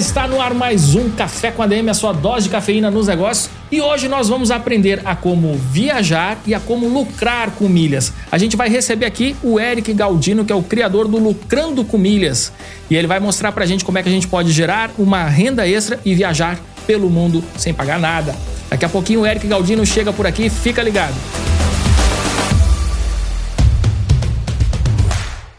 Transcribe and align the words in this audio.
está 0.00 0.26
no 0.26 0.40
ar 0.40 0.54
mais 0.54 0.94
um 0.94 1.10
Café 1.10 1.50
com 1.50 1.62
a 1.62 1.66
DM, 1.66 1.90
a 1.90 1.94
sua 1.94 2.12
dose 2.14 2.44
de 2.44 2.48
cafeína 2.48 2.90
nos 2.90 3.06
negócios. 3.06 3.50
E 3.70 3.82
hoje 3.82 4.08
nós 4.08 4.30
vamos 4.30 4.50
aprender 4.50 5.02
a 5.04 5.14
como 5.14 5.54
viajar 5.56 6.38
e 6.46 6.54
a 6.54 6.58
como 6.58 6.88
lucrar 6.88 7.50
com 7.50 7.68
milhas. 7.68 8.10
A 8.32 8.38
gente 8.38 8.56
vai 8.56 8.70
receber 8.70 9.04
aqui 9.04 9.36
o 9.42 9.60
Eric 9.60 9.92
Galdino, 9.92 10.42
que 10.42 10.52
é 10.52 10.56
o 10.56 10.62
criador 10.62 11.06
do 11.06 11.18
Lucrando 11.18 11.84
com 11.84 11.98
Milhas. 11.98 12.50
E 12.88 12.96
ele 12.96 13.06
vai 13.06 13.20
mostrar 13.20 13.52
pra 13.52 13.66
gente 13.66 13.84
como 13.84 13.98
é 13.98 14.02
que 14.02 14.08
a 14.08 14.12
gente 14.12 14.26
pode 14.26 14.50
gerar 14.52 14.90
uma 14.96 15.24
renda 15.24 15.68
extra 15.68 16.00
e 16.02 16.14
viajar 16.14 16.58
pelo 16.86 17.10
mundo 17.10 17.44
sem 17.58 17.74
pagar 17.74 17.98
nada. 17.98 18.34
Daqui 18.70 18.86
a 18.86 18.88
pouquinho 18.88 19.20
o 19.20 19.26
Eric 19.26 19.46
Galdino 19.46 19.84
chega 19.84 20.14
por 20.14 20.26
aqui, 20.26 20.48
fica 20.48 20.82
ligado. 20.82 21.14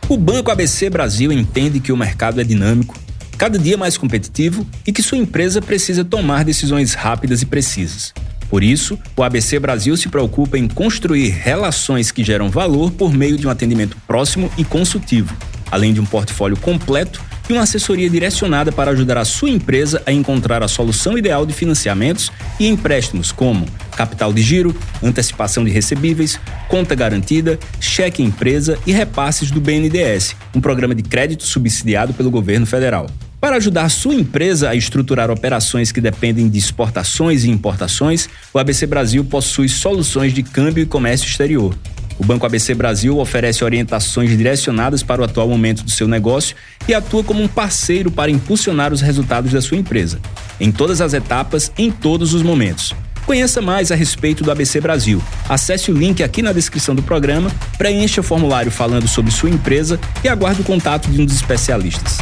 O 0.10 0.18
Banco 0.18 0.50
ABC 0.50 0.90
Brasil 0.90 1.32
entende 1.32 1.80
que 1.80 1.92
o 1.92 1.98
mercado 1.98 2.42
é 2.42 2.44
dinâmico 2.44 2.96
cada 3.42 3.58
dia 3.58 3.76
mais 3.76 3.98
competitivo 3.98 4.68
e 4.86 4.94
que 4.94 5.02
sua 5.02 5.18
empresa 5.18 5.60
precisa 5.64 6.06
tomar 6.06 6.46
decisões 6.46 6.94
rápidas 6.94 7.42
e 7.42 7.48
precisas. 7.48 8.14
Por 8.48 8.62
isso, 8.62 9.00
o 9.18 9.24
ABC 9.24 9.58
Brasil 9.58 9.98
se 9.98 10.10
preocupa 10.10 10.60
em 10.60 10.68
construir 10.68 11.30
relações 11.30 12.12
que 12.12 12.24
geram 12.24 12.52
valor 12.52 12.92
por 12.92 13.12
meio 13.12 13.40
de 13.40 13.48
um 13.48 13.50
atendimento 13.50 13.98
próximo 14.06 14.52
e 14.60 14.64
consultivo, 14.64 15.36
além 15.72 15.92
de 15.92 16.00
um 16.00 16.06
portfólio 16.06 16.56
completo 16.56 17.20
e 17.50 17.54
uma 17.54 17.64
assessoria 17.64 18.08
direcionada 18.08 18.72
para 18.72 18.92
ajudar 18.92 19.18
a 19.18 19.26
sua 19.26 19.50
empresa 19.50 20.04
a 20.06 20.12
encontrar 20.12 20.62
a 20.62 20.68
solução 20.68 21.18
ideal 21.18 21.44
de 21.44 21.52
financiamentos 21.52 22.32
e 22.60 22.68
empréstimos 22.68 23.32
como 23.32 23.66
capital 23.98 24.32
de 24.32 24.44
giro, 24.44 24.76
antecipação 25.02 25.66
de 25.66 25.72
recebíveis, 25.72 26.40
conta 26.68 26.94
garantida, 26.94 27.58
cheque 27.80 28.22
empresa 28.22 28.78
e 28.86 28.92
repasses 28.92 29.50
do 29.50 29.60
BNDES, 29.60 30.36
um 30.54 30.62
programa 30.62 30.94
de 30.94 31.02
crédito 31.02 31.44
subsidiado 31.44 32.14
pelo 32.14 32.30
governo 32.30 32.68
federal. 32.68 33.08
Para 33.42 33.56
ajudar 33.56 33.90
sua 33.90 34.14
empresa 34.14 34.70
a 34.70 34.76
estruturar 34.76 35.32
operações 35.32 35.92
que 35.92 36.00
dependem 36.00 36.48
de 36.48 36.60
exportações 36.60 37.44
e 37.44 37.50
importações, 37.50 38.30
o 38.54 38.60
ABC 38.60 38.86
Brasil 38.86 39.26
possui 39.26 39.68
soluções 39.68 40.32
de 40.32 40.44
câmbio 40.44 40.84
e 40.84 40.86
comércio 40.86 41.28
exterior. 41.28 41.76
O 42.20 42.24
Banco 42.24 42.46
ABC 42.46 42.76
Brasil 42.76 43.18
oferece 43.18 43.64
orientações 43.64 44.30
direcionadas 44.30 45.02
para 45.02 45.22
o 45.22 45.26
atual 45.26 45.50
momento 45.50 45.84
do 45.84 45.90
seu 45.90 46.08
negócio 46.08 46.56
e 46.88 46.94
atua 46.94 47.24
como 47.24 47.42
um 47.42 47.48
parceiro 47.48 48.12
para 48.12 48.30
impulsionar 48.30 48.94
os 48.94 49.02
resultados 49.02 49.52
da 49.52 49.60
sua 49.60 49.78
empresa, 49.78 50.20
em 50.60 50.72
todas 50.72 51.02
as 51.02 51.16
etapas, 51.16 51.72
em 51.76 51.90
todos 51.90 52.36
os 52.36 52.44
momentos. 52.44 52.94
Conheça 53.26 53.60
mais 53.60 53.92
a 53.92 53.96
respeito 53.96 54.44
do 54.44 54.52
ABC 54.52 54.80
Brasil. 54.80 55.20
Acesse 55.50 55.90
o 55.92 55.98
link 55.98 56.22
aqui 56.22 56.44
na 56.44 56.54
descrição 56.54 56.94
do 56.94 57.02
programa, 57.02 57.52
preencha 57.76 58.22
o 58.22 58.24
formulário 58.24 58.72
falando 58.72 59.08
sobre 59.08 59.32
sua 59.32 59.50
empresa 59.50 60.00
e 60.24 60.30
aguarde 60.30 60.62
o 60.62 60.64
contato 60.64 61.10
de 61.10 61.20
um 61.20 61.26
dos 61.26 61.36
especialistas. 61.36 62.20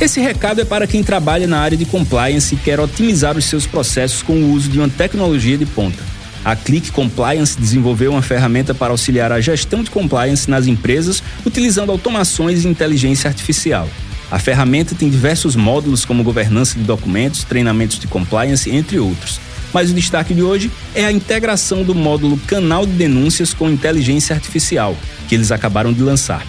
Esse 0.00 0.20
recado 0.20 0.60
é 0.60 0.64
para 0.64 0.86
quem 0.86 1.04
trabalha 1.04 1.46
na 1.46 1.60
área 1.60 1.76
de 1.76 1.84
compliance 1.84 2.54
e 2.54 2.58
quer 2.58 2.80
otimizar 2.80 3.38
os 3.38 3.44
seus 3.44 3.66
processos 3.66 4.22
com 4.22 4.34
o 4.34 4.52
uso 4.52 4.68
de 4.68 4.78
uma 4.78 4.88
tecnologia 4.88 5.56
de 5.56 5.64
ponta. 5.64 6.02
A 6.44 6.54
Click 6.54 6.90
Compliance 6.90 7.58
desenvolveu 7.58 8.10
uma 8.10 8.20
ferramenta 8.20 8.74
para 8.74 8.92
auxiliar 8.92 9.32
a 9.32 9.40
gestão 9.40 9.82
de 9.82 9.90
compliance 9.90 10.50
nas 10.50 10.66
empresas 10.66 11.22
utilizando 11.46 11.90
automações 11.90 12.64
e 12.64 12.68
inteligência 12.68 13.28
artificial. 13.28 13.88
A 14.30 14.38
ferramenta 14.38 14.94
tem 14.94 15.08
diversos 15.08 15.54
módulos 15.54 16.04
como 16.04 16.24
governança 16.24 16.76
de 16.76 16.84
documentos, 16.84 17.44
treinamentos 17.44 17.98
de 17.98 18.08
compliance, 18.08 18.68
entre 18.68 18.98
outros. 18.98 19.40
Mas 19.72 19.90
o 19.90 19.94
destaque 19.94 20.34
de 20.34 20.42
hoje 20.42 20.70
é 20.94 21.04
a 21.04 21.12
integração 21.12 21.82
do 21.82 21.94
módulo 21.94 22.36
Canal 22.46 22.84
de 22.84 22.92
Denúncias 22.92 23.54
com 23.54 23.70
inteligência 23.70 24.34
artificial, 24.34 24.96
que 25.28 25.34
eles 25.34 25.52
acabaram 25.52 25.92
de 25.92 26.02
lançar. 26.02 26.44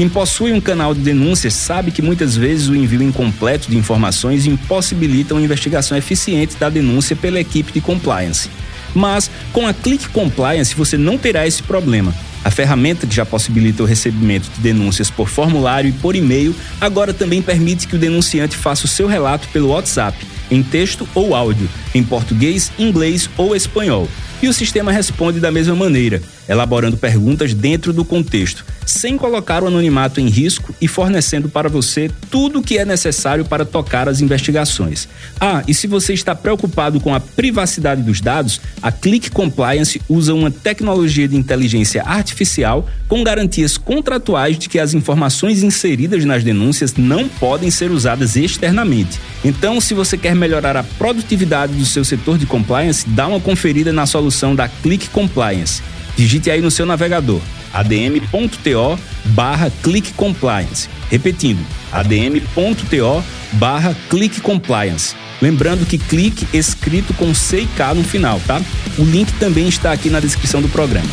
Quem 0.00 0.08
possui 0.08 0.50
um 0.50 0.62
canal 0.62 0.94
de 0.94 1.00
denúncias 1.02 1.52
sabe 1.52 1.90
que 1.90 2.00
muitas 2.00 2.34
vezes 2.34 2.68
o 2.68 2.74
envio 2.74 3.02
incompleto 3.02 3.70
de 3.70 3.76
informações 3.76 4.46
impossibilita 4.46 5.34
uma 5.34 5.42
investigação 5.42 5.94
eficiente 5.94 6.56
da 6.56 6.70
denúncia 6.70 7.14
pela 7.14 7.38
equipe 7.38 7.70
de 7.70 7.82
compliance. 7.82 8.48
Mas 8.94 9.30
com 9.52 9.66
a 9.66 9.74
Click 9.74 10.08
Compliance 10.08 10.74
você 10.74 10.96
não 10.96 11.18
terá 11.18 11.46
esse 11.46 11.62
problema. 11.62 12.14
A 12.42 12.50
ferramenta 12.50 13.06
que 13.06 13.14
já 13.14 13.26
possibilita 13.26 13.82
o 13.82 13.86
recebimento 13.86 14.48
de 14.48 14.62
denúncias 14.62 15.10
por 15.10 15.28
formulário 15.28 15.90
e 15.90 15.92
por 15.92 16.16
e-mail 16.16 16.56
agora 16.80 17.12
também 17.12 17.42
permite 17.42 17.86
que 17.86 17.96
o 17.96 17.98
denunciante 17.98 18.56
faça 18.56 18.86
o 18.86 18.88
seu 18.88 19.06
relato 19.06 19.48
pelo 19.48 19.68
WhatsApp, 19.68 20.16
em 20.50 20.62
texto 20.62 21.06
ou 21.14 21.34
áudio, 21.34 21.68
em 21.94 22.02
português, 22.02 22.72
inglês 22.78 23.28
ou 23.36 23.54
espanhol. 23.54 24.08
E 24.42 24.48
o 24.48 24.54
sistema 24.54 24.90
responde 24.90 25.40
da 25.40 25.52
mesma 25.52 25.74
maneira, 25.76 26.22
elaborando 26.48 26.96
perguntas 26.96 27.54
dentro 27.54 27.92
do 27.92 28.04
contexto, 28.04 28.64
sem 28.84 29.16
colocar 29.16 29.62
o 29.62 29.66
anonimato 29.66 30.20
em 30.20 30.28
risco 30.28 30.74
e 30.80 30.88
fornecendo 30.88 31.48
para 31.48 31.68
você 31.68 32.10
tudo 32.30 32.58
o 32.58 32.62
que 32.62 32.78
é 32.78 32.84
necessário 32.84 33.44
para 33.44 33.64
tocar 33.64 34.08
as 34.08 34.20
investigações. 34.20 35.08
Ah, 35.40 35.62
e 35.66 35.74
se 35.74 35.86
você 35.86 36.12
está 36.12 36.34
preocupado 36.34 37.00
com 37.00 37.14
a 37.14 37.20
privacidade 37.20 38.02
dos 38.02 38.20
dados, 38.20 38.60
a 38.82 38.90
Click 38.90 39.30
Compliance 39.30 40.00
usa 40.08 40.34
uma 40.34 40.50
tecnologia 40.50 41.28
de 41.28 41.36
inteligência 41.36 42.02
artificial 42.02 42.88
com 43.08 43.22
garantias 43.22 43.76
contratuais 43.76 44.58
de 44.58 44.68
que 44.68 44.78
as 44.78 44.94
informações 44.94 45.62
inseridas 45.62 46.24
nas 46.24 46.42
denúncias 46.42 46.94
não 46.96 47.28
podem 47.28 47.70
ser 47.70 47.90
usadas 47.90 48.36
externamente. 48.36 49.20
Então, 49.44 49.80
se 49.80 49.94
você 49.94 50.16
quer 50.16 50.34
melhorar 50.34 50.76
a 50.76 50.82
produtividade 50.82 51.74
do 51.74 51.84
seu 51.84 52.04
setor 52.04 52.38
de 52.38 52.46
compliance, 52.46 53.08
dá 53.08 53.26
uma 53.26 53.40
conferida 53.40 53.92
na 53.92 54.06
solução 54.06 54.54
da 54.54 54.68
Click 54.68 55.08
Compliance. 55.10 55.82
Digite 56.16 56.50
aí 56.50 56.60
no 56.60 56.70
seu 56.70 56.86
navegador 56.86 57.40
adm.to 57.72 58.98
barra 59.26 59.70
click 59.82 60.12
compliance. 60.14 60.88
Repetindo, 61.10 61.64
adm.to 61.92 63.24
barra 63.52 63.96
click 64.08 64.40
compliance. 64.40 65.14
Lembrando 65.40 65.86
que 65.86 65.96
clique 65.96 66.46
escrito 66.52 67.14
com 67.14 67.34
C 67.34 67.60
e 67.62 67.66
K 67.66 67.94
no 67.94 68.04
final, 68.04 68.40
tá? 68.46 68.60
O 68.98 69.04
link 69.04 69.32
também 69.34 69.68
está 69.68 69.92
aqui 69.92 70.10
na 70.10 70.20
descrição 70.20 70.60
do 70.60 70.68
programa. 70.68 71.08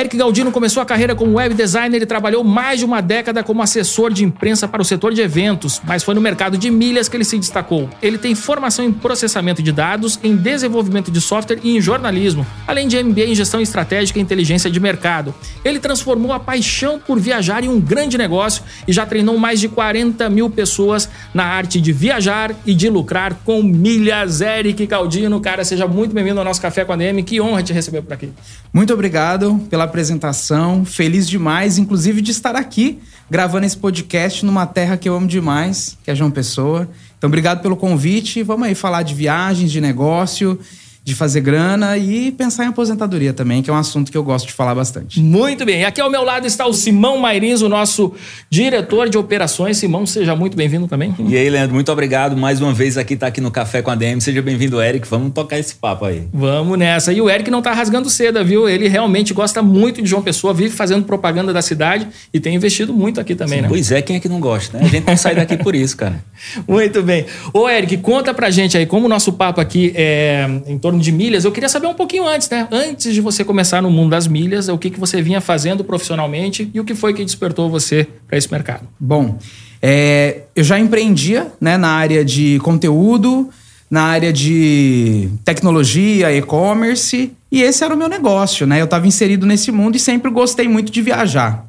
Eric 0.00 0.16
Galdino 0.16 0.50
começou 0.50 0.82
a 0.82 0.86
carreira 0.86 1.14
como 1.14 1.34
web 1.34 1.54
designer 1.54 2.00
e 2.00 2.06
trabalhou 2.06 2.42
mais 2.42 2.78
de 2.78 2.86
uma 2.86 3.02
década 3.02 3.44
como 3.44 3.60
assessor 3.60 4.10
de 4.10 4.24
imprensa 4.24 4.66
para 4.66 4.80
o 4.80 4.84
setor 4.84 5.12
de 5.12 5.20
eventos, 5.20 5.78
mas 5.84 6.02
foi 6.02 6.14
no 6.14 6.22
mercado 6.22 6.56
de 6.56 6.70
milhas 6.70 7.06
que 7.06 7.18
ele 7.18 7.24
se 7.24 7.38
destacou. 7.38 7.86
Ele 8.00 8.16
tem 8.16 8.34
formação 8.34 8.82
em 8.82 8.90
processamento 8.90 9.62
de 9.62 9.70
dados, 9.70 10.18
em 10.22 10.34
desenvolvimento 10.34 11.10
de 11.10 11.20
software 11.20 11.58
e 11.62 11.76
em 11.76 11.82
jornalismo, 11.82 12.46
além 12.66 12.88
de 12.88 13.02
MBA 13.02 13.26
em 13.26 13.34
gestão 13.34 13.60
estratégica 13.60 14.18
e 14.18 14.22
inteligência 14.22 14.70
de 14.70 14.80
mercado. 14.80 15.34
Ele 15.62 15.78
transformou 15.78 16.32
a 16.32 16.40
paixão 16.40 16.98
por 16.98 17.20
viajar 17.20 17.62
em 17.62 17.68
um 17.68 17.78
grande 17.78 18.16
negócio 18.16 18.62
e 18.88 18.94
já 18.94 19.04
treinou 19.04 19.36
mais 19.36 19.60
de 19.60 19.68
40 19.68 20.30
mil 20.30 20.48
pessoas 20.48 21.10
na 21.34 21.44
arte 21.44 21.78
de 21.78 21.92
viajar 21.92 22.54
e 22.64 22.72
de 22.72 22.88
lucrar 22.88 23.34
com 23.44 23.62
milhas. 23.62 24.40
Eric 24.40 24.86
Galdino, 24.86 25.38
cara, 25.42 25.62
seja 25.62 25.86
muito 25.86 26.14
bem-vindo 26.14 26.38
ao 26.38 26.44
nosso 26.46 26.62
Café 26.62 26.86
com 26.86 26.94
a 26.94 26.96
DM. 26.96 27.22
Que 27.22 27.38
honra 27.38 27.62
te 27.62 27.74
receber 27.74 28.00
por 28.00 28.14
aqui. 28.14 28.32
Muito 28.72 28.94
obrigado 28.94 29.60
pela 29.68 29.89
apresentação. 29.90 30.84
Feliz 30.84 31.28
demais, 31.28 31.76
inclusive, 31.76 32.22
de 32.22 32.30
estar 32.30 32.56
aqui 32.56 32.98
gravando 33.28 33.66
esse 33.66 33.76
podcast 33.76 34.44
numa 34.44 34.66
terra 34.66 34.96
que 34.96 35.08
eu 35.08 35.14
amo 35.14 35.26
demais, 35.26 35.98
que 36.02 36.10
é 36.10 36.14
João 36.14 36.30
Pessoa. 36.30 36.88
Então, 37.18 37.28
obrigado 37.28 37.60
pelo 37.60 37.76
convite. 37.76 38.42
Vamos 38.42 38.66
aí 38.66 38.74
falar 38.74 39.02
de 39.02 39.14
viagens, 39.14 39.70
de 39.70 39.80
negócio 39.80 40.58
de 41.02 41.14
fazer 41.14 41.40
grana 41.40 41.96
e 41.96 42.30
pensar 42.32 42.64
em 42.64 42.68
aposentadoria 42.68 43.32
também, 43.32 43.62
que 43.62 43.70
é 43.70 43.72
um 43.72 43.76
assunto 43.76 44.12
que 44.12 44.18
eu 44.18 44.22
gosto 44.22 44.46
de 44.46 44.52
falar 44.52 44.74
bastante. 44.74 45.20
Muito 45.20 45.64
bem. 45.64 45.84
Aqui 45.84 46.00
ao 46.00 46.10
meu 46.10 46.22
lado 46.22 46.46
está 46.46 46.66
o 46.66 46.72
Simão 46.72 47.18
Mairins, 47.18 47.62
o 47.62 47.68
nosso 47.68 48.12
diretor 48.50 49.08
de 49.08 49.16
operações. 49.16 49.78
Simão, 49.78 50.04
seja 50.04 50.36
muito 50.36 50.56
bem-vindo 50.56 50.86
também. 50.86 51.14
E 51.18 51.36
aí, 51.36 51.48
Leandro, 51.48 51.74
muito 51.74 51.90
obrigado 51.90 52.36
mais 52.36 52.60
uma 52.60 52.72
vez 52.72 52.98
aqui, 52.98 53.16
tá 53.16 53.28
aqui 53.28 53.40
no 53.40 53.50
Café 53.50 53.82
com 53.82 53.90
a 53.90 53.94
DM. 53.94 54.20
Seja 54.20 54.42
bem-vindo, 54.42 54.80
Eric. 54.80 55.08
Vamos 55.08 55.32
tocar 55.32 55.58
esse 55.58 55.74
papo 55.74 56.04
aí. 56.04 56.28
Vamos 56.32 56.78
nessa. 56.78 57.12
E 57.12 57.20
o 57.20 57.30
Eric 57.30 57.50
não 57.50 57.62
tá 57.62 57.72
rasgando 57.72 58.10
seda, 58.10 58.44
viu? 58.44 58.68
Ele 58.68 58.88
realmente 58.88 59.32
gosta 59.32 59.62
muito 59.62 60.02
de 60.02 60.08
João 60.08 60.22
Pessoa, 60.22 60.52
vive 60.52 60.70
fazendo 60.70 61.04
propaganda 61.04 61.52
da 61.52 61.62
cidade 61.62 62.06
e 62.32 62.38
tem 62.38 62.54
investido 62.54 62.92
muito 62.92 63.20
aqui 63.20 63.34
também, 63.34 63.58
Sim, 63.58 63.62
né? 63.62 63.68
Pois 63.68 63.90
é, 63.90 64.02
quem 64.02 64.16
é 64.16 64.20
que 64.20 64.28
não 64.28 64.40
gosta, 64.40 64.78
né? 64.78 64.84
A 64.84 64.88
gente 64.88 65.06
não 65.06 65.16
sai 65.16 65.34
daqui 65.34 65.56
por 65.56 65.74
isso, 65.74 65.96
cara. 65.96 66.22
Muito 66.66 67.02
bem. 67.02 67.26
Ô, 67.52 67.68
Eric, 67.68 67.96
conta 67.98 68.32
pra 68.32 68.50
gente 68.50 68.76
aí, 68.76 68.86
como 68.86 69.06
o 69.06 69.08
nosso 69.08 69.32
papo 69.32 69.60
aqui 69.60 69.92
é 69.94 70.46
em 70.66 70.78
torno 70.78 70.89
de 70.98 71.12
milhas, 71.12 71.44
eu 71.44 71.52
queria 71.52 71.68
saber 71.68 71.86
um 71.86 71.94
pouquinho 71.94 72.26
antes, 72.26 72.48
né? 72.48 72.66
Antes 72.70 73.14
de 73.14 73.20
você 73.20 73.44
começar 73.44 73.80
no 73.80 73.90
mundo 73.90 74.10
das 74.10 74.26
milhas, 74.26 74.68
o 74.68 74.78
que, 74.78 74.90
que 74.90 74.98
você 74.98 75.22
vinha 75.22 75.40
fazendo 75.40 75.84
profissionalmente 75.84 76.70
e 76.72 76.80
o 76.80 76.84
que 76.84 76.94
foi 76.94 77.14
que 77.14 77.24
despertou 77.24 77.70
você 77.70 78.06
para 78.26 78.36
esse 78.36 78.50
mercado? 78.50 78.88
Bom, 78.98 79.38
é, 79.82 80.42
eu 80.54 80.64
já 80.64 80.78
empreendia 80.78 81.52
né, 81.60 81.76
na 81.76 81.88
área 81.88 82.24
de 82.24 82.58
conteúdo, 82.60 83.48
na 83.90 84.02
área 84.02 84.32
de 84.32 85.28
tecnologia, 85.44 86.32
e-commerce, 86.32 87.32
e 87.50 87.62
esse 87.62 87.82
era 87.82 87.94
o 87.94 87.96
meu 87.96 88.08
negócio, 88.08 88.66
né? 88.66 88.80
Eu 88.80 88.84
estava 88.84 89.06
inserido 89.06 89.44
nesse 89.44 89.72
mundo 89.72 89.96
e 89.96 89.98
sempre 89.98 90.30
gostei 90.30 90.68
muito 90.68 90.92
de 90.92 91.02
viajar. 91.02 91.66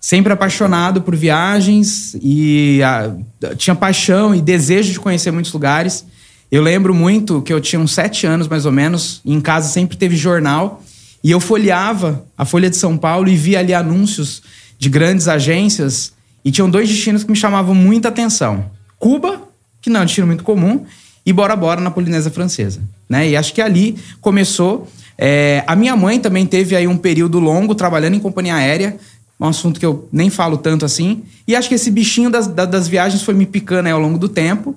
Sempre 0.00 0.32
apaixonado 0.32 1.02
por 1.02 1.14
viagens 1.14 2.16
e 2.22 2.82
a, 2.82 3.12
tinha 3.56 3.76
paixão 3.76 4.34
e 4.34 4.40
desejo 4.40 4.92
de 4.92 4.98
conhecer 4.98 5.30
muitos 5.30 5.52
lugares. 5.52 6.06
Eu 6.50 6.62
lembro 6.62 6.92
muito 6.92 7.40
que 7.42 7.52
eu 7.52 7.60
tinha 7.60 7.78
uns 7.78 7.92
sete 7.92 8.26
anos, 8.26 8.48
mais 8.48 8.66
ou 8.66 8.72
menos, 8.72 9.20
e 9.24 9.32
em 9.32 9.40
casa 9.40 9.68
sempre 9.68 9.96
teve 9.96 10.16
jornal. 10.16 10.82
E 11.22 11.30
eu 11.30 11.38
folheava 11.38 12.24
a 12.36 12.44
Folha 12.44 12.68
de 12.68 12.76
São 12.76 12.96
Paulo 12.96 13.28
e 13.28 13.36
via 13.36 13.60
ali 13.60 13.72
anúncios 13.72 14.42
de 14.76 14.88
grandes 14.88 15.28
agências. 15.28 16.12
E 16.44 16.50
tinham 16.50 16.68
dois 16.68 16.88
destinos 16.88 17.22
que 17.22 17.30
me 17.30 17.36
chamavam 17.36 17.74
muita 17.74 18.08
atenção: 18.08 18.64
Cuba, 18.98 19.42
que 19.80 19.88
não 19.88 20.00
é 20.00 20.02
um 20.02 20.06
destino 20.06 20.26
muito 20.26 20.42
comum, 20.42 20.84
e 21.24 21.32
Bora 21.32 21.54
Bora 21.54 21.80
na 21.80 21.90
Polinésia 21.90 22.32
Francesa. 22.32 22.80
Né? 23.08 23.28
E 23.28 23.36
acho 23.36 23.54
que 23.54 23.62
ali 23.62 23.96
começou. 24.20 24.88
É, 25.16 25.62
a 25.66 25.76
minha 25.76 25.94
mãe 25.94 26.18
também 26.18 26.46
teve 26.46 26.74
aí 26.74 26.88
um 26.88 26.96
período 26.96 27.38
longo 27.38 27.74
trabalhando 27.74 28.14
em 28.14 28.20
companhia 28.20 28.54
aérea, 28.54 28.96
um 29.38 29.46
assunto 29.46 29.78
que 29.78 29.84
eu 29.84 30.08
nem 30.10 30.30
falo 30.30 30.56
tanto 30.56 30.84
assim. 30.84 31.22
E 31.46 31.54
acho 31.54 31.68
que 31.68 31.74
esse 31.74 31.90
bichinho 31.90 32.30
das, 32.30 32.46
das 32.48 32.88
viagens 32.88 33.22
foi 33.22 33.34
me 33.34 33.46
picando 33.46 33.88
ao 33.88 34.00
longo 34.00 34.18
do 34.18 34.28
tempo. 34.28 34.74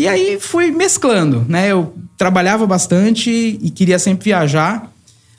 E 0.00 0.08
aí 0.08 0.40
fui 0.40 0.70
mesclando, 0.70 1.44
né? 1.46 1.70
Eu 1.70 1.92
trabalhava 2.16 2.66
bastante 2.66 3.30
e 3.60 3.68
queria 3.68 3.98
sempre 3.98 4.24
viajar. 4.24 4.90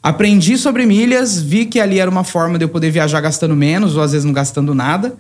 Aprendi 0.04 0.56
sobre 0.56 0.86
milhas, 0.86 1.42
vi 1.42 1.66
que 1.66 1.80
ali 1.80 1.98
era 1.98 2.12
uma 2.12 2.24
forma 2.24 2.60
de 2.60 2.66
eu 2.66 2.69
poder 2.69 2.92
viajar 2.92 3.22
gastando 3.22 3.56
menos 3.56 3.98
ou 3.98 4.04
às 4.04 4.12
vezes 4.12 4.24
não 4.24 4.31
gastando 4.31 4.75
nada. 4.75 5.16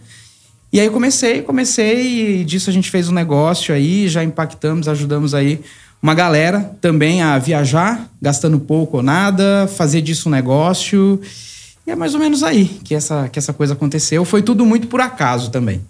E 0.71 0.79
aí 0.79 0.87
comecei, 0.91 1.41
comecei 1.41 2.41
e 2.41 2.43
disso 2.43 2.69
a 2.69 2.73
gente 2.73 2.91
fez 2.91 3.09
um 3.09 3.13
negócio 3.13 3.73
aí, 3.73 4.07
já 4.07 4.23
impactamos, 4.23 4.87
ajudamos 4.87 5.33
aí 5.33 5.59
uma 6.03 6.13
galera 6.13 6.75
também 6.79 7.23
a 7.23 7.39
viajar, 7.39 8.11
gastando 8.21 8.59
pouco 8.59 8.97
ou 8.97 9.03
nada, 9.03 9.67
fazer 9.75 10.01
disso 10.01 10.29
um 10.29 10.31
negócio. 10.31 11.19
E 11.87 11.89
é 11.89 11.95
mais 11.95 12.13
ou 12.13 12.19
menos 12.19 12.43
aí 12.43 12.65
que 12.83 12.93
essa, 12.93 13.27
que 13.27 13.39
essa 13.39 13.53
coisa 13.53 13.73
aconteceu. 13.73 14.23
Foi 14.23 14.43
tudo 14.43 14.67
muito 14.67 14.85
por 14.85 15.01
acaso 15.01 15.49
também. 15.49 15.81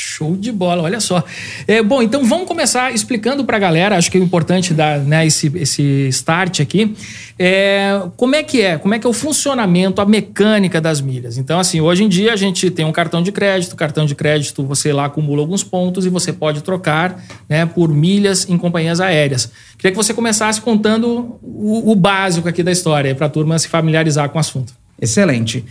Show 0.00 0.36
de 0.36 0.52
bola, 0.52 0.84
olha 0.84 1.00
só. 1.00 1.24
É, 1.66 1.82
bom, 1.82 2.00
então 2.00 2.24
vamos 2.24 2.46
começar 2.46 2.94
explicando 2.94 3.44
para 3.44 3.56
a 3.56 3.58
galera, 3.58 3.96
acho 3.96 4.08
que 4.08 4.16
é 4.16 4.20
importante 4.20 4.72
dar 4.72 5.00
né, 5.00 5.26
esse, 5.26 5.50
esse 5.56 6.06
start 6.10 6.60
aqui. 6.60 6.94
É, 7.36 8.00
como 8.16 8.36
é 8.36 8.44
que 8.44 8.62
é? 8.62 8.78
Como 8.78 8.94
é 8.94 9.00
que 9.00 9.08
é 9.08 9.10
o 9.10 9.12
funcionamento, 9.12 10.00
a 10.00 10.06
mecânica 10.06 10.80
das 10.80 11.00
milhas? 11.00 11.36
Então, 11.36 11.58
assim, 11.58 11.80
hoje 11.80 12.04
em 12.04 12.08
dia 12.08 12.32
a 12.32 12.36
gente 12.36 12.70
tem 12.70 12.84
um 12.84 12.92
cartão 12.92 13.20
de 13.20 13.32
crédito, 13.32 13.74
cartão 13.74 14.06
de 14.06 14.14
crédito 14.14 14.62
você 14.62 14.92
lá 14.92 15.06
acumula 15.06 15.40
alguns 15.40 15.64
pontos 15.64 16.06
e 16.06 16.08
você 16.08 16.32
pode 16.32 16.62
trocar 16.62 17.20
né, 17.48 17.66
por 17.66 17.92
milhas 17.92 18.48
em 18.48 18.56
companhias 18.56 19.00
aéreas. 19.00 19.50
Queria 19.76 19.90
que 19.90 19.96
você 19.96 20.14
começasse 20.14 20.60
contando 20.60 21.40
o, 21.42 21.90
o 21.90 21.96
básico 21.96 22.48
aqui 22.48 22.62
da 22.62 22.70
história, 22.70 23.16
para 23.16 23.26
a 23.26 23.28
turma 23.28 23.58
se 23.58 23.66
familiarizar 23.66 24.28
com 24.30 24.38
o 24.38 24.40
assunto. 24.40 24.72
Excelente. 25.00 25.64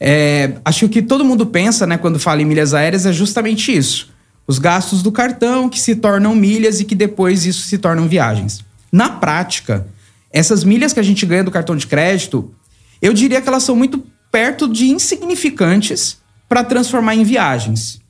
É, 0.00 0.54
acho 0.64 0.80
que 0.80 0.84
o 0.84 0.88
que 0.88 1.02
todo 1.02 1.24
mundo 1.24 1.46
pensa, 1.46 1.86
né, 1.86 1.96
quando 1.96 2.18
fala 2.18 2.42
em 2.42 2.44
milhas 2.44 2.74
aéreas, 2.74 3.06
é 3.06 3.12
justamente 3.12 3.74
isso. 3.74 4.12
Os 4.46 4.58
gastos 4.58 5.02
do 5.02 5.10
cartão 5.10 5.68
que 5.68 5.80
se 5.80 5.94
tornam 5.94 6.34
milhas 6.34 6.80
e 6.80 6.84
que 6.84 6.94
depois 6.94 7.46
isso 7.46 7.66
se 7.66 7.78
tornam 7.78 8.06
viagens. 8.06 8.64
Na 8.92 9.08
prática, 9.08 9.86
essas 10.30 10.64
milhas 10.64 10.92
que 10.92 11.00
a 11.00 11.02
gente 11.02 11.24
ganha 11.24 11.44
do 11.44 11.50
cartão 11.50 11.76
de 11.76 11.86
crédito, 11.86 12.52
eu 13.00 13.12
diria 13.12 13.40
que 13.40 13.48
elas 13.48 13.62
são 13.62 13.74
muito 13.74 14.04
perto 14.30 14.68
de 14.68 14.88
insignificantes 14.88 16.18
para 16.48 16.64
transformar 16.64 17.14
em 17.14 17.24
viagens. 17.24 18.00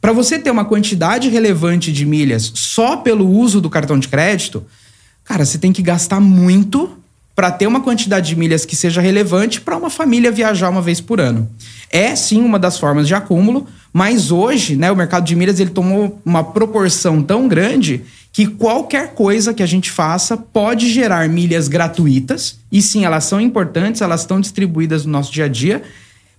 Para 0.00 0.12
você 0.12 0.38
ter 0.38 0.50
uma 0.50 0.64
quantidade 0.64 1.28
relevante 1.28 1.92
de 1.92 2.04
milhas 2.04 2.50
só 2.54 2.96
pelo 2.96 3.28
uso 3.28 3.60
do 3.60 3.70
cartão 3.70 3.98
de 3.98 4.08
crédito, 4.08 4.64
cara, 5.24 5.44
você 5.44 5.58
tem 5.58 5.72
que 5.72 5.82
gastar 5.82 6.20
muito 6.20 6.96
para 7.36 7.50
ter 7.50 7.66
uma 7.66 7.82
quantidade 7.82 8.28
de 8.28 8.36
milhas 8.36 8.64
que 8.64 8.74
seja 8.74 9.02
relevante 9.02 9.60
para 9.60 9.76
uma 9.76 9.90
família 9.90 10.32
viajar 10.32 10.70
uma 10.70 10.80
vez 10.80 11.02
por 11.02 11.20
ano. 11.20 11.46
É 11.90 12.16
sim 12.16 12.40
uma 12.40 12.58
das 12.58 12.78
formas 12.78 13.06
de 13.06 13.14
acúmulo, 13.14 13.66
mas 13.92 14.30
hoje, 14.32 14.74
né, 14.74 14.90
o 14.90 14.96
mercado 14.96 15.26
de 15.26 15.36
milhas 15.36 15.60
ele 15.60 15.68
tomou 15.68 16.18
uma 16.24 16.42
proporção 16.42 17.22
tão 17.22 17.46
grande 17.46 18.02
que 18.32 18.46
qualquer 18.46 19.14
coisa 19.14 19.52
que 19.52 19.62
a 19.62 19.66
gente 19.66 19.90
faça 19.90 20.34
pode 20.34 20.90
gerar 20.90 21.28
milhas 21.28 21.68
gratuitas. 21.68 22.58
E 22.72 22.80
sim, 22.80 23.04
elas 23.04 23.24
são 23.24 23.38
importantes, 23.38 24.00
elas 24.00 24.22
estão 24.22 24.40
distribuídas 24.40 25.04
no 25.04 25.12
nosso 25.12 25.30
dia 25.30 25.44
a 25.44 25.48
dia. 25.48 25.82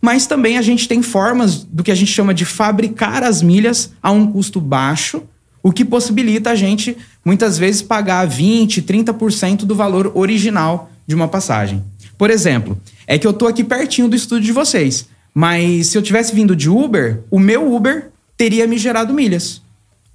Mas 0.02 0.26
também 0.26 0.58
a 0.58 0.62
gente 0.64 0.88
tem 0.88 1.02
formas 1.02 1.64
do 1.64 1.84
que 1.84 1.92
a 1.92 1.96
gente 1.96 2.12
chama 2.12 2.34
de 2.34 2.46
fabricar 2.46 3.24
as 3.24 3.42
milhas 3.42 3.92
a 4.02 4.12
um 4.12 4.32
custo 4.32 4.60
baixo, 4.60 5.24
o 5.68 5.72
que 5.74 5.84
possibilita 5.84 6.52
a 6.52 6.56
gente 6.56 6.96
muitas 7.26 7.58
vezes 7.58 7.82
pagar 7.82 8.26
20, 8.26 8.82
30% 8.84 9.66
do 9.66 9.76
valor 9.76 10.14
original 10.16 10.90
de 11.06 11.14
uma 11.14 11.28
passagem. 11.28 11.84
Por 12.18 12.30
exemplo, 12.30 12.80
é 13.06 13.20
que 13.20 13.28
eu 13.28 13.34
tô 13.34 13.48
aqui 13.48 13.66
pertinho 13.66 14.08
do 14.08 14.16
estúdio 14.16 14.46
de 14.46 14.54
vocês, 14.54 15.10
mas 15.34 15.88
se 15.88 15.98
eu 15.98 16.02
tivesse 16.02 16.34
vindo 16.34 16.56
de 16.56 16.70
Uber, 16.70 17.22
o 17.30 17.38
meu 17.38 17.76
Uber 17.76 18.12
teria 18.38 18.66
me 18.66 18.78
gerado 18.78 19.14
milhas. 19.14 19.62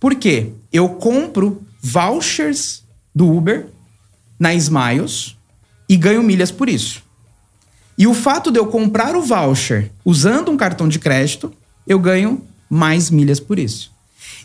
Por 0.00 0.14
quê? 0.14 0.52
Eu 0.72 0.88
compro 0.88 1.62
vouchers 1.82 2.82
do 3.14 3.30
Uber 3.30 3.66
na 4.40 4.54
Smiles 4.54 5.36
e 5.86 5.98
ganho 5.98 6.22
milhas 6.22 6.50
por 6.50 6.66
isso. 6.66 7.02
E 7.98 8.06
o 8.06 8.14
fato 8.14 8.50
de 8.50 8.58
eu 8.58 8.68
comprar 8.68 9.14
o 9.14 9.20
voucher 9.20 9.92
usando 10.02 10.50
um 10.50 10.56
cartão 10.56 10.88
de 10.88 10.98
crédito, 10.98 11.52
eu 11.86 11.98
ganho 11.98 12.40
mais 12.70 13.10
milhas 13.10 13.38
por 13.38 13.58
isso. 13.58 13.91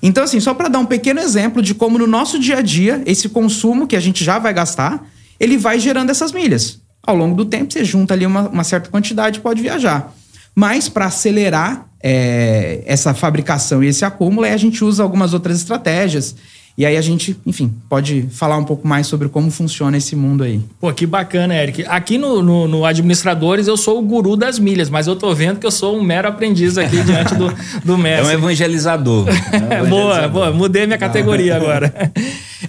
Então, 0.02 0.24
assim, 0.24 0.40
só 0.40 0.54
para 0.54 0.68
dar 0.68 0.80
um 0.80 0.86
pequeno 0.86 1.20
exemplo 1.20 1.62
de 1.62 1.74
como 1.74 1.98
no 1.98 2.08
nosso 2.08 2.40
dia 2.40 2.58
a 2.58 2.62
dia, 2.62 3.02
esse 3.06 3.30
consumo 3.30 3.88
que 3.88 3.96
a 3.96 4.00
gente 4.00 4.24
já 4.24 4.38
vai 4.38 4.54
gastar, 4.54 5.06
ele 5.40 5.58
vai 5.58 5.80
gerando 5.80 6.10
essas 6.10 6.32
milhas. 6.32 6.80
Ao 7.06 7.16
longo 7.16 7.36
do 7.36 7.46
tempo, 7.46 7.72
você 7.72 7.84
junta 7.86 8.14
ali 8.14 8.26
uma, 8.26 8.50
uma 8.50 8.64
certa 8.64 8.90
quantidade 8.90 9.40
e 9.40 9.42
pode 9.42 9.62
viajar. 9.62 10.14
Mas 10.54 10.90
para 10.90 11.06
acelerar 11.06 11.88
é, 12.02 12.84
essa 12.86 13.14
fabricação 13.14 13.84
e 13.84 13.88
esse 13.88 14.04
acúmulo, 14.04 14.46
a 14.46 14.58
gente 14.58 14.84
usa 14.84 15.04
algumas 15.04 15.34
outras 15.34 15.58
estratégias. 15.58 16.36
E 16.78 16.86
aí 16.86 16.96
a 16.96 17.02
gente, 17.02 17.36
enfim, 17.44 17.74
pode 17.90 18.28
falar 18.30 18.56
um 18.56 18.64
pouco 18.64 18.88
mais 18.88 19.08
sobre 19.08 19.28
como 19.30 19.50
funciona 19.50 19.98
esse 19.98 20.16
mundo 20.16 20.44
aí. 20.44 20.62
Pô, 20.80 20.94
que 20.94 21.08
bacana, 21.08 21.56
Eric. 21.56 21.84
Aqui 21.88 22.20
no, 22.20 22.44
no, 22.44 22.68
no 22.68 22.86
Administradores 22.86 23.68
eu 23.68 23.76
sou 23.76 23.98
o 23.98 24.02
guru 24.04 24.36
das 24.36 24.60
milhas, 24.60 24.88
mas 24.88 25.08
eu 25.08 25.16
tô 25.16 25.34
vendo 25.34 25.60
que 25.60 25.66
eu 25.66 25.72
sou 25.72 25.98
um 25.98 26.04
mero 26.04 26.28
aprendiz 26.28 26.78
aqui 26.78 27.02
diante 27.02 27.34
do, 27.34 27.52
do 27.84 27.98
mestre. 27.98 28.28
É 28.28 28.30
um 28.30 28.40
evangelizador. 28.40 29.26
É 29.58 29.82
um 29.82 29.88
evangelizador. 29.88 29.90
boa, 29.90 30.28
boa. 30.28 30.52
Mudei 30.52 30.86
minha 30.86 31.00
categoria 31.00 31.56
agora. 31.56 32.12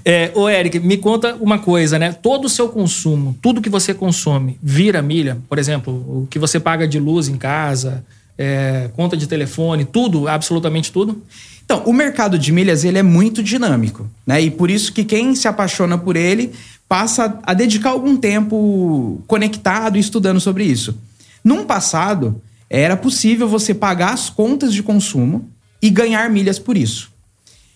É, 0.05 0.31
ô, 0.35 0.49
Eric, 0.49 0.81
me 0.81 0.97
conta 0.97 1.35
uma 1.35 1.59
coisa, 1.59 1.99
né? 1.99 2.13
Todo 2.13 2.47
o 2.47 2.49
seu 2.49 2.69
consumo, 2.69 3.37
tudo 3.43 3.61
que 3.61 3.69
você 3.69 3.93
consome, 3.93 4.59
vira 4.63 5.03
milha? 5.03 5.37
Por 5.49 5.59
exemplo, 5.59 5.93
o 5.93 6.27
que 6.31 6.39
você 6.39 6.59
paga 6.59 6.89
de 6.89 6.99
luz 6.99 7.29
em 7.29 7.37
casa, 7.37 8.03
é, 8.39 8.89
conta 8.95 9.17
de 9.17 9.27
telefone, 9.27 9.85
tudo, 9.85 10.29
absolutamente 10.29 10.93
tudo? 10.93 11.21
Então, 11.65 11.83
o 11.85 11.93
mercado 11.93 12.39
de 12.39 12.51
milhas 12.53 12.85
ele 12.85 12.97
é 12.97 13.03
muito 13.03 13.43
dinâmico, 13.43 14.09
né? 14.27 14.41
E 14.41 14.51
por 14.51 14.71
isso 14.71 14.93
que 14.93 15.05
quem 15.05 15.35
se 15.35 15.47
apaixona 15.47 15.99
por 15.99 16.17
ele 16.17 16.53
passa 16.89 17.39
a 17.43 17.53
dedicar 17.53 17.91
algum 17.91 18.17
tempo 18.17 19.23
conectado 19.27 19.99
e 19.99 20.01
estudando 20.01 20.41
sobre 20.41 20.65
isso. 20.65 20.97
Num 21.45 21.65
passado, 21.65 22.41
era 22.71 22.97
possível 22.97 23.47
você 23.47 23.75
pagar 23.75 24.15
as 24.15 24.31
contas 24.31 24.73
de 24.73 24.83
consumo 24.83 25.47
e 25.83 25.91
ganhar 25.91 26.31
milhas 26.31 26.59
por 26.59 26.77
isso. 26.77 27.11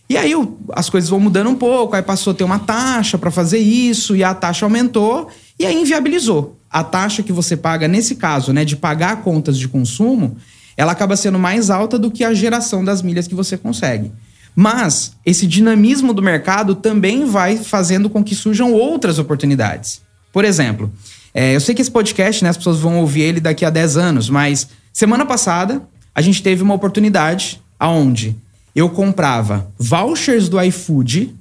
E 0.08 0.16
aí 0.16 0.32
as 0.72 0.90
coisas 0.90 1.08
vão 1.08 1.20
mudando 1.20 1.50
um 1.50 1.54
pouco, 1.54 1.96
aí 1.96 2.02
passou 2.02 2.32
a 2.32 2.34
ter 2.34 2.44
uma 2.44 2.58
taxa 2.58 3.16
para 3.16 3.30
fazer 3.30 3.58
isso, 3.58 4.14
e 4.16 4.24
a 4.24 4.34
taxa 4.34 4.66
aumentou, 4.66 5.28
e 5.58 5.64
aí 5.64 5.74
inviabilizou. 5.74 6.56
A 6.72 6.82
taxa 6.82 7.22
que 7.22 7.32
você 7.32 7.56
paga, 7.56 7.86
nesse 7.86 8.14
caso, 8.14 8.52
né, 8.52 8.64
de 8.64 8.76
pagar 8.76 9.22
contas 9.22 9.58
de 9.58 9.68
consumo, 9.68 10.36
ela 10.76 10.92
acaba 10.92 11.16
sendo 11.16 11.38
mais 11.38 11.68
alta 11.68 11.98
do 11.98 12.10
que 12.10 12.24
a 12.24 12.32
geração 12.32 12.84
das 12.84 13.02
milhas 13.02 13.28
que 13.28 13.34
você 13.34 13.58
consegue. 13.58 14.10
Mas 14.54 15.12
esse 15.24 15.46
dinamismo 15.46 16.12
do 16.12 16.22
mercado 16.22 16.74
também 16.74 17.24
vai 17.24 17.56
fazendo 17.56 18.08
com 18.08 18.22
que 18.24 18.34
surjam 18.34 18.72
outras 18.72 19.18
oportunidades. 19.18 20.00
Por 20.32 20.44
exemplo, 20.44 20.90
é, 21.34 21.54
eu 21.54 21.60
sei 21.60 21.74
que 21.74 21.82
esse 21.82 21.90
podcast, 21.90 22.42
né, 22.44 22.50
as 22.50 22.56
pessoas 22.56 22.78
vão 22.78 22.98
ouvir 22.98 23.22
ele 23.22 23.40
daqui 23.40 23.64
a 23.64 23.70
10 23.70 23.96
anos, 23.96 24.30
mas 24.30 24.68
semana 24.92 25.24
passada 25.24 25.82
a 26.14 26.20
gente 26.20 26.42
teve 26.42 26.62
uma 26.62 26.74
oportunidade 26.74 27.60
aonde 27.78 28.36
eu 28.74 28.88
comprava 28.88 29.66
vouchers 29.78 30.48
do 30.48 30.60
iFood, 30.60 31.34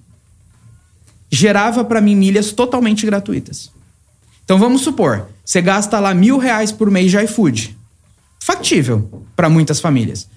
gerava 1.30 1.84
para 1.84 2.02
mim 2.02 2.16
milhas 2.16 2.52
totalmente 2.52 3.06
gratuitas. 3.06 3.72
Então 4.44 4.58
vamos 4.58 4.82
supor, 4.82 5.28
você 5.44 5.62
gasta 5.62 6.00
lá 6.00 6.14
mil 6.14 6.38
reais 6.38 6.72
por 6.72 6.90
mês 6.92 7.12
de 7.12 7.18
iFood. 7.24 7.78
Factível 8.40 9.26
para 9.36 9.50
muitas 9.50 9.80
famílias. 9.80 10.28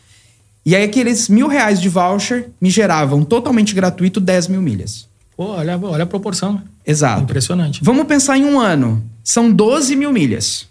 E 0.67 0.75
aí 0.75 0.85
aqueles 0.85 1.29
mil 1.29 1.47
reais 1.47 1.81
de 1.81 1.89
voucher 1.89 2.49
me 2.61 2.71
geravam 2.71 3.25
totalmente 3.25 3.75
gratuito 3.75 4.21
10 4.21 4.49
mil 4.49 4.63
milhas. 4.63 5.07
Pô, 5.37 5.47
olha, 5.47 5.79
olha 5.79 6.05
a 6.05 6.07
proporção. 6.07 6.63
Exato. 6.87 7.23
Impressionante. 7.23 7.81
Vamos 7.83 8.07
pensar 8.07 8.39
em 8.39 8.45
um 8.45 8.59
ano. 8.59 9.03
São 9.23 9.51
12 9.51 9.97
mil 9.97 10.13
milhas. 10.13 10.67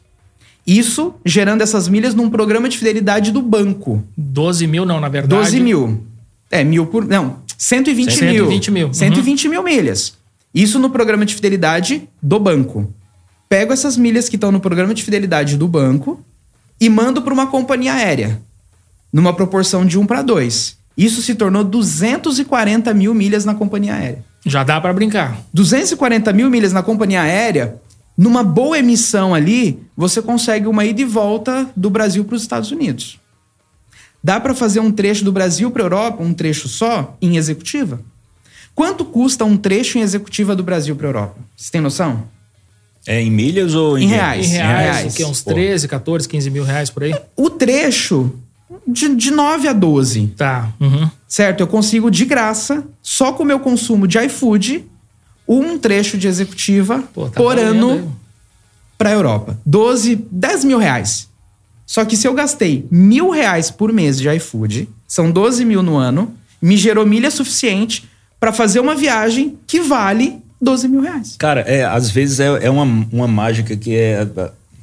Isso 0.66 1.14
gerando 1.26 1.62
essas 1.62 1.88
milhas 1.88 2.16
num 2.16 2.30
programa 2.30 2.70
de 2.70 2.78
fidelidade 2.78 3.32
do 3.32 3.42
banco. 3.42 4.04
12 4.18 4.66
mil 4.66 4.86
não, 4.86 5.00
na 5.00 5.10
verdade. 5.10 5.36
12 5.36 5.60
mil. 5.60 6.04
É, 6.50 6.64
mil 6.64 6.86
por. 6.86 7.06
Não, 7.06 7.38
120, 7.58 8.12
120 8.14 8.72
mil. 8.72 8.74
mil. 8.74 8.88
Uhum. 8.88 8.94
120 8.94 9.50
mil 9.50 9.64
milhas. 9.64 10.14
Isso 10.54 10.80
no 10.80 10.90
programa 10.90 11.26
de 11.26 11.36
fidelidade 11.36 12.08
do 12.22 12.40
banco. 12.40 12.90
Pego 13.54 13.72
essas 13.72 13.96
milhas 13.96 14.28
que 14.28 14.36
estão 14.36 14.52
no 14.52 14.60
programa 14.60 14.96
de 14.96 15.04
fidelidade 15.04 15.58
do 15.58 15.68
banco 15.68 16.20
e 16.82 16.90
mando 16.90 17.22
para 17.22 17.32
uma 17.32 17.46
companhia 17.46 17.94
aérea. 17.94 18.42
Numa 19.14 19.32
proporção 19.32 19.86
de 19.86 20.00
1 20.00 20.08
para 20.08 20.24
2. 20.24 20.76
Isso 20.98 21.22
se 21.22 21.36
tornou 21.36 21.64
240 21.64 22.92
mil 22.96 23.14
milhas 23.14 23.46
na 23.46 23.54
companhia 23.54 23.94
aérea. 23.94 24.26
Já 24.44 24.64
dá 24.64 24.82
para 24.82 24.92
brincar. 24.92 25.40
240 25.54 26.34
mil 26.34 26.50
milhas 26.50 26.74
na 26.74 26.82
companhia 26.82 27.22
aérea, 27.22 27.80
numa 28.18 28.44
boa 28.44 28.80
emissão 28.80 29.36
ali, 29.36 29.84
você 29.96 30.20
consegue 30.20 30.66
uma 30.66 30.84
ida 30.84 31.02
e 31.02 31.06
volta 31.06 31.70
do 31.76 31.92
Brasil 31.92 32.26
para 32.26 32.36
os 32.36 32.42
Estados 32.42 32.72
Unidos. 32.72 33.20
Dá 34.24 34.40
para 34.40 34.56
fazer 34.56 34.80
um 34.80 34.92
trecho 34.92 35.24
do 35.24 35.32
Brasil 35.32 35.70
para 35.70 35.84
Europa, 35.84 36.24
um 36.24 36.34
trecho 36.34 36.68
só, 36.68 37.16
em 37.22 37.38
executiva? 37.38 38.02
Quanto 38.74 39.06
custa 39.06 39.46
um 39.46 39.56
trecho 39.56 40.00
em 40.00 40.02
executiva 40.02 40.56
do 40.56 40.64
Brasil 40.64 40.96
para 40.96 41.08
Europa? 41.08 41.36
Você 41.56 41.72
tem 41.72 41.82
noção? 41.82 42.34
É 43.06 43.22
em 43.22 43.30
milhas 43.30 43.76
ou 43.76 43.98
em, 43.98 44.04
Em 44.04 44.08
reais. 44.08 44.46
Em 44.48 44.50
reais, 44.54 44.96
reais. 44.98 45.14
o 45.14 45.18
quê? 45.18 45.26
Uns 45.26 45.42
Pô. 45.42 45.52
13, 45.54 45.88
14, 45.88 46.28
15 46.28 46.50
mil 46.50 46.64
reais 46.64 46.90
por 46.90 47.04
aí? 47.04 47.14
O 47.36 47.50
trecho 47.50 48.32
de, 48.88 49.14
de 49.16 49.32
9 49.32 49.68
a 49.68 49.74
12, 49.74 50.28
Tá. 50.38 50.72
Uhum. 50.80 51.10
certo? 51.28 51.60
Eu 51.62 51.68
consigo 51.68 52.10
de 52.10 52.26
graça, 52.26 52.84
só 53.02 53.34
com 53.34 53.44
o 53.44 53.46
meu 53.46 53.60
consumo 53.60 54.08
de 54.08 54.18
iFood, 54.20 54.86
um 55.48 55.78
trecho 55.78 56.18
de 56.18 56.28
executiva 56.28 57.04
Pô, 57.14 57.26
tá 57.26 57.32
por 57.32 57.56
valendo 57.56 57.90
ano 57.90 58.00
aí. 58.00 58.10
para 58.98 59.10
a 59.10 59.14
Europa. 59.14 59.60
12, 59.66 60.26
10 60.32 60.64
mil 60.64 60.78
reais. 60.78 61.28
Só 61.86 62.06
que 62.06 62.16
se 62.16 62.26
eu 62.28 62.34
gastei 62.34 62.88
mil 62.90 63.30
reais 63.30 63.70
por 63.70 63.92
mês 63.92 64.18
de 64.18 64.30
iFood, 64.30 64.88
são 65.08 65.30
12 65.30 65.66
mil 65.66 65.84
no 65.84 65.98
ano, 65.98 66.34
me 66.62 66.78
gerou 66.78 67.06
milha 67.06 67.30
suficiente 67.30 68.08
para 68.40 68.54
fazer 68.54 68.80
uma 68.80 68.96
viagem 68.96 69.58
que 69.68 69.82
vale 69.82 70.42
12 70.64 70.88
mil 70.88 71.02
reais. 71.02 71.36
Cara, 71.38 71.62
é, 71.62 71.84
às 71.84 72.10
vezes 72.10 72.40
é, 72.40 72.48
é 72.62 72.70
uma, 72.70 73.06
uma 73.12 73.28
mágica 73.28 73.76
que 73.76 73.96
é 73.96 74.26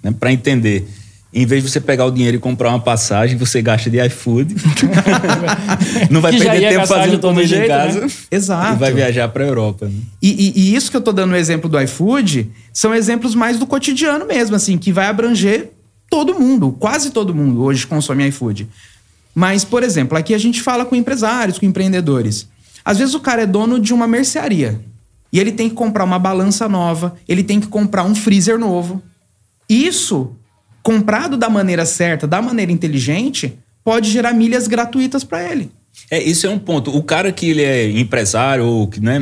né, 0.03 0.15
para 0.19 0.33
entender. 0.33 0.89
Em 1.33 1.47
vez 1.47 1.63
de 1.63 1.71
você 1.71 1.81
pegar 1.81 2.07
o 2.07 2.11
dinheiro 2.11 2.37
e 2.37 2.41
comprar 2.41 2.71
uma 2.71 2.81
passagem, 2.81 3.37
você 3.39 3.63
gasta 3.63 3.89
de 3.89 4.05
iFood. 4.05 4.53
Não 6.11 6.21
vai 6.21 6.33
Que 6.33 6.39
perder 6.39 6.69
tempo 6.71 6.87
fazendo 6.87 7.19
todo 7.19 7.35
comida 7.35 7.43
em 7.45 7.47
jeito, 7.47 7.69
casa. 7.69 8.01
né? 8.01 8.07
Exato. 8.31 8.75
E 8.75 8.79
vai 8.79 8.93
viajar 8.93 9.29
para 9.29 9.45
Europa. 9.45 9.87
Né? 9.87 9.93
E, 10.21 10.29
e- 10.29 10.53
e 10.61 10.75
isso 10.75 10.91
que 10.91 10.97
eu 10.97 11.01
tô 11.01 11.13
dando 11.13 11.33
o 11.33 11.37
exemplo 11.37 11.69
do 11.71 11.81
iFood 11.81 12.51
são 12.73 12.95
exemplos 12.95 13.35
mais 13.37 13.59
do 13.59 13.67
cotidiano 13.67 14.27
mesmo, 14.27 14.57
assim, 14.57 14.77
que 14.77 14.93
vai 14.93 15.07
abranger 15.07 15.71
todo 16.09 16.35
mundo, 16.35 16.73
quase 16.81 17.11
todo 17.11 17.33
mundo 17.35 17.63
hoje 17.63 17.87
consome 17.87 18.27
iFood. 18.29 18.69
Mas, 19.33 19.65
por 19.65 19.85
exemplo, 19.85 20.19
aqui 20.19 20.35
a 20.35 20.39
gente 20.39 20.61
fala 20.61 20.85
com 20.85 20.97
empresários, 20.97 21.59
com 21.59 21.65
empreendedores. 21.67 22.49
Às 22.85 22.99
vezes 22.99 23.15
o 23.15 23.21
cara 23.21 23.43
é 23.43 23.47
dono 23.47 23.79
de 23.79 23.95
uma 23.95 24.09
mercearia 24.09 24.81
e 25.33 25.39
ele 25.39 25.53
tem 25.53 25.69
que 25.69 25.75
comprar 25.75 26.05
uma 26.05 26.19
balança 26.19 26.69
nova, 26.69 27.17
ele 27.29 27.43
tem 27.43 27.61
que 27.61 27.69
comprar 27.69 28.05
um 28.05 28.15
freezer 28.15 28.59
novo. 28.59 29.03
Isso, 29.69 30.33
comprado 30.83 31.37
da 31.37 31.49
maneira 31.49 31.85
certa, 31.85 32.27
da 32.27 32.43
maneira 32.43 32.73
inteligente, 32.73 33.59
pode 33.85 34.11
gerar 34.11 34.33
milhas 34.33 34.67
gratuitas 34.67 35.23
para 35.23 35.43
ele. 35.51 35.71
É, 36.11 36.21
isso 36.21 36.47
é 36.47 36.51
um 36.51 36.59
ponto. 36.59 36.97
O 36.97 37.03
cara 37.03 37.31
que 37.31 37.51
ele 37.51 37.63
é 37.63 37.89
empresário, 37.91 38.65
ou 38.65 38.89
que 38.89 39.01
né, 39.01 39.19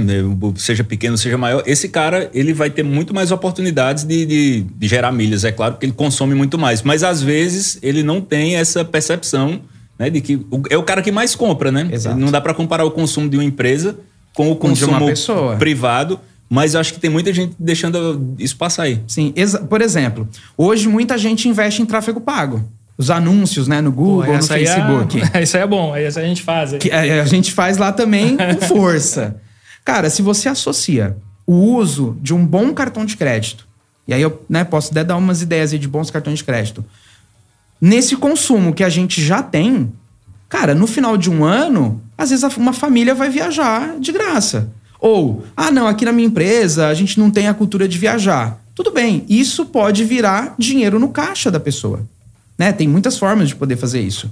seja 0.56 0.82
pequeno, 0.82 1.18
seja 1.18 1.36
maior, 1.36 1.62
esse 1.66 1.88
cara 1.88 2.30
ele 2.32 2.52
vai 2.52 2.70
ter 2.70 2.82
muito 2.82 3.12
mais 3.12 3.30
oportunidades 3.30 4.04
de, 4.04 4.24
de, 4.24 4.60
de 4.62 4.88
gerar 4.88 5.12
milhas. 5.12 5.44
É 5.44 5.52
claro 5.52 5.76
que 5.76 5.84
ele 5.84 5.92
consome 5.92 6.34
muito 6.34 6.58
mais, 6.58 6.82
mas 6.82 7.02
às 7.02 7.22
vezes 7.22 7.78
ele 7.82 8.02
não 8.02 8.20
tem 8.20 8.56
essa 8.56 8.84
percepção 8.84 9.60
né, 9.98 10.08
de 10.08 10.20
que 10.20 10.40
é 10.70 10.78
o 10.78 10.82
cara 10.82 11.02
que 11.02 11.10
mais 11.10 11.34
compra, 11.34 11.72
né? 11.72 11.88
Exato. 11.92 12.16
Não 12.16 12.30
dá 12.30 12.40
para 12.40 12.54
comparar 12.54 12.84
o 12.84 12.90
consumo 12.90 13.28
de 13.28 13.36
uma 13.36 13.44
empresa 13.44 13.98
com 14.34 14.50
o 14.50 14.56
consumo 14.56 15.06
pessoa. 15.06 15.56
privado, 15.56 16.20
mas 16.48 16.74
eu 16.74 16.80
acho 16.80 16.94
que 16.94 17.00
tem 17.00 17.10
muita 17.10 17.32
gente 17.32 17.54
deixando 17.58 18.34
isso 18.38 18.56
passar 18.56 18.84
aí. 18.84 19.02
Sim, 19.06 19.34
por 19.68 19.80
exemplo, 19.82 20.28
hoje 20.56 20.88
muita 20.88 21.18
gente 21.18 21.48
investe 21.48 21.82
em 21.82 21.86
tráfego 21.86 22.20
pago. 22.20 22.64
Os 22.96 23.10
anúncios, 23.10 23.68
né, 23.68 23.80
no 23.80 23.92
Google, 23.92 24.24
Pô, 24.24 24.32
no 24.32 24.38
é- 24.38 24.42
Facebook. 24.42 25.22
isso 25.40 25.56
aí 25.56 25.62
é 25.62 25.66
bom, 25.66 25.94
aí 25.94 26.04
essa 26.04 26.20
a 26.20 26.24
gente 26.24 26.42
faz. 26.42 26.72
Que 26.80 26.90
a, 26.90 27.22
a 27.22 27.24
gente 27.26 27.52
faz 27.52 27.76
lá 27.76 27.92
também 27.92 28.36
com 28.36 28.60
força. 28.66 29.36
Cara, 29.84 30.10
se 30.10 30.20
você 30.20 30.48
associa 30.48 31.16
o 31.46 31.54
uso 31.54 32.16
de 32.20 32.34
um 32.34 32.44
bom 32.44 32.74
cartão 32.74 33.04
de 33.04 33.16
crédito, 33.16 33.66
e 34.06 34.12
aí 34.12 34.20
eu 34.20 34.42
né, 34.48 34.64
posso 34.64 34.90
até 34.90 35.04
dar 35.04 35.16
umas 35.16 35.42
ideias 35.42 35.72
aí 35.72 35.78
de 35.78 35.86
bons 35.86 36.10
cartões 36.10 36.38
de 36.38 36.44
crédito, 36.44 36.84
nesse 37.80 38.16
consumo 38.16 38.72
que 38.74 38.82
a 38.82 38.88
gente 38.88 39.22
já 39.24 39.42
tem, 39.42 39.92
cara, 40.48 40.74
no 40.74 40.86
final 40.86 41.16
de 41.16 41.30
um 41.30 41.44
ano, 41.44 42.00
às 42.16 42.30
vezes 42.30 42.44
uma 42.56 42.72
família 42.72 43.14
vai 43.14 43.28
viajar 43.28 43.98
de 43.98 44.12
graça. 44.12 44.70
Ou, 45.00 45.44
ah, 45.56 45.70
não, 45.70 45.86
aqui 45.86 46.04
na 46.04 46.12
minha 46.12 46.26
empresa 46.26 46.88
a 46.88 46.94
gente 46.94 47.18
não 47.18 47.30
tem 47.30 47.46
a 47.48 47.54
cultura 47.54 47.86
de 47.86 47.98
viajar. 47.98 48.60
Tudo 48.74 48.90
bem, 48.90 49.24
isso 49.28 49.66
pode 49.66 50.04
virar 50.04 50.54
dinheiro 50.58 50.98
no 50.98 51.08
caixa 51.08 51.50
da 51.50 51.60
pessoa. 51.60 52.06
Né? 52.56 52.72
Tem 52.72 52.88
muitas 52.88 53.18
formas 53.18 53.48
de 53.48 53.56
poder 53.56 53.76
fazer 53.76 54.00
isso. 54.00 54.30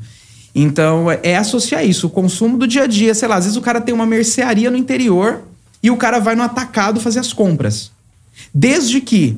Então, 0.54 1.10
é- 1.10 1.20
é 1.22 1.36
associar 1.36 1.84
isso, 1.84 2.06
o 2.06 2.10
consumo 2.10 2.56
do 2.56 2.66
dia 2.66 2.84
a 2.84 2.86
dia. 2.86 3.14
Sei 3.14 3.28
lá, 3.28 3.36
às 3.36 3.44
vezes 3.44 3.56
o 3.56 3.60
cara 3.60 3.80
tem 3.80 3.94
uma 3.94 4.06
mercearia 4.06 4.70
no 4.70 4.76
interior 4.76 5.42
e 5.82 5.90
o 5.90 5.96
cara 5.96 6.18
vai 6.18 6.34
no 6.34 6.42
atacado 6.42 7.00
fazer 7.00 7.20
as 7.20 7.32
compras. 7.32 7.90
Desde 8.54 9.00
que 9.00 9.36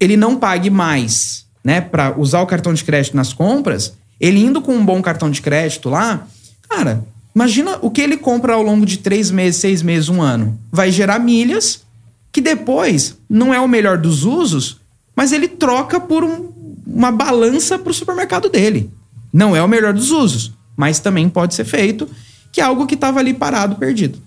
ele 0.00 0.16
não 0.16 0.36
pague 0.36 0.70
mais, 0.70 1.44
né, 1.62 1.80
para 1.80 2.18
usar 2.18 2.40
o 2.40 2.46
cartão 2.46 2.74
de 2.74 2.82
crédito 2.82 3.16
nas 3.16 3.32
compras, 3.32 3.94
ele 4.22 4.38
indo 4.40 4.62
com 4.62 4.72
um 4.76 4.84
bom 4.84 5.02
cartão 5.02 5.28
de 5.30 5.42
crédito 5.42 5.90
lá, 5.90 6.26
cara, 6.70 7.04
imagina 7.34 7.78
o 7.82 7.90
que 7.90 8.00
ele 8.00 8.16
compra 8.16 8.54
ao 8.54 8.62
longo 8.62 8.86
de 8.86 8.98
três 8.98 9.30
meses, 9.30 9.60
seis 9.60 9.82
meses, 9.82 10.08
um 10.08 10.22
ano. 10.22 10.56
Vai 10.70 10.92
gerar 10.92 11.18
milhas 11.18 11.82
que 12.30 12.40
depois 12.40 13.16
não 13.28 13.52
é 13.52 13.60
o 13.60 13.66
melhor 13.68 13.98
dos 13.98 14.24
usos, 14.24 14.78
mas 15.16 15.32
ele 15.32 15.48
troca 15.48 15.98
por 16.00 16.22
um- 16.24 16.50
uma 16.86 17.10
balança 17.10 17.78
para 17.78 17.90
o 17.90 17.94
supermercado 17.94 18.48
dele. 18.48 18.88
Não 19.32 19.56
é 19.56 19.62
o 19.62 19.68
melhor 19.68 19.92
dos 19.92 20.10
usos, 20.10 20.52
mas 20.76 21.00
também 21.00 21.28
pode 21.28 21.54
ser 21.54 21.64
feito, 21.64 22.08
que 22.52 22.60
é 22.60 22.64
algo 22.64 22.86
que 22.86 22.94
estava 22.94 23.18
ali 23.18 23.34
parado, 23.34 23.74
perdido. 23.76 24.18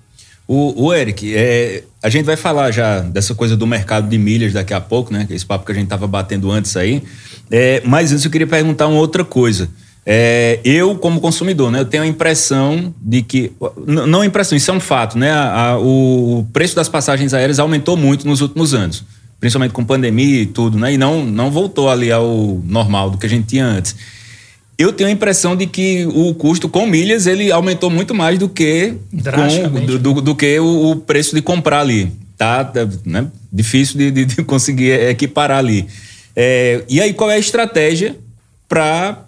O, 0.47 0.85
o 0.85 0.93
Eric, 0.93 1.33
é, 1.35 1.83
a 2.03 2.09
gente 2.09 2.25
vai 2.25 2.35
falar 2.35 2.69
já 2.71 2.99
dessa 2.99 3.33
coisa 3.33 3.57
do 3.57 3.65
mercado 3.65 4.07
de 4.07 4.17
milhas 4.17 4.53
daqui 4.53 4.73
a 4.75 4.81
pouco, 4.81 5.11
né? 5.11 5.25
é 5.29 5.33
Esse 5.33 5.45
papo 5.45 5.65
que 5.65 5.71
a 5.71 5.75
gente 5.75 5.85
estava 5.85 6.05
batendo 6.05 6.51
antes 6.51 6.75
aí. 6.77 7.01
É, 7.49 7.81
mas 7.85 8.11
antes 8.11 8.25
eu 8.25 8.29
queria 8.31 8.45
perguntar 8.45 8.87
uma 8.87 8.99
outra 8.99 9.23
coisa. 9.25 9.69
É, 10.05 10.59
eu, 10.63 10.95
como 10.95 11.19
consumidor, 11.19 11.71
né, 11.71 11.79
eu 11.79 11.85
tenho 11.85 12.03
a 12.03 12.07
impressão 12.07 12.93
de 13.01 13.21
que. 13.23 13.51
Não 13.87 14.21
a 14.21 14.25
impressão, 14.25 14.55
isso 14.55 14.69
é 14.69 14.73
um 14.73 14.79
fato, 14.79 15.17
né? 15.17 15.31
A- 15.31 15.69
a- 15.71 15.79
o, 15.79 16.45
preço 16.53 16.75
das 16.75 16.87
passagens 16.87 17.33
aéreas 17.33 17.57
aumentou 17.57 17.97
muito 17.97 18.27
nos 18.27 18.39
últimos 18.39 18.75
anos, 18.75 19.03
principalmente 19.39 19.71
com 19.71 19.83
pandemia 19.83 20.41
e 20.41 20.45
tudo, 20.45 20.77
né? 20.77 20.93
E 20.93 20.97
não, 20.97 21.25
não 21.25 21.49
voltou 21.49 21.89
ali 21.89 22.11
ao 22.11 22.61
normal 22.65 23.09
do 23.09 23.17
que 23.17 23.25
a 23.25 23.29
gente 23.29 23.47
tinha 23.47 23.65
antes. 23.65 23.95
Eu 24.77 24.93
tenho 24.93 25.09
a 25.09 25.11
impressão 25.11 25.55
de 25.55 25.65
que 25.65 26.05
o 26.13 26.35
custo 26.35 26.67
com 26.69 26.85
milhas 26.85 27.25
ele 27.25 27.51
aumentou 27.51 27.89
muito 27.89 28.13
mais 28.13 28.37
do 28.37 28.47
que 28.49 28.93
com, 29.69 29.85
do, 29.85 29.97
do- 29.97 30.21
do 30.21 30.35
que 30.35 30.59
o, 30.59 30.91
o 30.91 30.95
preço 30.97 31.33
de 31.33 31.41
comprar 31.41 31.79
ali. 31.79 32.11
Tá, 32.37 32.63
tá, 32.65 32.85
né? 33.05 33.25
difícil 33.51 33.97
de, 33.97 34.11
de- 34.11 34.25
de 34.25 34.35
conseguir 34.43 34.91
equiparar 35.09 35.57
ali. 35.59 35.87
É, 36.35 36.83
e 36.89 36.99
aí, 37.01 37.11
qual 37.13 37.31
é 37.31 37.35
a 37.35 37.39
estratégia 37.39 38.15
para 38.67 39.24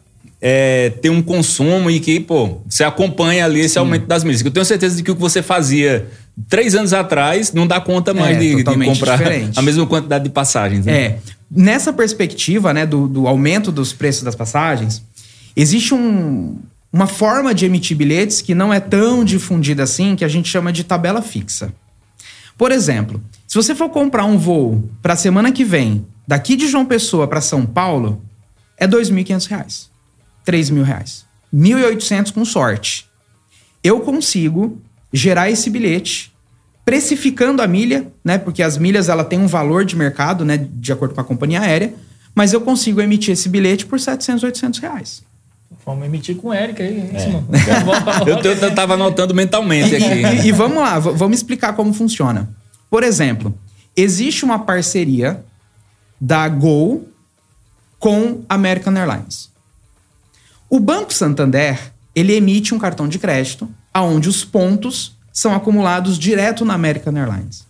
ter 1.01 1.09
um 1.09 1.21
consumo 1.21 1.89
e 1.89 1.99
que, 1.99 2.19
pô, 2.19 2.59
você 2.69 2.83
acompanha 2.83 3.43
ali 3.45 3.61
esse 3.61 3.77
aumento 3.79 4.05
das 4.05 4.23
milhas? 4.23 4.43
Eu 4.43 4.51
tenho 4.51 4.65
certeza 4.65 4.95
de 4.95 5.03
que 5.03 5.11
o 5.11 5.15
que 5.15 5.21
você 5.21 5.41
fazia 5.41 6.07
três 6.47 6.75
anos 6.75 6.93
atrás 6.93 7.51
não 7.51 7.65
dá 7.65 7.79
conta 7.81 8.13
mais 8.13 8.37
É, 8.37 8.39
de, 8.39 8.55
de 8.57 8.63
comprar 8.63 9.17
diferente. 9.17 9.57
a 9.57 9.61
mesma 9.61 9.85
quantidade 9.87 10.23
de 10.25 10.29
passagens. 10.29 10.85
né? 10.85 10.97
É. 10.97 11.19
Nessa 11.49 11.91
perspectiva, 11.91 12.73
né, 12.73 12.85
do, 12.85 13.07
do 13.07 13.27
aumento 13.27 13.71
dos 13.71 13.93
preços 13.93 14.21
das 14.23 14.35
passagens, 14.35 15.01
existe 15.55 15.93
um- 15.93 16.57
uma 16.93 17.07
forma 17.07 17.53
de 17.53 17.65
emitir 17.65 17.97
bilhetes 17.97 18.41
que 18.41 18.53
não 18.53 18.71
é 18.73 18.79
tão 18.79 19.23
difundida 19.23 19.83
assim, 19.83 20.15
que 20.15 20.23
a 20.23 20.27
gente 20.27 20.47
chama 20.49 20.71
de 20.71 20.83
tabela 20.83 21.21
fixa. 21.21 21.73
Por 22.57 22.71
exemplo, 22.71 23.21
se 23.47 23.55
você 23.55 23.73
for 23.75 23.89
comprar 23.89 24.25
um 24.25 24.37
voo 24.37 24.83
para 25.01 25.13
a 25.13 25.15
semana 25.17 25.51
que 25.51 25.63
vem, 25.63 26.05
daqui 26.27 26.55
de 26.55 26.67
João 26.67 26.85
Pessoa 26.85 27.27
para 27.27 27.39
São 27.41 27.65
Paulo, 27.65 28.21
é 28.79 28.85
R$ 28.85 28.91
2.500, 28.91 29.87
R$ 30.49 30.57
3.000, 30.57 30.85
R$ 30.85 31.59
1.800 31.95 32.33
com 32.33 32.45
sorte. 32.45 33.05
Eu 33.83 33.99
consigo 34.01 34.81
gerar 35.11 35.49
esse 35.49 35.69
bilhete 35.69 36.33
precificando 36.83 37.61
a 37.61 37.67
milha, 37.67 38.07
né? 38.23 38.37
Porque 38.37 38.63
as 38.63 38.77
milhas 38.77 39.09
ela 39.09 39.23
tem 39.23 39.37
um 39.37 39.47
valor 39.47 39.83
de 39.83 39.95
mercado, 39.95 40.45
né? 40.45 40.57
De 40.57 40.91
acordo 40.93 41.13
com 41.13 41.21
a 41.21 41.23
companhia 41.23 41.61
aérea, 41.61 41.93
mas 42.33 42.53
eu 42.53 42.61
consigo 42.61 43.01
emitir 43.01 43.33
esse 43.33 43.49
bilhete 43.49 43.85
por 43.85 43.99
700, 43.99 44.43
800 44.43 44.79
reais. 44.79 45.23
Vamos 45.85 46.05
emitir 46.05 46.35
com 46.35 46.49
o 46.49 46.53
Eric 46.53 46.81
aí, 46.81 47.11
é. 47.13 48.29
eu, 48.29 48.37
eu, 48.37 48.57
eu 48.57 48.75
tava 48.75 48.93
anotando 48.93 49.33
mentalmente 49.33 49.95
aqui. 49.95 50.05
E, 50.05 50.45
e, 50.45 50.47
e 50.47 50.51
vamos 50.51 50.77
lá, 50.77 50.99
vamos 50.99 51.37
explicar 51.37 51.73
como 51.73 51.93
funciona. 51.93 52.49
Por 52.89 53.03
exemplo, 53.03 53.57
existe 53.95 54.45
uma 54.45 54.59
parceria 54.59 55.43
da 56.19 56.47
Gol 56.47 57.07
com 57.99 58.43
American 58.47 58.95
Airlines. 58.95 59.49
O 60.69 60.79
Banco 60.79 61.13
Santander, 61.13 61.93
ele 62.13 62.33
emite 62.33 62.73
um 62.73 62.79
cartão 62.79 63.07
de 63.07 63.19
crédito 63.19 63.69
aonde 63.93 64.27
os 64.27 64.43
pontos 64.43 65.15
são 65.31 65.53
acumulados 65.53 66.17
direto 66.17 66.65
na 66.65 66.73
American 66.73 67.15
Airlines. 67.15 67.65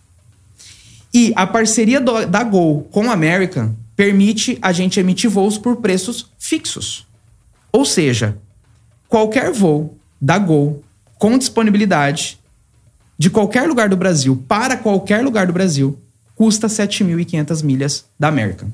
E 1.12 1.32
a 1.36 1.46
parceria 1.46 2.00
do, 2.00 2.26
da 2.26 2.42
Gol 2.42 2.88
com 2.90 3.08
a 3.10 3.12
American 3.12 3.74
permite 3.96 4.58
a 4.60 4.72
gente 4.72 5.00
emitir 5.00 5.30
voos 5.30 5.58
por 5.58 5.76
preços 5.76 6.30
fixos. 6.38 7.06
Ou 7.72 7.84
seja, 7.84 8.38
qualquer 9.08 9.52
voo 9.52 9.96
da 10.20 10.38
Gol 10.38 10.82
com 11.18 11.36
disponibilidade 11.36 12.38
de 13.18 13.28
qualquer 13.28 13.68
lugar 13.68 13.88
do 13.88 13.96
Brasil 13.96 14.42
para 14.48 14.76
qualquer 14.76 15.22
lugar 15.22 15.46
do 15.46 15.52
Brasil 15.52 15.98
custa 16.34 16.68
7.500 16.68 17.64
milhas 17.64 18.04
da 18.18 18.28
American. 18.28 18.70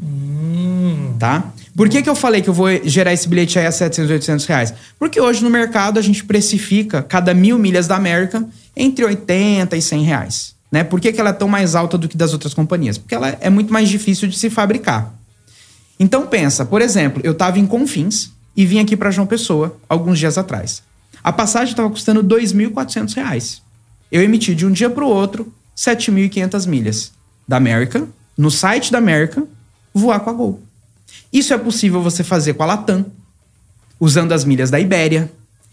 Hum. 0.00 1.16
Tá? 1.18 1.52
Por 1.76 1.88
que, 1.88 2.02
que 2.02 2.08
eu 2.08 2.14
falei 2.14 2.40
que 2.40 2.48
eu 2.48 2.54
vou 2.54 2.68
gerar 2.84 3.12
esse 3.12 3.28
bilhete 3.28 3.58
aí 3.58 3.66
a 3.66 3.72
700, 3.72 4.10
800 4.10 4.46
reais? 4.46 4.74
Porque 4.98 5.20
hoje 5.20 5.42
no 5.42 5.50
mercado 5.50 5.98
a 5.98 6.02
gente 6.02 6.24
precifica 6.24 7.02
cada 7.02 7.34
mil 7.34 7.58
milhas 7.58 7.88
da 7.88 7.96
American 7.96 8.48
entre 8.76 9.04
80 9.04 9.76
e 9.76 9.82
100 9.82 10.02
reais. 10.04 10.54
Né? 10.70 10.84
Por 10.84 11.00
que, 11.00 11.12
que 11.12 11.20
ela 11.20 11.30
é 11.30 11.32
tão 11.32 11.48
mais 11.48 11.74
alta 11.74 11.98
do 11.98 12.08
que 12.08 12.16
das 12.16 12.32
outras 12.32 12.54
companhias? 12.54 12.96
Porque 12.96 13.14
ela 13.14 13.36
é 13.40 13.50
muito 13.50 13.72
mais 13.72 13.88
difícil 13.88 14.28
de 14.28 14.38
se 14.38 14.50
fabricar. 14.50 15.14
Então 15.98 16.26
pensa, 16.26 16.64
por 16.64 16.80
exemplo, 16.80 17.20
eu 17.24 17.32
estava 17.32 17.58
em 17.58 17.66
Confins 17.66 18.30
e 18.56 18.64
vim 18.64 18.78
aqui 18.78 18.96
para 18.96 19.10
João 19.10 19.26
Pessoa 19.26 19.76
alguns 19.88 20.18
dias 20.18 20.38
atrás. 20.38 20.82
A 21.22 21.32
passagem 21.32 21.70
estava 21.70 21.90
custando 21.90 22.20
R$ 22.20 22.42
2.400. 22.42 23.60
Eu 24.12 24.22
emiti 24.22 24.54
de 24.54 24.66
um 24.66 24.70
dia 24.70 24.90
para 24.90 25.04
o 25.04 25.08
outro 25.08 25.52
7.500 25.76 26.68
milhas 26.68 27.12
da 27.48 27.56
América, 27.56 28.06
no 28.36 28.50
site 28.50 28.92
da 28.92 28.98
América, 28.98 29.42
voar 29.92 30.20
com 30.20 30.30
a 30.30 30.32
Gol. 30.32 30.62
Isso 31.32 31.52
é 31.52 31.58
possível 31.58 32.02
você 32.02 32.22
fazer 32.22 32.54
com 32.54 32.62
a 32.62 32.66
Latam, 32.66 33.06
usando 33.98 34.32
as 34.32 34.44
milhas 34.44 34.70
da 34.70 34.78
Ibéria. 34.78 35.30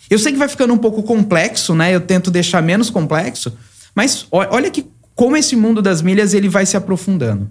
Eu 0.10 0.20
sei 0.20 0.32
que 0.32 0.38
vai 0.38 0.48
ficando 0.48 0.74
um 0.74 0.78
pouco 0.78 1.04
complexo, 1.04 1.74
né? 1.74 1.94
Eu 1.94 2.02
tento 2.02 2.32
deixar 2.32 2.62
menos 2.62 2.90
complexo, 2.90 3.54
mas 3.96 4.28
olha 4.32 4.70
que 4.70 4.86
como 5.16 5.38
esse 5.38 5.56
mundo 5.56 5.82
das 5.82 6.02
milhas 6.02 6.34
ele 6.34 6.50
vai 6.50 6.66
se 6.66 6.76
aprofundando. 6.76 7.50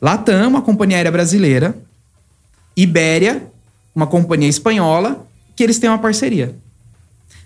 Latam, 0.00 0.48
uma 0.48 0.62
companhia 0.62 0.96
aérea 0.98 1.12
brasileira, 1.12 1.76
Ibéria, 2.76 3.46
uma 3.94 4.06
companhia 4.06 4.48
espanhola, 4.48 5.26
que 5.56 5.62
eles 5.62 5.78
têm 5.78 5.90
uma 5.90 5.98
parceria. 5.98 6.54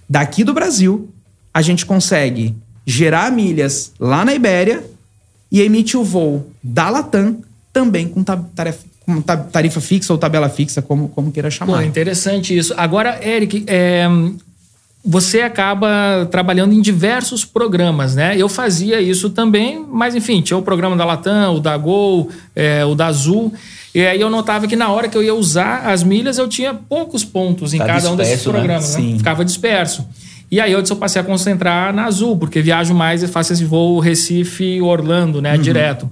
Daqui 0.09 0.45
do 0.45 0.53
Brasil, 0.53 1.13
a 1.53 1.63
gente 1.63 1.87
consegue 1.87 2.55
gerar 2.87 3.33
milhas 3.33 3.93
lá 3.99 4.25
na 4.25 4.35
Ibéria 4.35 4.85
e 5.51 5.63
emite 5.63 5.97
o 5.97 6.05
voo 6.05 6.51
da 6.63 6.91
Latam 6.91 7.43
também 7.73 8.09
com 8.09 8.23
tarefa, 8.23 8.85
com 9.05 9.21
tarifa 9.21 9.81
fixa 9.81 10.13
ou 10.13 10.19
tabela 10.19 10.49
fixa, 10.49 10.81
como, 10.81 11.09
como 11.09 11.31
queira 11.31 11.51
chamar. 11.51 11.79
Pô, 11.79 11.83
interessante 11.83 12.57
isso. 12.57 12.73
Agora, 12.77 13.21
Eric, 13.23 13.65
é, 13.67 14.09
você 15.05 15.43
acaba 15.43 16.27
trabalhando 16.31 16.73
em 16.73 16.81
diversos 16.81 17.45
programas, 17.45 18.15
né? 18.15 18.35
Eu 18.39 18.49
fazia 18.49 19.01
isso 19.01 19.29
também, 19.29 19.85
mas 19.87 20.15
enfim, 20.15 20.41
tinha 20.41 20.57
o 20.57 20.63
programa 20.63 20.97
da 20.97 21.05
Latam, 21.05 21.57
o 21.57 21.61
da 21.61 21.77
Gol, 21.77 22.31
é, 22.57 22.85
o 22.85 22.95
da 22.95 23.07
Azul. 23.07 23.53
E 23.95 24.05
aí 24.05 24.21
eu 24.21 24.31
notava 24.31 24.67
que 24.67 24.75
na 24.75 24.89
hora 24.89 25.09
que 25.09 25.17
eu 25.17 25.23
ia 25.23 25.35
usar 25.35 25.87
as 25.91 26.03
milhas, 26.03 26.39
eu 26.39 26.49
tinha 26.49 26.73
poucos 26.73 27.23
pontos 27.23 27.75
em 27.75 27.79
tá 27.79 27.87
cada 27.87 27.99
disperso, 27.99 28.15
um 28.15 28.17
desses 28.17 28.47
né? 28.47 28.53
programas, 28.53 28.97
né? 28.97 29.03
Né? 29.03 29.19
Ficava 29.19 29.45
disperso. 29.45 30.09
E 30.51 30.61
aí 30.61 30.73
eu 30.73 30.81
disse, 30.81 30.93
eu 30.93 30.97
passei 30.97 31.21
a 31.21 31.25
concentrar 31.25 31.93
na 31.93 32.07
Azul, 32.07 32.37
porque 32.37 32.63
viajo 32.63 32.95
mais 32.95 33.23
e 33.23 33.29
faço 33.29 33.53
esse 33.53 33.65
voo 33.65 33.99
Recife-Orlando, 33.99 35.43
né? 35.43 35.55
Uhum. 35.55 35.61
Direto. 35.61 36.11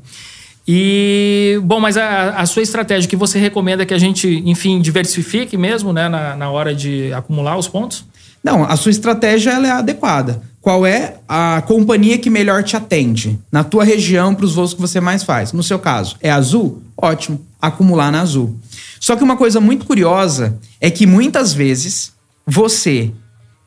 E, 0.67 1.61
bom, 1.65 1.81
mas 1.81 1.97
a, 1.97 2.31
a, 2.31 2.47
sua 2.47 2.63
estratégia 2.63 3.09
que 3.09 3.17
você 3.17 3.39
recomenda 3.39 3.85
que 3.85 3.93
a 3.93 3.99
gente, 3.99 4.43
enfim, 4.47 4.81
diversifique 4.81 5.57
mesmo, 5.57 5.93
né, 5.93 6.09
na, 6.09 6.37
na 6.37 6.51
hora 6.51 6.75
de 6.75 7.13
acumular 7.13 7.57
os 7.57 7.67
pontos? 7.67 8.05
Não, 8.43 8.65
a 8.65 8.77
sua 8.77 8.91
estratégia 8.91 9.51
ela 9.51 9.67
é 9.67 9.71
adequada. 9.71 10.43
Qual 10.61 10.87
é 10.87 11.17
a 11.29 11.63
companhia 11.67 12.19
que 12.19 12.31
melhor 12.31 12.63
te 12.63 12.77
atende 12.77 13.39
na 13.51 13.65
tua 13.65 13.85
região 13.85 14.35
para 14.35 14.45
os 14.45 14.55
voos 14.55 14.73
que 14.75 14.81
você 14.81 15.01
mais 15.01 15.25
faz? 15.25 15.53
No 15.53 15.63
seu 15.63 15.79
caso, 15.79 16.17
é 16.21 16.31
Azul? 16.31 16.83
Ótimo, 16.97 17.45
acumular 17.61 18.13
na 18.13 18.21
Azul. 18.21 18.57
Só 19.01 19.17
que 19.17 19.25
uma 19.25 19.37
coisa 19.37 19.61
muito 19.61 19.85
curiosa 19.85 20.57
é 20.81 20.89
que 20.91 21.07
muitas 21.07 21.53
vezes 21.53 22.13
você 22.47 23.11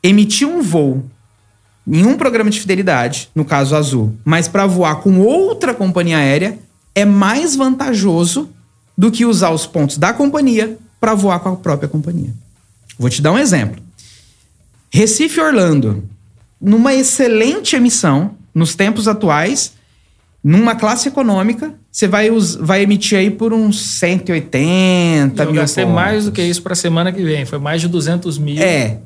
emitiu 0.02 0.50
um 0.50 0.62
voo 0.62 1.04
em 1.86 2.04
um 2.04 2.16
programa 2.16 2.50
de 2.50 2.60
fidelidade, 2.60 3.28
no 3.34 3.44
caso 3.44 3.76
Azul, 3.76 4.14
mas 4.24 4.48
para 4.48 4.66
voar 4.66 4.96
com 4.96 5.20
outra 5.20 5.72
companhia 5.72 6.18
aérea, 6.18 6.58
é 6.96 7.04
mais 7.04 7.54
vantajoso 7.54 8.48
do 8.96 9.12
que 9.12 9.26
usar 9.26 9.50
os 9.50 9.66
pontos 9.66 9.98
da 9.98 10.14
companhia 10.14 10.78
para 10.98 11.14
voar 11.14 11.38
com 11.40 11.50
a 11.50 11.56
própria 11.56 11.88
companhia. 11.88 12.32
Vou 12.98 13.10
te 13.10 13.20
dar 13.20 13.32
um 13.32 13.38
exemplo. 13.38 13.82
Recife 14.90 15.38
Orlando, 15.38 16.02
numa 16.58 16.94
excelente 16.94 17.76
emissão, 17.76 18.30
nos 18.54 18.74
tempos 18.74 19.06
atuais, 19.06 19.74
numa 20.42 20.74
classe 20.74 21.08
econômica, 21.08 21.74
você 21.92 22.08
vai, 22.08 22.30
vai 22.60 22.82
emitir 22.82 23.18
aí 23.18 23.30
por 23.30 23.52
uns 23.52 23.98
180 23.98 25.42
Eu 25.42 25.52
mil. 25.52 25.60
Pontos. 25.60 25.86
mais 25.86 26.24
do 26.24 26.32
que 26.32 26.42
isso 26.42 26.62
para 26.62 26.72
a 26.72 26.76
semana 26.76 27.12
que 27.12 27.22
vem. 27.22 27.44
Foi 27.44 27.58
mais 27.58 27.82
de 27.82 27.88
200 27.88 28.38
mil. 28.38 28.62
É. 28.62 28.98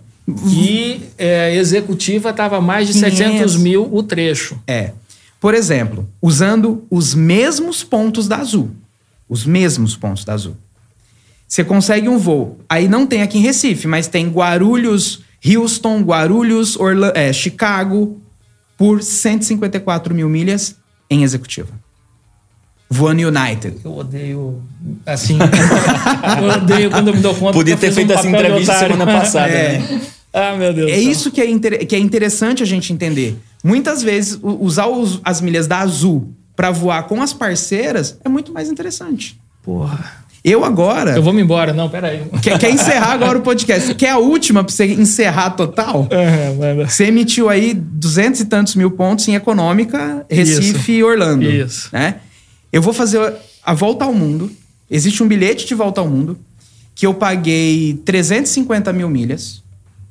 E 0.47 1.01
é, 1.19 1.57
executiva 1.57 2.31
estava 2.31 2.61
mais 2.61 2.87
de 2.87 2.95
500. 2.95 3.19
700 3.19 3.57
mil 3.57 3.89
o 3.93 4.01
trecho. 4.03 4.57
É. 4.65 4.93
Por 5.41 5.55
exemplo, 5.55 6.07
usando 6.21 6.87
os 6.91 7.15
mesmos 7.15 7.83
pontos 7.83 8.29
da 8.29 8.37
Azul. 8.37 8.71
Os 9.27 9.47
mesmos 9.47 9.97
pontos 9.97 10.25
da 10.25 10.35
Azul. 10.35 10.57
Você 11.49 11.65
consegue 11.65 12.09
um 12.09 12.19
voo. 12.19 12.61
Aí 12.69 12.87
não 12.87 13.07
tem 13.07 13.23
aqui 13.23 13.39
em 13.39 13.41
Recife, 13.41 13.89
mas 13.89 14.07
tem 14.07 14.29
Guarulhos, 14.29 15.23
Houston, 15.45 16.03
Guarulhos, 16.03 16.77
Orla 16.77 17.13
é, 17.17 17.33
Chicago, 17.33 18.21
por 18.77 19.03
154 19.03 20.15
mil 20.15 20.29
milhas 20.29 20.77
em 21.09 21.23
executiva. 21.23 21.71
Voando 22.89 23.23
United. 23.23 23.79
Eu 23.85 23.97
odeio. 23.97 24.63
Assim. 25.07 25.39
eu 26.41 26.49
odeio 26.51 26.91
quando 26.91 27.09
eu 27.09 27.15
me 27.15 27.21
dou 27.21 27.35
conta. 27.35 27.53
Podia 27.53 27.77
ter 27.77 27.93
feito 27.93 28.13
um 28.13 28.15
essa 28.15 28.29
entrevista 28.29 28.79
semana 28.79 29.07
passada, 29.07 29.53
é. 29.53 29.79
né? 29.79 30.01
Ah, 30.33 30.55
meu 30.57 30.73
Deus. 30.73 30.93
É 30.93 30.97
isso 30.97 31.33
que 31.33 31.41
é, 31.41 31.47
que 31.85 31.97
é 31.97 31.99
interessante 31.99 32.63
a 32.63 32.67
gente 32.67 32.93
entender. 32.93 33.37
Muitas 33.63 34.03
vezes, 34.03 34.39
usar 34.43 34.87
os, 34.87 35.21
as 35.25 35.41
milhas 35.41 35.67
da 35.67 35.81
Azul 35.81 36.33
para 36.57 36.71
voar 36.71 37.05
com 37.05 37.23
as 37.23 37.33
parceiras 37.33 38.19
é 38.25 38.29
muito 38.29 38.53
mais 38.53 38.71
interessante. 38.71 39.39
Porra. 39.63 40.21
Eu 40.43 40.65
agora. 40.65 41.17
Eu 41.17 41.23
vou 41.23 41.35
me 41.35 41.43
embora, 41.43 41.73
não, 41.73 41.89
peraí. 41.91 42.23
Quer, 42.43 42.59
quer 42.59 42.71
encerrar 42.71 43.13
agora 43.13 43.39
o 43.39 43.43
podcast? 43.43 43.95
Quer 43.95 44.11
a 44.11 44.19
última 44.19 44.65
pra 44.65 44.73
você 44.73 44.87
encerrar 44.87 45.51
total? 45.51 46.09
Uhum, 46.21 46.87
você 46.87 47.05
emitiu 47.05 47.49
aí 47.49 47.75
duzentos 47.75 48.41
e 48.41 48.45
tantos 48.47 48.75
mil 48.75 48.91
pontos 48.91 49.27
em 49.29 49.35
econômica, 49.35 50.25
Recife 50.31 50.79
Isso. 50.79 50.91
e 50.91 51.05
Orlando. 51.05 51.45
Isso. 51.45 51.89
Né? 51.93 52.17
Eu 52.73 52.81
vou 52.81 52.93
fazer 52.93 53.35
a 53.63 53.75
volta 53.75 54.05
ao 54.05 54.15
mundo. 54.15 54.51
Existe 54.91 55.23
um 55.23 55.29
bilhete 55.29 55.67
de 55.67 55.75
volta 55.75 56.01
ao 56.01 56.09
mundo 56.09 56.39
que 56.95 57.07
eu 57.07 57.15
paguei 57.15 58.01
350 58.05 58.93
mil 58.93 59.09
milhas, 59.09 59.63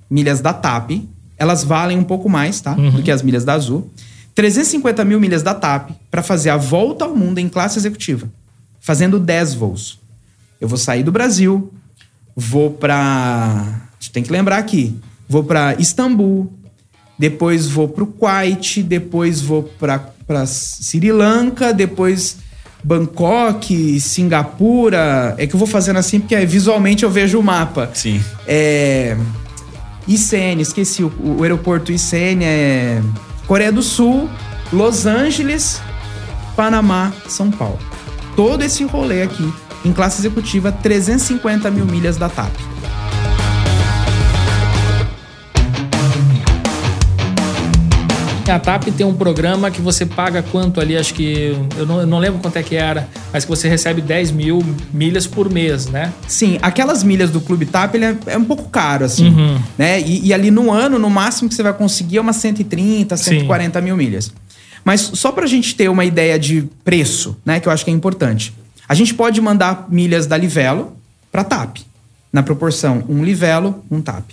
milhas 0.09 0.41
da 0.41 0.53
TAP. 0.53 1.07
Elas 1.39 1.63
valem 1.63 1.97
um 1.97 2.03
pouco 2.03 2.29
mais, 2.29 2.61
tá? 2.61 2.75
Uhum. 2.75 2.91
Do 2.91 3.01
que 3.01 3.09
as 3.09 3.23
milhas 3.23 3.43
da 3.43 3.53
Azul. 3.53 3.89
350 4.35 5.03
mil 5.03 5.19
milhas 5.19 5.41
da 5.41 5.55
TAP 5.55 5.91
para 6.11 6.21
fazer 6.21 6.49
a 6.49 6.57
volta 6.57 7.05
ao 7.05 7.15
mundo 7.15 7.39
em 7.39 7.49
classe 7.49 7.79
executiva, 7.79 8.29
fazendo 8.79 9.19
10 9.19 9.53
voos. 9.55 9.99
Eu 10.61 10.67
vou 10.67 10.77
sair 10.77 11.03
do 11.03 11.11
Brasil, 11.11 11.73
vou 12.35 12.71
para. 12.71 13.81
Tem 14.13 14.23
que 14.23 14.31
lembrar 14.31 14.57
aqui. 14.57 14.95
Vou 15.27 15.43
para 15.43 15.75
Istambul, 15.79 16.51
depois 17.17 17.67
vou 17.67 17.87
para 17.87 18.03
o 18.03 18.07
Kuwait, 18.07 18.81
depois 18.81 19.41
vou 19.41 19.63
para 19.63 20.45
Sri 20.45 21.11
Lanka, 21.11 21.73
depois 21.73 22.37
Bangkok, 22.83 23.99
Singapura. 23.99 25.35
É 25.37 25.45
que 25.45 25.53
eu 25.53 25.59
vou 25.59 25.67
fazendo 25.67 25.97
assim 25.97 26.19
porque 26.19 26.45
visualmente 26.45 27.03
eu 27.03 27.11
vejo 27.11 27.39
o 27.39 27.43
mapa. 27.43 27.89
Sim. 27.93 28.23
É. 28.47 29.17
ICN, 30.09 30.59
esqueci 30.59 31.03
o, 31.03 31.11
o 31.19 31.43
aeroporto 31.43 31.91
ICN 31.91 32.43
é 32.43 33.01
Coreia 33.45 33.71
do 33.71 33.83
Sul, 33.83 34.27
Los 34.73 35.05
Angeles, 35.05 35.79
Panamá, 36.55 37.13
São 37.27 37.51
Paulo. 37.51 37.79
Todo 38.35 38.63
esse 38.63 38.83
rolê 38.83 39.21
aqui, 39.21 39.53
em 39.85 39.93
classe 39.93 40.19
executiva, 40.19 40.71
350 40.71 41.69
mil 41.69 41.85
milhas 41.85 42.17
da 42.17 42.27
TAP. 42.27 42.51
A 48.49 48.59
TAP 48.59 48.85
tem 48.95 49.05
um 49.05 49.13
programa 49.13 49.69
que 49.69 49.81
você 49.81 50.05
paga 50.05 50.41
quanto 50.41 50.79
ali, 50.79 50.97
acho 50.97 51.13
que. 51.13 51.55
Eu 51.77 51.85
não, 51.85 51.99
eu 52.01 52.07
não, 52.07 52.19
lembro 52.19 52.39
quanto 52.39 52.57
é 52.57 52.63
que 52.63 52.75
era, 52.75 53.07
mas 53.31 53.45
que 53.45 53.49
você 53.49 53.67
recebe 53.69 54.01
10 54.01 54.31
mil 54.31 54.63
milhas 54.93 55.27
por 55.27 55.51
mês, 55.51 55.87
né? 55.87 56.13
Sim, 56.27 56.57
aquelas 56.61 57.03
milhas 57.03 57.29
do 57.29 57.39
Clube 57.41 57.65
TAP 57.65 57.95
ele 57.95 58.05
é, 58.05 58.17
é 58.27 58.37
um 58.37 58.45
pouco 58.45 58.69
caro, 58.69 59.05
assim. 59.05 59.29
Uhum. 59.29 59.61
Né? 59.77 60.01
E, 60.01 60.27
e, 60.27 60.33
ali 60.33 60.51
no 60.51 60.71
ano, 60.71 60.97
no 60.97 61.09
máximo 61.09 61.49
que 61.49 61.55
você 61.55 61.63
vai 61.63 61.73
conseguir 61.73 62.17
é 62.17 62.21
umas 62.21 62.37
130, 62.37 63.15
140 63.15 63.79
Sim. 63.79 63.85
mil 63.85 63.95
milhas. 63.95 64.31
Mas 64.83 65.01
só 65.01 65.31
pra 65.31 65.45
gente 65.45 65.75
ter 65.75 65.89
uma 65.89 66.05
ideia 66.05 66.39
de 66.39 66.67
preço, 66.83 67.37
né? 67.45 67.59
Que 67.59 67.67
eu 67.67 67.71
acho 67.71 67.83
que 67.83 67.91
é 67.91 67.93
importante. 67.93 68.53
A 68.87 68.93
gente 68.93 69.13
pode 69.13 69.39
mandar 69.39 69.85
milhas 69.89 70.25
da 70.25 70.35
Livelo 70.35 70.97
para 71.31 71.43
TAP, 71.43 71.77
na 72.33 72.41
proporção 72.41 73.03
um 73.07 73.23
Livelo, 73.23 73.83
um 73.91 74.01
TAP. 74.01 74.31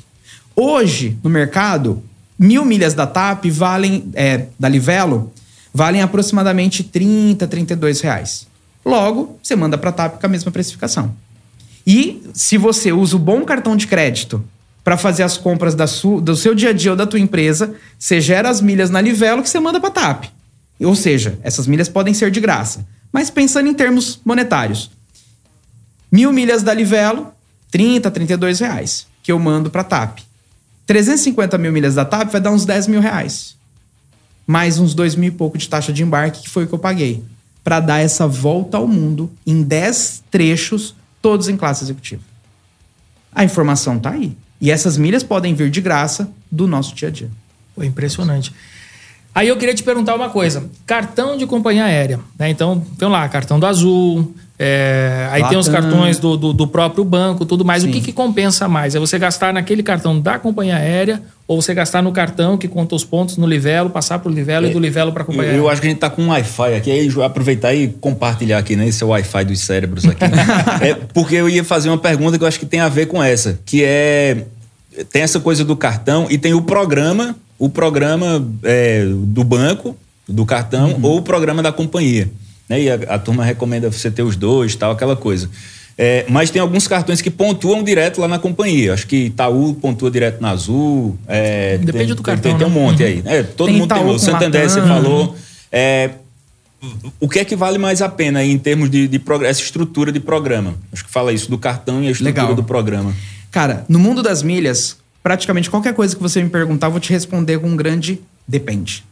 Hoje, 0.54 1.18
no 1.22 1.28
mercado, 1.28 2.02
mil 2.38 2.64
milhas 2.64 2.94
da 2.94 3.06
TAP 3.06 3.46
valem, 3.50 4.10
é, 4.14 4.46
da 4.58 4.68
Livelo, 4.68 5.32
valem 5.72 6.02
aproximadamente 6.02 6.82
30, 6.82 7.46
32 7.46 8.00
reais. 8.00 8.46
Logo, 8.84 9.38
você 9.42 9.56
manda 9.56 9.76
para 9.76 9.90
a 9.90 9.92
TAP 9.92 10.20
com 10.20 10.26
a 10.26 10.28
mesma 10.28 10.50
precificação. 10.50 11.14
E 11.86 12.22
se 12.34 12.58
você 12.58 12.92
usa 12.92 13.16
o 13.16 13.18
bom 13.18 13.44
cartão 13.44 13.76
de 13.76 13.86
crédito 13.86 14.44
para 14.82 14.96
fazer 14.96 15.22
as 15.22 15.36
compras 15.36 15.74
da 15.74 15.86
sua, 15.86 16.20
do 16.20 16.36
seu 16.36 16.54
dia 16.54 16.70
a 16.70 16.72
dia 16.72 16.92
ou 16.92 16.96
da 16.96 17.06
tua 17.06 17.18
empresa, 17.18 17.74
você 17.98 18.20
gera 18.20 18.48
as 18.48 18.60
milhas 18.60 18.90
na 18.90 19.00
Livelo 19.00 19.42
que 19.42 19.48
você 19.48 19.58
manda 19.58 19.80
para 19.80 19.88
a 19.88 19.92
TAP. 19.92 20.24
Ou 20.80 20.94
seja, 20.94 21.38
essas 21.42 21.66
milhas 21.66 21.88
podem 21.88 22.14
ser 22.14 22.30
de 22.30 22.40
graça. 22.40 22.86
Mas 23.12 23.30
pensando 23.30 23.68
em 23.68 23.74
termos 23.74 24.20
monetários, 24.24 24.90
mil 26.10 26.32
milhas 26.32 26.62
da 26.62 26.74
Livelo, 26.74 27.32
30, 27.70 28.10
32 28.10 28.60
reais, 28.60 29.06
que 29.22 29.32
eu 29.32 29.38
mando 29.38 29.70
para 29.70 29.80
a 29.80 29.84
TAP. 29.84 30.20
350 30.86 31.58
mil 31.58 31.72
milhas 31.72 31.94
da 31.94 32.04
TAP 32.04 32.30
vai 32.30 32.40
dar 32.40 32.52
uns 32.52 32.64
10 32.64 32.86
mil 32.86 33.00
reais. 33.00 33.56
Mais 34.46 34.78
uns 34.78 34.94
2 34.94 35.16
mil 35.16 35.28
e 35.28 35.32
pouco 35.32 35.58
de 35.58 35.68
taxa 35.68 35.92
de 35.92 36.02
embarque, 36.02 36.42
que 36.42 36.48
foi 36.48 36.64
o 36.64 36.66
que 36.68 36.74
eu 36.74 36.78
paguei. 36.78 37.24
Para 37.64 37.80
dar 37.80 37.98
essa 37.98 38.28
volta 38.28 38.76
ao 38.76 38.86
mundo 38.86 39.30
em 39.44 39.62
10 39.62 40.22
trechos, 40.30 40.94
todos 41.20 41.48
em 41.48 41.56
classe 41.56 41.82
executiva. 41.82 42.22
A 43.34 43.44
informação 43.44 43.98
tá 43.98 44.10
aí. 44.10 44.36
E 44.60 44.70
essas 44.70 44.96
milhas 44.96 45.22
podem 45.22 45.54
vir 45.54 45.68
de 45.68 45.80
graça 45.80 46.30
do 46.50 46.68
nosso 46.68 46.94
dia 46.94 47.08
a 47.08 47.10
dia. 47.10 47.30
Foi 47.74 47.86
impressionante. 47.86 48.54
Aí 49.34 49.48
eu 49.48 49.56
queria 49.58 49.74
te 49.74 49.82
perguntar 49.82 50.14
uma 50.14 50.30
coisa: 50.30 50.70
cartão 50.86 51.36
de 51.36 51.46
companhia 51.46 51.84
aérea. 51.84 52.20
Né? 52.38 52.48
Então, 52.48 52.80
tem 52.98 53.08
lá, 53.08 53.28
cartão 53.28 53.60
do 53.60 53.66
Azul, 53.66 54.34
é, 54.58 55.28
aí 55.30 55.42
Latam. 55.42 55.50
tem 55.50 55.58
os 55.58 55.68
cartões 55.68 56.18
do, 56.18 56.34
do, 56.36 56.52
do, 56.52 56.66
próprio 56.66 57.04
banco, 57.04 57.44
tudo 57.44 57.62
mais. 57.62 57.82
Sim. 57.82 57.90
O 57.90 57.92
que, 57.92 58.00
que 58.00 58.12
compensa 58.12 58.66
mais? 58.66 58.94
É 58.94 58.98
você 58.98 59.18
gastar 59.18 59.52
naquele 59.52 59.82
cartão 59.82 60.18
da 60.18 60.38
companhia 60.38 60.76
aérea 60.76 61.22
ou 61.46 61.60
você 61.60 61.74
gastar 61.74 62.02
no 62.02 62.10
cartão 62.10 62.56
que 62.56 62.66
conta 62.66 62.94
os 62.94 63.04
pontos 63.04 63.36
no 63.36 63.46
Livelo, 63.46 63.90
passar 63.90 64.18
para 64.18 64.32
o 64.32 64.34
Livelo 64.34 64.66
é, 64.66 64.70
e 64.70 64.72
do 64.72 64.80
Livelo 64.80 65.12
para 65.12 65.22
a 65.22 65.26
companhia 65.26 65.52
eu, 65.52 65.58
eu, 65.58 65.68
acho 65.68 65.80
que 65.80 65.86
a 65.86 65.90
gente 65.90 65.98
está 65.98 66.08
com 66.08 66.22
um 66.22 66.28
Wi-Fi 66.28 66.74
aqui, 66.74 66.90
aí 66.90 67.08
aproveitar 67.22 67.74
e 67.74 67.88
compartilhar 67.88 68.58
aqui, 68.58 68.76
né? 68.76 68.88
Esse 68.88 69.02
é 69.02 69.06
o 69.06 69.10
Wi-Fi 69.10 69.44
dos 69.44 69.60
cérebros 69.60 70.06
aqui. 70.06 70.24
é, 70.80 70.94
porque 71.12 71.34
eu 71.34 71.48
ia 71.48 71.62
fazer 71.62 71.90
uma 71.90 71.98
pergunta 71.98 72.38
que 72.38 72.42
eu 72.42 72.48
acho 72.48 72.58
que 72.58 72.66
tem 72.66 72.80
a 72.80 72.88
ver 72.88 73.06
com 73.06 73.22
essa, 73.22 73.58
que 73.64 73.84
é... 73.84 74.44
Tem 75.12 75.20
essa 75.20 75.38
coisa 75.38 75.62
do 75.62 75.76
cartão 75.76 76.26
e 76.30 76.38
tem 76.38 76.54
o 76.54 76.62
programa, 76.62 77.36
o 77.58 77.68
programa 77.68 78.42
é, 78.62 79.04
do 79.06 79.44
banco, 79.44 79.94
do 80.26 80.46
cartão, 80.46 80.92
uhum. 80.92 81.00
ou 81.02 81.18
o 81.18 81.22
programa 81.22 81.62
da 81.62 81.70
companhia 81.70 82.30
né? 82.68 82.82
E 82.82 82.90
a, 82.90 82.94
a 82.94 83.18
turma 83.18 83.44
recomenda 83.44 83.90
você 83.90 84.10
ter 84.10 84.22
os 84.22 84.36
dois, 84.36 84.74
tal, 84.74 84.92
aquela 84.92 85.16
coisa. 85.16 85.48
É, 85.98 86.26
mas 86.28 86.50
tem 86.50 86.60
alguns 86.60 86.86
cartões 86.86 87.22
que 87.22 87.30
pontuam 87.30 87.82
direto 87.82 88.20
lá 88.20 88.28
na 88.28 88.38
companhia. 88.38 88.92
Acho 88.92 89.06
que 89.06 89.26
Itaú 89.26 89.74
pontua 89.74 90.10
direto 90.10 90.42
na 90.42 90.50
Azul. 90.50 91.18
É, 91.26 91.78
Depende 91.78 92.06
tem, 92.08 92.14
do 92.14 92.22
cartão. 92.22 92.50
Tem, 92.50 92.58
tem 92.58 92.66
um 92.66 92.70
né? 92.70 92.80
monte 92.80 93.02
uhum. 93.02 93.08
aí. 93.08 93.22
É, 93.24 93.42
todo 93.42 93.68
tem 93.68 93.76
mundo 93.76 93.86
Itaú 93.86 94.06
tem. 94.06 94.14
O 94.14 94.18
Santander, 94.18 94.68
você 94.68 94.82
falou. 94.82 95.34
É, 95.72 96.10
o 97.18 97.28
que 97.28 97.38
é 97.38 97.44
que 97.44 97.56
vale 97.56 97.78
mais 97.78 98.02
a 98.02 98.08
pena 98.08 98.44
em 98.44 98.58
termos 98.58 98.90
de, 98.90 99.08
de 99.08 99.20
essa 99.46 99.62
estrutura 99.62 100.12
de 100.12 100.20
programa? 100.20 100.74
Acho 100.92 101.04
que 101.04 101.10
fala 101.10 101.32
isso 101.32 101.50
do 101.50 101.56
cartão 101.56 102.02
e 102.02 102.08
a 102.08 102.10
estrutura 102.10 102.42
Legal. 102.42 102.54
do 102.54 102.62
programa. 102.62 103.14
Cara, 103.50 103.86
no 103.88 103.98
mundo 103.98 104.22
das 104.22 104.42
milhas, 104.42 104.98
praticamente 105.22 105.70
qualquer 105.70 105.94
coisa 105.94 106.14
que 106.14 106.22
você 106.22 106.42
me 106.42 106.50
perguntar, 106.50 106.88
eu 106.88 106.90
vou 106.90 107.00
te 107.00 107.10
responder 107.10 107.58
com 107.58 107.68
um 107.68 107.76
grande 107.76 108.20
depende. 108.46 109.02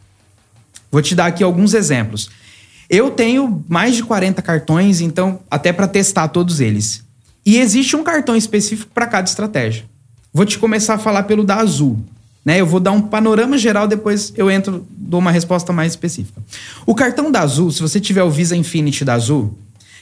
Vou 0.91 1.01
te 1.01 1.15
dar 1.15 1.25
aqui 1.25 1.43
alguns 1.43 1.73
exemplos. 1.73 2.29
Eu 2.89 3.11
tenho 3.11 3.63
mais 3.67 3.95
de 3.95 4.03
40 4.03 4.41
cartões, 4.41 5.01
então, 5.01 5.39
até 5.49 5.73
para 5.73 5.87
testar 5.87 6.27
todos 6.27 6.59
eles. 6.59 7.03
E 7.45 7.57
existe 7.57 7.95
um 7.95 8.03
cartão 8.03 8.35
específico 8.35 8.91
para 8.93 9.07
cada 9.07 9.27
estratégia. 9.27 9.85
Vou 10.33 10.45
te 10.45 10.57
começar 10.57 10.95
a 10.95 10.97
falar 10.97 11.23
pelo 11.23 11.43
da 11.43 11.57
Azul. 11.57 11.99
Né? 12.43 12.59
Eu 12.61 12.65
vou 12.65 12.79
dar 12.79 12.91
um 12.91 13.01
panorama 13.01 13.57
geral, 13.57 13.87
depois 13.87 14.33
eu 14.35 14.51
entro, 14.51 14.85
dou 14.89 15.19
uma 15.19 15.31
resposta 15.31 15.73
mais 15.73 15.93
específica. 15.93 16.41
O 16.85 16.93
cartão 16.93 17.31
da 17.31 17.41
Azul, 17.41 17.71
se 17.71 17.81
você 17.81 17.99
tiver 17.99 18.23
o 18.23 18.29
Visa 18.29 18.55
Infinity 18.55 19.03
da 19.03 19.13
Azul, 19.13 19.57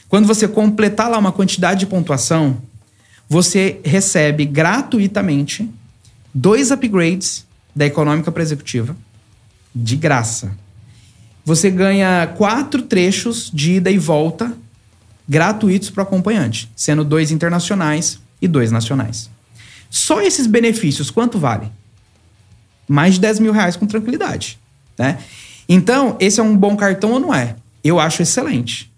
quando 0.08 0.26
você 0.26 0.46
completar 0.46 1.10
lá 1.10 1.18
uma 1.18 1.32
quantidade 1.32 1.80
de 1.80 1.86
pontuação, 1.86 2.58
você 3.28 3.80
recebe 3.84 4.44
gratuitamente 4.44 5.68
dois 6.34 6.70
upgrades 6.70 7.46
da 7.74 7.86
econômica 7.86 8.30
para 8.30 8.42
executiva 8.42 8.94
de 9.74 9.96
graça 9.96 10.56
você 11.44 11.70
ganha 11.70 12.26
quatro 12.38 12.82
trechos 12.82 13.50
de 13.52 13.74
ida 13.74 13.90
e 13.90 13.98
volta 13.98 14.52
gratuitos 15.28 15.90
para 15.90 16.02
o 16.02 16.06
acompanhante, 16.06 16.70
sendo 16.74 17.04
dois 17.04 17.30
internacionais 17.30 18.18
e 18.40 18.48
dois 18.48 18.70
nacionais. 18.72 19.30
Só 19.90 20.20
esses 20.20 20.46
benefícios, 20.46 21.10
quanto 21.10 21.38
vale? 21.38 21.70
Mais 22.88 23.14
de 23.14 23.20
10 23.20 23.38
mil 23.40 23.52
reais 23.52 23.76
com 23.76 23.86
tranquilidade. 23.86 24.58
Né? 24.98 25.18
Então, 25.68 26.16
esse 26.18 26.40
é 26.40 26.42
um 26.42 26.56
bom 26.56 26.76
cartão 26.76 27.12
ou 27.12 27.20
não 27.20 27.34
é? 27.34 27.56
Eu 27.82 28.00
acho 28.00 28.22
excelente. 28.22 28.90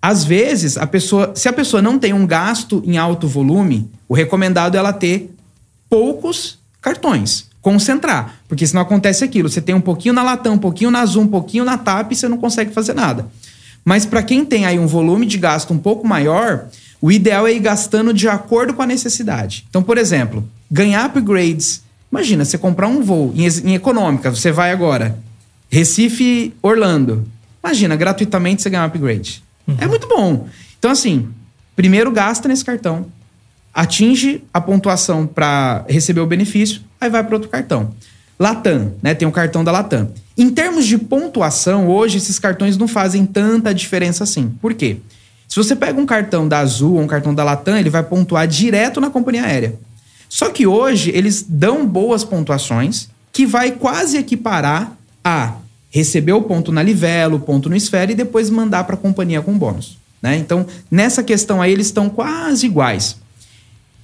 Às 0.00 0.24
vezes, 0.24 0.76
a 0.76 0.86
pessoa, 0.86 1.32
se 1.34 1.48
a 1.48 1.52
pessoa 1.52 1.80
não 1.80 1.98
tem 1.98 2.12
um 2.12 2.26
gasto 2.26 2.82
em 2.84 2.98
alto 2.98 3.28
volume, 3.28 3.88
o 4.08 4.14
recomendado 4.14 4.74
é 4.74 4.78
ela 4.78 4.92
ter 4.92 5.34
poucos 5.88 6.58
cartões 6.80 7.51
concentrar. 7.62 8.40
Porque 8.48 8.66
senão 8.66 8.82
acontece 8.82 9.24
aquilo. 9.24 9.48
Você 9.48 9.60
tem 9.60 9.74
um 9.74 9.80
pouquinho 9.80 10.12
na 10.12 10.22
Latam, 10.22 10.54
um 10.54 10.58
pouquinho 10.58 10.90
na 10.90 11.06
Zoom, 11.06 11.22
um 11.22 11.28
pouquinho 11.28 11.64
na 11.64 11.78
TAP 11.78 12.12
e 12.12 12.16
você 12.16 12.28
não 12.28 12.36
consegue 12.36 12.72
fazer 12.72 12.92
nada. 12.92 13.26
Mas 13.84 14.04
para 14.04 14.22
quem 14.22 14.44
tem 14.44 14.66
aí 14.66 14.78
um 14.78 14.86
volume 14.86 15.24
de 15.24 15.38
gasto 15.38 15.72
um 15.72 15.78
pouco 15.78 16.06
maior, 16.06 16.66
o 17.00 17.10
ideal 17.10 17.46
é 17.46 17.52
ir 17.52 17.60
gastando 17.60 18.12
de 18.12 18.28
acordo 18.28 18.74
com 18.74 18.82
a 18.82 18.86
necessidade. 18.86 19.64
Então, 19.70 19.82
por 19.82 19.96
exemplo, 19.96 20.46
ganhar 20.70 21.06
upgrades. 21.06 21.82
Imagina, 22.10 22.44
você 22.44 22.58
comprar 22.58 22.88
um 22.88 23.02
voo 23.02 23.32
em, 23.34 23.46
em 23.46 23.74
econômica, 23.74 24.30
você 24.30 24.52
vai 24.52 24.70
agora. 24.70 25.18
Recife, 25.70 26.52
Orlando. 26.60 27.26
Imagina, 27.64 27.96
gratuitamente 27.96 28.60
você 28.60 28.68
ganhar 28.68 28.82
um 28.82 28.86
upgrade. 28.86 29.42
Uhum. 29.66 29.76
É 29.78 29.86
muito 29.86 30.06
bom. 30.06 30.48
Então, 30.78 30.90
assim, 30.90 31.28
primeiro 31.74 32.10
gasta 32.10 32.46
nesse 32.48 32.64
cartão 32.64 33.06
atinge 33.74 34.42
a 34.52 34.60
pontuação 34.60 35.26
para 35.26 35.84
receber 35.88 36.20
o 36.20 36.26
benefício, 36.26 36.82
aí 37.00 37.08
vai 37.08 37.24
para 37.24 37.34
outro 37.34 37.48
cartão. 37.48 37.94
Latam, 38.38 38.92
né? 39.02 39.14
Tem 39.14 39.26
o 39.26 39.32
cartão 39.32 39.62
da 39.62 39.70
Latam. 39.70 40.10
Em 40.36 40.50
termos 40.50 40.86
de 40.86 40.98
pontuação, 40.98 41.88
hoje 41.88 42.18
esses 42.18 42.38
cartões 42.38 42.76
não 42.76 42.88
fazem 42.88 43.24
tanta 43.24 43.72
diferença 43.74 44.24
assim. 44.24 44.48
Por 44.60 44.74
quê? 44.74 44.96
Se 45.48 45.56
você 45.56 45.76
pega 45.76 46.00
um 46.00 46.06
cartão 46.06 46.48
da 46.48 46.58
Azul 46.58 46.94
ou 46.94 47.02
um 47.02 47.06
cartão 47.06 47.34
da 47.34 47.44
Latam, 47.44 47.76
ele 47.76 47.90
vai 47.90 48.02
pontuar 48.02 48.48
direto 48.48 49.00
na 49.00 49.10
companhia 49.10 49.44
aérea. 49.44 49.74
Só 50.28 50.48
que 50.48 50.66
hoje 50.66 51.10
eles 51.14 51.44
dão 51.46 51.86
boas 51.86 52.24
pontuações 52.24 53.08
que 53.30 53.46
vai 53.46 53.72
quase 53.72 54.16
equiparar 54.16 54.96
a 55.22 55.54
receber 55.90 56.32
o 56.32 56.42
ponto 56.42 56.72
na 56.72 56.82
Livelo, 56.82 57.36
o 57.36 57.40
ponto 57.40 57.68
no 57.68 57.76
Esfera 57.76 58.10
e 58.10 58.14
depois 58.14 58.48
mandar 58.48 58.84
para 58.84 58.94
a 58.94 58.98
companhia 58.98 59.42
com 59.42 59.56
bônus. 59.56 59.98
Né? 60.22 60.36
Então, 60.36 60.66
nessa 60.90 61.22
questão 61.22 61.60
aí, 61.60 61.70
eles 61.70 61.86
estão 61.86 62.08
quase 62.08 62.64
iguais. 62.64 63.16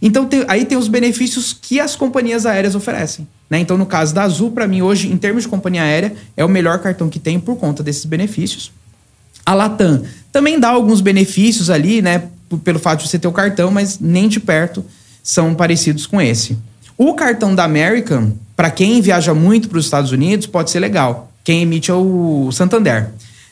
Então 0.00 0.26
tem, 0.26 0.44
aí 0.48 0.64
tem 0.64 0.78
os 0.78 0.88
benefícios 0.88 1.52
que 1.52 1.80
as 1.80 1.96
companhias 1.96 2.46
aéreas 2.46 2.74
oferecem. 2.74 3.26
Né? 3.50 3.58
Então, 3.58 3.76
no 3.76 3.86
caso 3.86 4.14
da 4.14 4.22
Azul, 4.22 4.50
para 4.50 4.68
mim, 4.68 4.82
hoje, 4.82 5.10
em 5.10 5.16
termos 5.16 5.44
de 5.44 5.48
companhia 5.48 5.82
aérea, 5.82 6.14
é 6.36 6.44
o 6.44 6.48
melhor 6.48 6.78
cartão 6.78 7.08
que 7.08 7.18
tem 7.18 7.40
por 7.40 7.56
conta 7.56 7.82
desses 7.82 8.04
benefícios. 8.04 8.70
A 9.44 9.54
Latam 9.54 10.02
também 10.30 10.60
dá 10.60 10.68
alguns 10.68 11.00
benefícios 11.00 11.70
ali, 11.70 12.02
né? 12.02 12.24
Pelo 12.62 12.78
fato 12.78 13.02
de 13.02 13.08
você 13.08 13.18
ter 13.18 13.28
o 13.28 13.32
cartão, 13.32 13.70
mas 13.70 13.98
nem 13.98 14.28
de 14.28 14.38
perto 14.40 14.84
são 15.22 15.54
parecidos 15.54 16.06
com 16.06 16.20
esse. 16.20 16.56
O 16.96 17.14
cartão 17.14 17.54
da 17.54 17.64
American, 17.64 18.32
para 18.54 18.70
quem 18.70 19.00
viaja 19.00 19.32
muito 19.32 19.68
para 19.68 19.78
os 19.78 19.84
Estados 19.84 20.12
Unidos, 20.12 20.46
pode 20.46 20.70
ser 20.70 20.80
legal. 20.80 21.32
Quem 21.44 21.62
emite 21.62 21.90
é 21.90 21.94
o 21.94 22.50
Santander. 22.52 23.10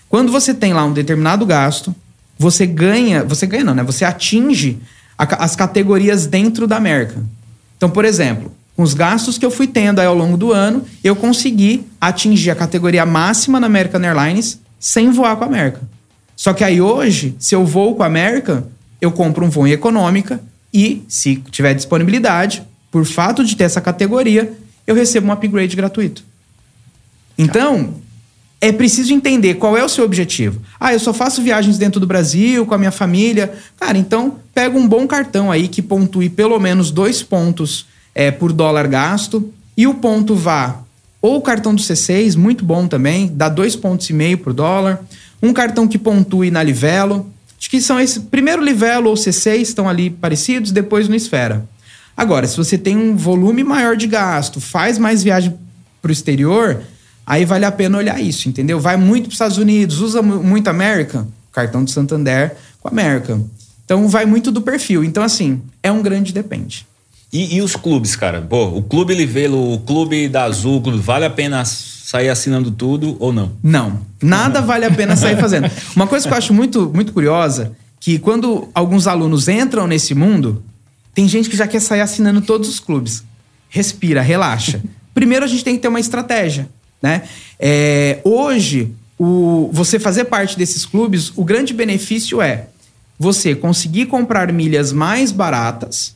Quando 0.08 0.30
você 0.30 0.52
tem 0.52 0.72
lá 0.72 0.84
um 0.84 0.92
determinado 0.92 1.46
gasto, 1.46 1.94
você 2.38 2.66
ganha, 2.66 3.24
você 3.24 3.46
ganha 3.46 3.64
não, 3.64 3.74
né? 3.74 3.82
Você 3.82 4.04
atinge 4.04 4.78
a, 5.18 5.44
as 5.44 5.56
categorias 5.56 6.26
dentro 6.26 6.66
da 6.66 6.76
América. 6.76 7.22
Então, 7.76 7.90
por 7.90 8.04
exemplo, 8.04 8.52
Com 8.76 8.82
os 8.82 8.92
gastos 8.92 9.38
que 9.38 9.46
eu 9.46 9.50
fui 9.50 9.66
tendo 9.66 10.00
ao 10.00 10.14
longo 10.14 10.36
do 10.36 10.52
ano, 10.52 10.84
eu 11.02 11.16
consegui 11.16 11.86
atingir 11.98 12.50
a 12.50 12.54
categoria 12.54 13.06
máxima 13.06 13.58
na 13.58 13.66
American 13.66 14.02
Airlines 14.02 14.60
sem 14.78 15.10
voar 15.10 15.34
com 15.36 15.44
a 15.44 15.46
American. 15.46 15.82
Só 16.36 16.52
que 16.52 16.62
aí 16.62 16.80
hoje, 16.80 17.34
se 17.38 17.54
eu 17.54 17.64
vou 17.64 17.96
com 17.96 18.02
a 18.02 18.06
American, 18.06 18.64
eu 19.00 19.10
compro 19.10 19.46
um 19.46 19.48
voo 19.48 19.66
em 19.66 19.70
econômica 19.70 20.40
e, 20.72 21.02
se 21.08 21.36
tiver 21.50 21.72
disponibilidade, 21.72 22.62
por 22.90 23.06
fato 23.06 23.42
de 23.42 23.56
ter 23.56 23.64
essa 23.64 23.80
categoria, 23.80 24.52
eu 24.86 24.94
recebo 24.94 25.28
um 25.28 25.32
upgrade 25.32 25.74
gratuito. 25.74 26.22
Então, 27.38 27.94
é 28.60 28.70
preciso 28.72 29.14
entender 29.14 29.54
qual 29.54 29.74
é 29.74 29.82
o 29.82 29.88
seu 29.88 30.04
objetivo. 30.04 30.60
Ah, 30.78 30.92
eu 30.92 31.00
só 31.00 31.14
faço 31.14 31.42
viagens 31.42 31.78
dentro 31.78 31.98
do 31.98 32.06
Brasil, 32.06 32.66
com 32.66 32.74
a 32.74 32.78
minha 32.78 32.90
família. 32.90 33.54
Cara, 33.80 33.96
então 33.96 34.36
pega 34.56 34.78
um 34.78 34.88
bom 34.88 35.06
cartão 35.06 35.52
aí 35.52 35.68
que 35.68 35.82
pontue 35.82 36.30
pelo 36.30 36.58
menos 36.58 36.90
dois 36.90 37.22
pontos 37.22 37.84
é, 38.14 38.30
por 38.30 38.54
dólar 38.54 38.88
gasto. 38.88 39.52
E 39.76 39.86
o 39.86 39.92
ponto 39.92 40.34
vá 40.34 40.80
ou 41.20 41.36
o 41.36 41.42
cartão 41.42 41.74
do 41.74 41.82
C6, 41.82 42.36
muito 42.36 42.64
bom 42.64 42.88
também, 42.88 43.30
dá 43.34 43.50
dois 43.50 43.76
pontos 43.76 44.08
e 44.08 44.14
meio 44.14 44.38
por 44.38 44.54
dólar. 44.54 45.04
Um 45.42 45.52
cartão 45.52 45.86
que 45.86 45.98
pontue 45.98 46.50
na 46.50 46.62
Livelo. 46.62 47.30
Acho 47.58 47.68
que 47.68 47.82
são 47.82 48.00
esse 48.00 48.20
primeiro 48.20 48.64
Livelo 48.64 49.10
ou 49.10 49.14
C6 49.14 49.60
estão 49.60 49.86
ali 49.86 50.08
parecidos, 50.08 50.72
depois 50.72 51.06
no 51.06 51.14
Esfera. 51.14 51.68
Agora, 52.16 52.46
se 52.46 52.56
você 52.56 52.78
tem 52.78 52.96
um 52.96 53.14
volume 53.14 53.62
maior 53.62 53.94
de 53.94 54.06
gasto, 54.06 54.58
faz 54.58 54.98
mais 54.98 55.22
viagem 55.22 55.54
para 56.00 56.08
o 56.08 56.12
exterior, 56.12 56.82
Aí 57.26 57.44
vale 57.44 57.64
a 57.64 57.72
pena 57.72 57.98
olhar 57.98 58.20
isso, 58.20 58.48
entendeu? 58.48 58.78
Vai 58.78 58.96
muito 58.96 59.24
para 59.24 59.30
os 59.30 59.34
Estados 59.34 59.58
Unidos, 59.58 59.98
usa 59.98 60.22
muito 60.22 60.68
América, 60.68 61.26
cartão 61.50 61.82
do 61.82 61.90
Santander 61.90 62.54
com 62.80 62.86
América. 62.88 63.40
Então 63.86 64.08
vai 64.08 64.26
muito 64.26 64.50
do 64.50 64.60
perfil. 64.60 65.02
Então, 65.04 65.22
assim, 65.22 65.62
é 65.80 65.90
um 65.90 66.02
grande 66.02 66.32
depende. 66.32 66.84
E, 67.32 67.56
e 67.56 67.62
os 67.62 67.76
clubes, 67.76 68.16
cara? 68.16 68.42
Pô, 68.42 68.66
o 68.66 68.82
Clube 68.82 69.14
Livelo, 69.14 69.74
o 69.74 69.78
Clube 69.78 70.28
da 70.28 70.44
Azul, 70.44 70.82
vale 70.96 71.24
a 71.24 71.30
pena 71.30 71.64
sair 71.64 72.28
assinando 72.28 72.70
tudo 72.70 73.16
ou 73.20 73.32
não? 73.32 73.52
Não. 73.62 74.00
Nada 74.20 74.60
vale 74.60 74.84
a 74.84 74.90
pena 74.90 75.16
sair 75.16 75.36
fazendo. 75.38 75.70
Uma 75.94 76.06
coisa 76.06 76.26
que 76.26 76.34
eu 76.34 76.38
acho 76.38 76.52
muito, 76.52 76.90
muito 76.92 77.12
curiosa, 77.12 77.72
que 78.00 78.18
quando 78.18 78.68
alguns 78.74 79.06
alunos 79.06 79.48
entram 79.48 79.86
nesse 79.86 80.14
mundo, 80.14 80.62
tem 81.14 81.28
gente 81.28 81.48
que 81.48 81.56
já 81.56 81.66
quer 81.66 81.80
sair 81.80 82.00
assinando 82.00 82.40
todos 82.40 82.68
os 82.68 82.80
clubes. 82.80 83.24
Respira, 83.68 84.20
relaxa. 84.20 84.80
Primeiro 85.14 85.44
a 85.44 85.48
gente 85.48 85.64
tem 85.64 85.76
que 85.76 85.80
ter 85.82 85.88
uma 85.88 86.00
estratégia. 86.00 86.68
Né? 87.02 87.22
É, 87.58 88.20
hoje, 88.24 88.92
o, 89.18 89.70
você 89.72 89.98
fazer 89.98 90.24
parte 90.24 90.56
desses 90.56 90.84
clubes, 90.84 91.32
o 91.36 91.44
grande 91.44 91.72
benefício 91.72 92.40
é 92.40 92.66
você 93.18 93.54
conseguir 93.54 94.06
comprar 94.06 94.52
milhas 94.52 94.92
mais 94.92 95.32
baratas 95.32 96.14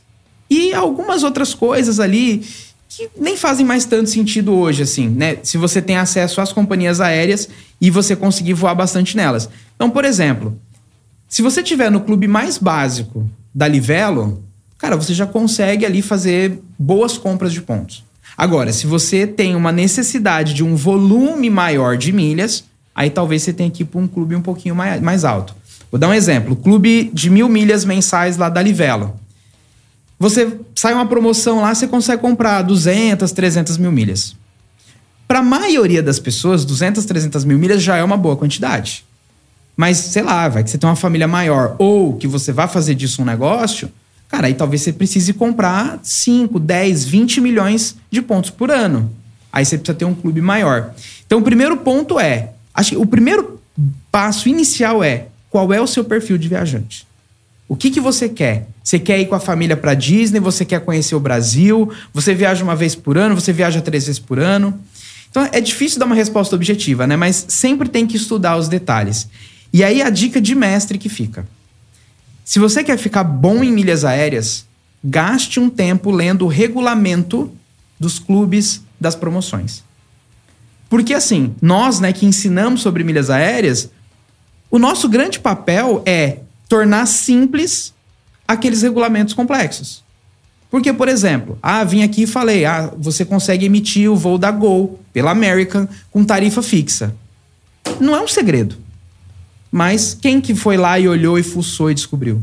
e 0.49 0.73
algumas 0.73 1.23
outras 1.23 1.53
coisas 1.53 1.99
ali 1.99 2.45
que 2.89 3.09
nem 3.17 3.37
fazem 3.37 3.65
mais 3.65 3.85
tanto 3.85 4.09
sentido 4.09 4.53
hoje, 4.53 4.83
assim, 4.83 5.07
né? 5.07 5.37
Se 5.43 5.57
você 5.57 5.81
tem 5.81 5.95
acesso 5.95 6.41
às 6.41 6.51
companhias 6.51 6.99
aéreas 6.99 7.47
e 7.79 7.89
você 7.89 8.15
conseguir 8.17 8.53
voar 8.53 8.75
bastante 8.75 9.15
nelas. 9.15 9.49
Então, 9.75 9.89
por 9.89 10.03
exemplo, 10.03 10.59
se 11.29 11.41
você 11.41 11.63
tiver 11.63 11.89
no 11.89 12.01
clube 12.01 12.27
mais 12.27 12.57
básico 12.57 13.27
da 13.55 13.65
Livelo, 13.65 14.43
cara, 14.77 14.97
você 14.97 15.13
já 15.13 15.25
consegue 15.25 15.85
ali 15.85 16.01
fazer 16.01 16.59
boas 16.77 17.17
compras 17.17 17.53
de 17.53 17.61
pontos. 17.61 18.03
Agora, 18.37 18.73
se 18.73 18.85
você 18.85 19.25
tem 19.25 19.55
uma 19.55 19.71
necessidade 19.71 20.53
de 20.53 20.63
um 20.63 20.75
volume 20.75 21.49
maior 21.49 21.95
de 21.95 22.11
milhas, 22.11 22.65
aí 22.93 23.09
talvez 23.09 23.43
você 23.43 23.53
tenha 23.53 23.71
que 23.71 23.83
ir 23.83 23.85
para 23.85 24.01
um 24.01 24.07
clube 24.07 24.35
um 24.35 24.41
pouquinho 24.41 24.75
mais, 24.75 25.01
mais 25.01 25.23
alto. 25.23 25.55
Vou 25.91 25.99
dar 25.99 26.07
um 26.07 26.13
exemplo: 26.13 26.55
clube 26.55 27.11
de 27.13 27.29
mil 27.29 27.47
milhas 27.49 27.85
mensais 27.85 28.37
lá 28.37 28.49
da 28.49 28.61
Livelo. 28.61 29.19
Você 30.17 30.59
sai 30.75 30.93
uma 30.93 31.05
promoção 31.05 31.61
lá, 31.61 31.75
você 31.75 31.87
consegue 31.87 32.21
comprar 32.21 32.61
200, 32.61 33.31
300 33.31 33.77
mil 33.77 33.91
milhas. 33.91 34.35
Para 35.27 35.39
a 35.39 35.43
maioria 35.43 36.01
das 36.01 36.19
pessoas, 36.19 36.63
200, 36.63 37.05
300 37.05 37.43
mil 37.43 37.57
milhas 37.57 37.81
já 37.81 37.97
é 37.97 38.03
uma 38.03 38.17
boa 38.17 38.35
quantidade. 38.35 39.03
Mas, 39.75 39.97
sei 39.97 40.21
lá, 40.21 40.47
vai 40.47 40.63
que 40.63 40.69
você 40.69 40.77
tem 40.77 40.87
uma 40.87 40.95
família 40.95 41.27
maior 41.27 41.75
ou 41.79 42.17
que 42.17 42.27
você 42.27 42.51
vai 42.51 42.67
fazer 42.67 42.93
disso 42.93 43.21
um 43.21 43.25
negócio, 43.25 43.89
Cara, 44.31 44.47
aí 44.47 44.53
talvez 44.53 44.81
você 44.81 44.93
precise 44.93 45.33
comprar 45.33 45.99
5, 46.01 46.57
10, 46.57 47.03
20 47.03 47.41
milhões 47.41 47.97
de 48.09 48.21
pontos 48.21 48.49
por 48.49 48.71
ano. 48.71 49.11
Aí 49.51 49.65
você 49.65 49.77
precisa 49.77 49.97
ter 49.97 50.05
um 50.05 50.15
clube 50.15 50.39
maior. 50.39 50.93
Então, 51.27 51.39
o 51.39 51.41
primeiro 51.41 51.75
ponto 51.75 52.17
é: 52.17 52.53
acho 52.73 52.91
que 52.91 52.97
o 52.97 53.05
primeiro 53.05 53.59
passo 54.09 54.47
inicial 54.47 55.03
é 55.03 55.27
qual 55.51 55.71
é 55.71 55.79
o 55.79 55.85
seu 55.85 56.03
perfil 56.03 56.37
de 56.37 56.47
viajante. 56.47 57.05
O 57.67 57.75
que, 57.75 57.91
que 57.91 57.99
você 57.99 58.27
quer? 58.27 58.67
Você 58.83 58.97
quer 58.97 59.19
ir 59.19 59.27
com 59.27 59.35
a 59.35 59.39
família 59.39 59.77
para 59.77 59.93
Disney? 59.93 60.39
Você 60.39 60.65
quer 60.65 60.79
conhecer 60.81 61.13
o 61.13 61.19
Brasil? 61.19 61.91
Você 62.13 62.33
viaja 62.33 62.63
uma 62.63 62.75
vez 62.75 62.95
por 62.95 63.17
ano? 63.17 63.35
Você 63.35 63.53
viaja 63.53 63.81
três 63.81 64.05
vezes 64.07 64.19
por 64.19 64.39
ano? 64.39 64.79
Então 65.29 65.47
é 65.51 65.61
difícil 65.61 65.99
dar 65.99 66.05
uma 66.05 66.15
resposta 66.15 66.55
objetiva, 66.55 67.05
né? 67.05 67.15
Mas 67.15 67.45
sempre 67.47 67.87
tem 67.87 68.07
que 68.07 68.17
estudar 68.17 68.57
os 68.57 68.67
detalhes. 68.67 69.27
E 69.71 69.83
aí 69.83 70.01
a 70.01 70.09
dica 70.09 70.41
de 70.41 70.55
mestre 70.55 70.97
que 70.97 71.09
fica. 71.09 71.47
Se 72.43 72.59
você 72.59 72.83
quer 72.83 72.97
ficar 72.97 73.23
bom 73.23 73.63
em 73.63 73.71
milhas 73.71 74.03
aéreas, 74.03 74.65
gaste 75.03 75.59
um 75.59 75.69
tempo 75.69 76.11
lendo 76.11 76.45
o 76.45 76.49
regulamento 76.49 77.51
dos 77.99 78.19
clubes 78.19 78.81
das 78.99 79.15
promoções. 79.15 79.83
Porque 80.89 81.13
assim, 81.13 81.55
nós, 81.61 82.01
né, 82.01 82.11
que 82.11 82.25
ensinamos 82.25 82.81
sobre 82.81 83.03
milhas 83.03 83.29
aéreas, 83.29 83.89
o 84.71 84.79
nosso 84.79 85.09
grande 85.09 85.39
papel 85.39 86.01
é 86.05 86.37
tornar 86.69 87.05
simples 87.05 87.93
aqueles 88.47 88.81
regulamentos 88.81 89.33
complexos. 89.33 90.01
Porque, 90.69 90.93
por 90.93 91.09
exemplo, 91.09 91.59
ah, 91.61 91.83
vim 91.83 92.01
aqui 92.01 92.23
e 92.23 92.27
falei, 92.27 92.63
ah, 92.63 92.89
você 92.97 93.25
consegue 93.25 93.65
emitir 93.65 94.09
o 94.09 94.15
voo 94.15 94.37
da 94.37 94.49
Gol 94.49 95.01
pela 95.11 95.31
American 95.31 95.85
com 96.09 96.23
tarifa 96.23 96.63
fixa. 96.63 97.13
Não 97.99 98.15
é 98.15 98.21
um 98.21 98.27
segredo. 98.27 98.77
Mas 99.69 100.13
quem 100.19 100.39
que 100.39 100.55
foi 100.55 100.77
lá 100.77 100.97
e 100.97 101.09
olhou 101.09 101.37
e 101.37 101.43
fuçou 101.43 101.91
e 101.91 101.93
descobriu? 101.93 102.41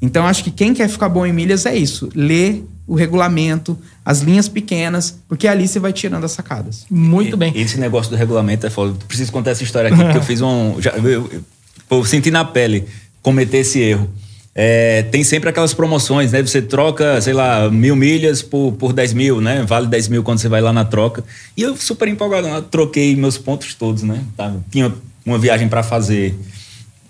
Então 0.00 0.26
acho 0.26 0.44
que 0.44 0.50
quem 0.50 0.74
quer 0.74 0.88
ficar 0.88 1.08
bom 1.08 1.24
em 1.24 1.32
milhas 1.32 1.64
é 1.64 1.74
isso, 1.74 2.10
ler 2.14 2.66
o 2.86 2.94
regulamento, 2.94 3.78
as 4.04 4.20
linhas 4.20 4.48
pequenas, 4.48 5.18
porque 5.28 5.46
ali 5.46 5.68
você 5.68 5.78
vai 5.78 5.92
tirando 5.92 6.24
as 6.24 6.32
sacadas. 6.32 6.84
Muito 6.90 7.34
e, 7.34 7.38
bem. 7.38 7.52
Esse 7.54 7.78
negócio 7.78 8.10
do 8.10 8.16
regulamento 8.16 8.66
é 8.66 8.70
foda. 8.70 8.96
Preciso 9.06 9.30
contar 9.30 9.52
essa 9.52 9.62
história 9.62 9.88
aqui, 9.92 10.02
porque 10.02 10.18
eu 10.18 10.22
fiz 10.24 10.40
um. 10.40 10.80
Já, 10.80 10.90
eu, 10.92 11.08
eu, 11.08 11.42
eu, 11.90 12.04
senti 12.04 12.30
na 12.30 12.44
pele 12.44 12.86
cometer 13.22 13.58
esse 13.58 13.80
erro. 13.80 14.08
É, 14.54 15.02
tem 15.04 15.24
sempre 15.24 15.48
aquelas 15.48 15.72
promoções, 15.72 16.32
né? 16.32 16.42
Você 16.42 16.60
troca, 16.60 17.20
sei 17.22 17.32
lá, 17.32 17.70
mil 17.70 17.96
milhas 17.96 18.42
por, 18.42 18.72
por 18.72 18.92
10 18.92 19.14
mil, 19.14 19.40
né? 19.40 19.64
Vale 19.66 19.86
10 19.86 20.08
mil 20.08 20.22
quando 20.22 20.40
você 20.40 20.48
vai 20.48 20.60
lá 20.60 20.72
na 20.72 20.84
troca. 20.84 21.24
E 21.56 21.62
eu 21.62 21.74
super 21.76 22.08
empolgado, 22.08 22.48
eu 22.48 22.62
troquei 22.62 23.16
meus 23.16 23.38
pontos 23.38 23.74
todos, 23.74 24.02
né? 24.02 24.22
Tá, 24.36 24.54
tinha 24.70 24.92
uma 25.24 25.38
viagem 25.38 25.68
para 25.68 25.82
fazer 25.82 26.34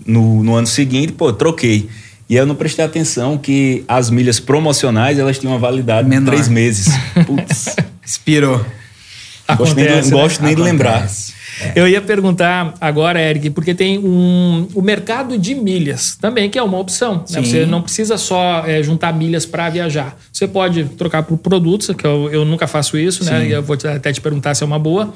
no, 0.06 0.44
no 0.44 0.54
ano 0.54 0.66
seguinte, 0.66 1.12
pô, 1.12 1.32
troquei. 1.32 1.88
E 2.32 2.36
eu 2.36 2.46
não 2.46 2.54
prestei 2.54 2.82
atenção 2.82 3.36
que 3.36 3.84
as 3.86 4.08
milhas 4.08 4.40
promocionais 4.40 5.18
elas 5.18 5.38
tinham 5.38 5.52
uma 5.52 5.58
validade 5.58 6.08
Menor. 6.08 6.24
de 6.24 6.30
três 6.30 6.48
meses. 6.48 6.88
Putz. 7.26 7.76
Expirou. 8.02 8.64
Acontece, 9.46 9.74
gosto 9.74 9.76
nem, 9.76 9.86
de, 9.86 9.92
né? 9.92 10.10
gosto 10.10 10.42
nem 10.42 10.54
de 10.54 10.62
lembrar. 10.62 11.10
É. 11.60 11.72
Eu 11.76 11.86
ia 11.86 12.00
perguntar 12.00 12.72
agora, 12.80 13.20
Eric, 13.20 13.50
porque 13.50 13.74
tem 13.74 13.98
um, 13.98 14.66
o 14.74 14.80
mercado 14.80 15.36
de 15.36 15.54
milhas 15.54 16.16
também, 16.16 16.48
que 16.48 16.58
é 16.58 16.62
uma 16.62 16.78
opção. 16.78 17.22
Né? 17.28 17.42
Você 17.42 17.66
não 17.66 17.82
precisa 17.82 18.16
só 18.16 18.64
é, 18.66 18.82
juntar 18.82 19.12
milhas 19.12 19.44
para 19.44 19.68
viajar. 19.68 20.16
Você 20.32 20.48
pode 20.48 20.84
trocar 20.84 21.24
por 21.24 21.36
produtos, 21.36 21.94
que 21.94 22.06
eu, 22.06 22.30
eu 22.32 22.46
nunca 22.46 22.66
faço 22.66 22.96
isso, 22.96 23.24
né? 23.24 23.32
Sim. 23.32 23.38
né? 23.40 23.48
E 23.48 23.52
eu 23.52 23.62
vou 23.62 23.76
até 23.76 24.10
te 24.10 24.22
perguntar 24.22 24.54
se 24.54 24.62
é 24.62 24.66
uma 24.66 24.78
boa. 24.78 25.12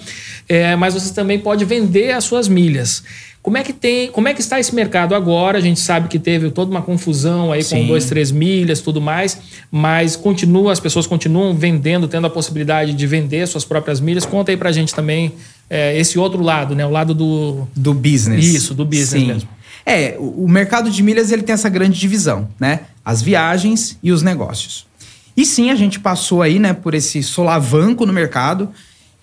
É, 0.47 0.77
mas 0.77 0.93
você 0.93 1.15
também 1.15 1.39
pode 1.39 1.65
vender 1.65 2.13
as 2.13 2.25
suas 2.25 2.47
milhas. 2.47 3.03
Como 3.47 3.57
é 3.57 3.63
que 3.63 3.73
tem, 3.73 4.11
como 4.11 4.27
é 4.27 4.35
que 4.35 4.41
está 4.41 4.59
esse 4.59 4.75
mercado 4.75 5.15
agora? 5.15 5.59
A 5.59 5.61
gente 5.61 5.79
sabe 5.79 6.09
que 6.09 6.19
teve 6.19 6.51
toda 6.51 6.69
uma 6.69 6.83
confusão 6.83 7.53
aí 7.53 7.63
Sim. 7.63 7.83
com 7.83 7.87
dois, 7.87 8.07
três 8.07 8.33
milhas, 8.33 8.81
tudo 8.81 9.01
mais, 9.01 9.41
mas 9.71 10.17
continua, 10.17 10.73
as 10.73 10.81
pessoas 10.81 11.07
continuam 11.07 11.55
vendendo, 11.55 12.09
tendo 12.09 12.27
a 12.27 12.31
possibilidade 12.31 12.93
de 12.93 13.07
vender 13.07 13.47
suas 13.47 13.65
próprias 13.65 14.01
milhas. 14.01 14.27
Conta 14.27 14.51
aí 14.51 14.57
pra 14.57 14.73
gente 14.73 14.93
também 14.93 15.33
é, 15.71 15.97
esse 15.97 16.19
outro 16.19 16.43
lado, 16.43 16.75
né? 16.75 16.85
O 16.85 16.91
lado 16.91 17.15
do 17.15 17.69
do 17.77 17.95
business. 17.95 18.45
Isso, 18.45 18.75
do 18.75 18.85
business 18.85 19.11
Sim. 19.11 19.27
mesmo. 19.29 19.49
É, 19.87 20.17
o 20.19 20.49
mercado 20.49 20.91
de 20.91 21.01
milhas 21.01 21.31
ele 21.31 21.43
tem 21.43 21.53
essa 21.53 21.69
grande 21.69 22.01
divisão, 22.01 22.49
né? 22.59 22.81
As 23.05 23.23
viagens 23.23 23.97
e 24.03 24.11
os 24.11 24.23
negócios. 24.23 24.89
E 25.37 25.47
sim, 25.47 25.71
a 25.71 25.77
gente 25.77 26.01
passou 26.01 26.43
aí, 26.43 26.59
né, 26.59 26.73
por 26.73 26.95
esse 26.95 27.23
solavanco 27.23 28.05
no 28.05 28.13
mercado 28.13 28.73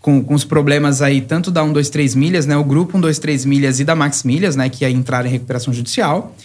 com, 0.03 0.23
com 0.23 0.35
os 0.35 0.43
problemas 0.43 1.01
aí, 1.01 1.21
tanto 1.21 1.49
da 1.49 1.61
123 1.61 2.13
Milhas, 2.13 2.45
né? 2.45 2.55
O 2.55 2.63
grupo 2.63 2.91
123 2.91 3.45
Milhas 3.45 3.79
e 3.79 3.83
da 3.83 3.95
Max 3.95 4.23
Milhas, 4.23 4.55
né? 4.55 4.69
Que 4.69 4.83
ia 4.83 4.91
entrar 4.91 5.25
em 5.25 5.29
recuperação 5.29 5.73
judicial. 5.73 6.35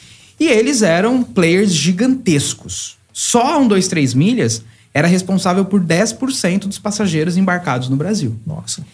E 0.41 0.47
eles 0.47 0.81
eram 0.81 1.23
players 1.23 1.75
gigantescos. 1.75 2.97
Só 3.13 3.57
a 3.57 3.59
123 3.59 4.15
Milhas 4.15 4.63
era 4.95 5.07
responsável 5.07 5.65
por 5.65 5.83
10% 5.83 6.61
dos 6.61 6.79
passageiros 6.79 7.37
embarcados 7.37 7.89
no 7.89 7.97
Brasil. 7.97 8.35
Nossa. 8.47 8.87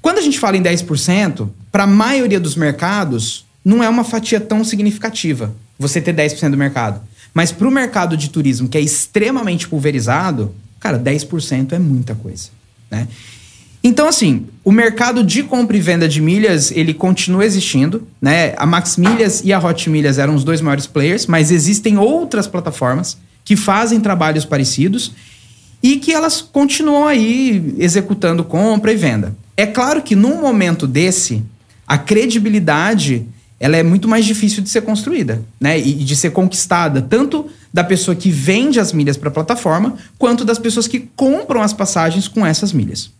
Quando 0.00 0.18
a 0.18 0.22
gente 0.22 0.38
fala 0.38 0.56
em 0.56 0.62
10%, 0.62 1.50
para 1.72 1.82
a 1.82 1.86
maioria 1.86 2.38
dos 2.38 2.54
mercados, 2.54 3.44
não 3.64 3.82
é 3.82 3.88
uma 3.88 4.04
fatia 4.04 4.40
tão 4.40 4.62
significativa 4.62 5.54
você 5.78 6.00
ter 6.00 6.14
10% 6.14 6.50
do 6.50 6.56
mercado. 6.56 7.00
Mas 7.34 7.50
para 7.50 7.66
o 7.66 7.70
mercado 7.70 8.16
de 8.16 8.30
turismo, 8.30 8.68
que 8.68 8.78
é 8.78 8.80
extremamente 8.80 9.66
pulverizado, 9.66 10.54
Cara, 10.84 10.98
10% 10.98 11.72
é 11.72 11.78
muita 11.78 12.14
coisa, 12.14 12.50
né? 12.90 13.08
Então, 13.86 14.08
assim, 14.08 14.46
o 14.64 14.72
mercado 14.72 15.22
de 15.22 15.42
compra 15.42 15.76
e 15.76 15.80
venda 15.80 16.08
de 16.08 16.18
milhas, 16.18 16.70
ele 16.70 16.94
continua 16.94 17.44
existindo, 17.44 18.08
né? 18.18 18.54
A 18.56 18.64
Max 18.64 18.96
Milhas 18.96 19.42
e 19.44 19.52
a 19.52 19.58
Hot 19.58 19.90
Milhas 19.90 20.16
eram 20.16 20.34
os 20.34 20.42
dois 20.42 20.62
maiores 20.62 20.86
players, 20.86 21.26
mas 21.26 21.50
existem 21.50 21.98
outras 21.98 22.46
plataformas 22.46 23.18
que 23.44 23.56
fazem 23.56 24.00
trabalhos 24.00 24.46
parecidos 24.46 25.12
e 25.82 25.96
que 25.96 26.14
elas 26.14 26.40
continuam 26.40 27.06
aí 27.06 27.74
executando 27.76 28.42
compra 28.42 28.90
e 28.90 28.96
venda. 28.96 29.36
É 29.54 29.66
claro 29.66 30.00
que 30.00 30.16
num 30.16 30.40
momento 30.40 30.86
desse, 30.86 31.42
a 31.86 31.98
credibilidade 31.98 33.26
ela 33.60 33.76
é 33.76 33.82
muito 33.82 34.08
mais 34.08 34.24
difícil 34.24 34.62
de 34.62 34.70
ser 34.70 34.80
construída, 34.80 35.42
né? 35.60 35.78
E 35.78 35.92
de 35.92 36.16
ser 36.16 36.30
conquistada, 36.30 37.02
tanto 37.02 37.50
da 37.72 37.84
pessoa 37.84 38.14
que 38.14 38.30
vende 38.30 38.80
as 38.80 38.94
milhas 38.94 39.18
para 39.18 39.28
a 39.28 39.32
plataforma, 39.32 39.94
quanto 40.18 40.42
das 40.42 40.58
pessoas 40.58 40.88
que 40.88 41.00
compram 41.14 41.60
as 41.60 41.74
passagens 41.74 42.26
com 42.26 42.46
essas 42.46 42.72
milhas. 42.72 43.10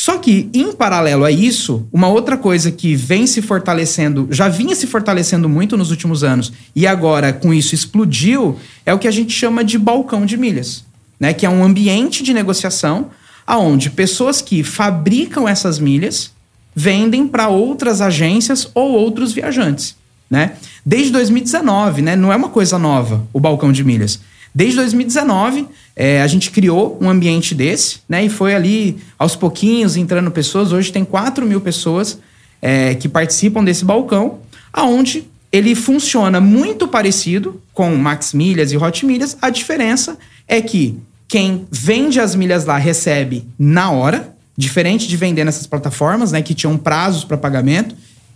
Só 0.00 0.16
que, 0.16 0.48
em 0.54 0.70
paralelo 0.70 1.24
a 1.24 1.30
isso, 1.32 1.84
uma 1.92 2.06
outra 2.06 2.36
coisa 2.36 2.70
que 2.70 2.94
vem 2.94 3.26
se 3.26 3.42
fortalecendo, 3.42 4.28
já 4.30 4.48
vinha 4.48 4.72
se 4.76 4.86
fortalecendo 4.86 5.48
muito 5.48 5.76
nos 5.76 5.90
últimos 5.90 6.22
anos, 6.22 6.52
e 6.72 6.86
agora 6.86 7.32
com 7.32 7.52
isso 7.52 7.74
explodiu, 7.74 8.56
é 8.86 8.94
o 8.94 8.98
que 9.00 9.08
a 9.08 9.10
gente 9.10 9.32
chama 9.32 9.64
de 9.64 9.76
balcão 9.76 10.24
de 10.24 10.36
milhas, 10.36 10.84
né? 11.18 11.34
Que 11.34 11.44
é 11.44 11.50
um 11.50 11.64
ambiente 11.64 12.22
de 12.22 12.32
negociação 12.32 13.10
aonde 13.44 13.90
pessoas 13.90 14.40
que 14.40 14.62
fabricam 14.62 15.48
essas 15.48 15.80
milhas 15.80 16.30
vendem 16.72 17.26
para 17.26 17.48
outras 17.48 18.00
agências 18.00 18.70
ou 18.76 18.92
outros 18.92 19.32
viajantes, 19.32 19.96
né? 20.30 20.52
Desde 20.86 21.10
2019, 21.10 22.02
né? 22.02 22.14
Não 22.14 22.32
é 22.32 22.36
uma 22.36 22.50
coisa 22.50 22.78
nova 22.78 23.26
o 23.32 23.40
balcão 23.40 23.72
de 23.72 23.82
milhas. 23.82 24.20
Desde 24.54 24.76
2019, 24.76 25.66
é, 25.94 26.22
a 26.22 26.26
gente 26.26 26.50
criou 26.50 26.98
um 27.00 27.08
ambiente 27.08 27.54
desse, 27.54 28.00
né? 28.08 28.24
E 28.24 28.28
foi 28.28 28.54
ali, 28.54 28.98
aos 29.18 29.36
pouquinhos, 29.36 29.96
entrando 29.96 30.30
pessoas. 30.30 30.72
Hoje 30.72 30.92
tem 30.92 31.04
4 31.04 31.46
mil 31.46 31.60
pessoas 31.60 32.18
é, 32.60 32.94
que 32.94 33.08
participam 33.08 33.62
desse 33.62 33.84
balcão, 33.84 34.38
aonde 34.72 35.24
ele 35.50 35.74
funciona 35.74 36.40
muito 36.40 36.88
parecido 36.88 37.60
com 37.72 37.94
Max 37.96 38.32
Milhas 38.32 38.72
e 38.72 38.76
Hot 38.76 39.06
Milhas. 39.06 39.36
A 39.40 39.50
diferença 39.50 40.18
é 40.46 40.60
que 40.60 40.98
quem 41.26 41.66
vende 41.70 42.20
as 42.20 42.34
milhas 42.34 42.64
lá 42.64 42.78
recebe 42.78 43.46
na 43.58 43.90
hora, 43.90 44.34
diferente 44.56 45.06
de 45.06 45.16
vender 45.16 45.44
nessas 45.44 45.66
plataformas, 45.66 46.32
né? 46.32 46.42
Que 46.42 46.54
tinham 46.54 46.76
prazos 46.76 47.24
para 47.24 47.36
pagamento. 47.36 47.94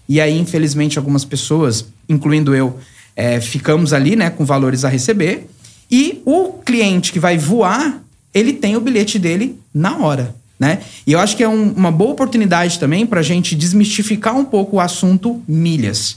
E 0.08 0.20
aí, 0.20 0.38
infelizmente, 0.38 0.98
algumas 0.98 1.24
pessoas, 1.24 1.86
incluindo 2.08 2.54
eu, 2.54 2.78
é, 3.14 3.40
ficamos 3.40 3.92
ali, 3.92 4.16
né, 4.16 4.30
com 4.30 4.44
valores 4.44 4.84
a 4.84 4.88
receber. 4.88 5.48
E 5.92 6.22
o 6.24 6.54
cliente 6.64 7.12
que 7.12 7.20
vai 7.20 7.36
voar, 7.36 8.02
ele 8.32 8.54
tem 8.54 8.74
o 8.76 8.80
bilhete 8.80 9.18
dele 9.18 9.60
na 9.74 9.98
hora. 9.98 10.34
Né? 10.58 10.80
E 11.06 11.12
eu 11.12 11.18
acho 11.18 11.36
que 11.36 11.42
é 11.42 11.48
um, 11.48 11.72
uma 11.72 11.92
boa 11.92 12.12
oportunidade 12.12 12.78
também 12.78 13.04
para 13.04 13.20
a 13.20 13.22
gente 13.22 13.54
desmistificar 13.54 14.34
um 14.34 14.44
pouco 14.44 14.76
o 14.76 14.80
assunto 14.80 15.42
milhas. 15.46 16.16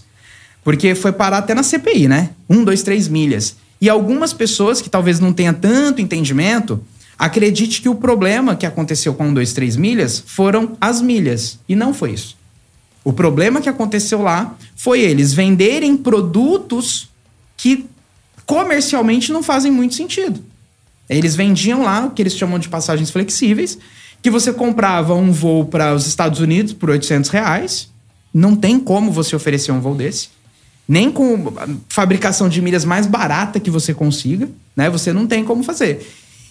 Porque 0.64 0.96
foi 0.96 1.12
parar 1.12 1.40
até 1.40 1.54
na 1.54 1.62
CPI, 1.62 2.08
né? 2.08 2.30
Um, 2.50 2.64
dois, 2.64 2.84
três 2.84 3.08
milhas. 3.08 3.58
E 3.82 3.90
algumas 3.90 4.34
pessoas 4.34 4.82
que 4.82 4.90
talvez 4.90 5.20
não 5.20 5.34
tenham 5.34 5.54
tanto 5.54 6.02
entendimento, 6.02 6.82
acredite 7.20 7.82
que 7.82 7.90
o 7.90 7.96
problema 7.96 8.56
que 8.56 8.66
aconteceu 8.66 9.14
com 9.14 9.28
um, 9.28 9.34
dois, 9.34 9.52
três 9.52 9.76
milhas 9.76 10.24
foram 10.26 10.78
as 10.80 11.02
milhas. 11.02 11.60
E 11.68 11.76
não 11.76 11.94
foi 11.94 12.14
isso. 12.14 12.38
O 13.04 13.12
problema 13.12 13.62
que 13.62 13.70
aconteceu 13.70 14.22
lá 14.22 14.56
foi 14.76 15.02
eles 15.02 15.34
venderem 15.34 15.98
produtos 15.98 17.10
que 17.58 17.86
comercialmente 18.45 19.31
não 19.31 19.41
fazem 19.41 19.71
muito 19.71 19.95
sentido. 19.95 20.43
Eles 21.10 21.36
vendiam 21.36 21.84
lá 21.84 22.05
o 22.05 22.12
que 22.12 22.21
eles 22.21 22.36
chamam 22.36 22.58
de 22.58 22.69
passagens 22.69 23.12
flexíveis, 23.12 23.77
que 24.21 24.29
você 24.29 24.51
comprava 24.51 25.13
um 25.13 25.31
voo 25.31 25.65
para 25.65 25.93
os 25.93 26.08
Estados 26.08 26.39
Unidos 26.39 26.73
por 26.73 26.89
800 26.89 27.29
reais. 27.29 27.89
Não 28.34 28.55
tem 28.55 28.79
como 28.79 29.12
você 29.12 29.36
oferecer 29.36 29.71
um 29.71 29.79
voo 29.79 29.95
desse. 29.95 30.29
Nem 30.88 31.12
com 31.12 31.53
fabricação 31.89 32.49
de 32.49 32.62
milhas 32.62 32.86
mais 32.86 33.08
barata 33.08 33.60
que 33.60 33.69
você 33.69 33.93
consiga, 33.93 34.49
né? 34.75 34.89
Você 34.89 35.13
não 35.13 35.25
tem 35.25 35.43
como 35.43 35.63
fazer. 35.63 36.08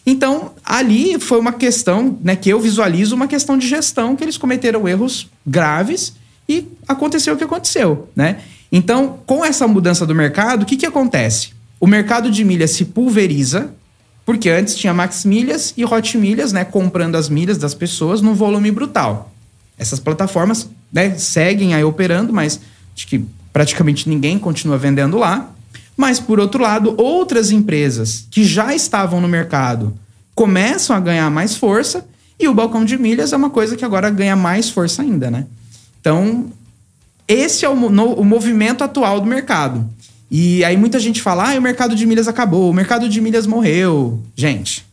Então, 0.06 0.52
ali 0.64 1.18
foi 1.18 1.38
uma 1.38 1.52
questão, 1.52 2.18
né, 2.22 2.36
que 2.36 2.50
eu 2.50 2.60
visualizo 2.60 3.14
uma 3.14 3.26
questão 3.26 3.56
de 3.56 3.66
gestão, 3.66 4.14
que 4.14 4.22
eles 4.22 4.36
cometeram 4.36 4.86
erros 4.86 5.28
graves 5.46 6.12
e 6.46 6.68
aconteceu 6.86 7.34
o 7.34 7.36
que 7.38 7.44
aconteceu, 7.44 8.08
né? 8.14 8.40
Então, 8.70 9.20
com 9.24 9.44
essa 9.44 9.66
mudança 9.66 10.04
do 10.04 10.14
mercado, 10.14 10.62
o 10.64 10.66
que, 10.66 10.76
que 10.76 10.84
acontece? 10.84 11.50
O 11.84 11.86
mercado 11.86 12.30
de 12.30 12.42
milhas 12.46 12.70
se 12.70 12.86
pulveriza, 12.86 13.70
porque 14.24 14.48
antes 14.48 14.74
tinha 14.74 14.94
Max 14.94 15.26
Milhas 15.26 15.74
e 15.76 15.84
Hot 15.84 16.16
Milhas, 16.16 16.50
né, 16.50 16.64
comprando 16.64 17.14
as 17.14 17.28
milhas 17.28 17.58
das 17.58 17.74
pessoas 17.74 18.22
num 18.22 18.32
volume 18.32 18.70
brutal. 18.70 19.30
Essas 19.76 20.00
plataformas 20.00 20.66
né, 20.90 21.14
seguem 21.18 21.74
aí 21.74 21.84
operando, 21.84 22.32
mas 22.32 22.58
acho 22.96 23.06
que 23.06 23.22
praticamente 23.52 24.08
ninguém 24.08 24.38
continua 24.38 24.78
vendendo 24.78 25.18
lá. 25.18 25.50
Mas, 25.94 26.18
por 26.18 26.40
outro 26.40 26.62
lado, 26.62 26.94
outras 26.96 27.50
empresas 27.50 28.26
que 28.30 28.44
já 28.44 28.74
estavam 28.74 29.20
no 29.20 29.28
mercado 29.28 29.92
começam 30.34 30.96
a 30.96 31.00
ganhar 31.00 31.30
mais 31.30 31.54
força 31.54 32.06
e 32.40 32.48
o 32.48 32.54
balcão 32.54 32.82
de 32.82 32.96
milhas 32.96 33.34
é 33.34 33.36
uma 33.36 33.50
coisa 33.50 33.76
que 33.76 33.84
agora 33.84 34.08
ganha 34.08 34.34
mais 34.34 34.70
força 34.70 35.02
ainda, 35.02 35.30
né? 35.30 35.44
Então, 36.00 36.46
esse 37.28 37.66
é 37.66 37.68
o, 37.68 37.76
no, 37.90 38.14
o 38.14 38.24
movimento 38.24 38.82
atual 38.82 39.20
do 39.20 39.26
mercado. 39.26 39.86
E 40.30 40.64
aí 40.64 40.76
muita 40.76 40.98
gente 40.98 41.22
fala: 41.22 41.52
ah, 41.52 41.58
o 41.58 41.62
mercado 41.62 41.94
de 41.94 42.06
milhas 42.06 42.28
acabou, 42.28 42.70
o 42.70 42.74
mercado 42.74 43.08
de 43.08 43.20
milhas 43.20 43.46
morreu. 43.46 44.20
Gente, 44.36 44.84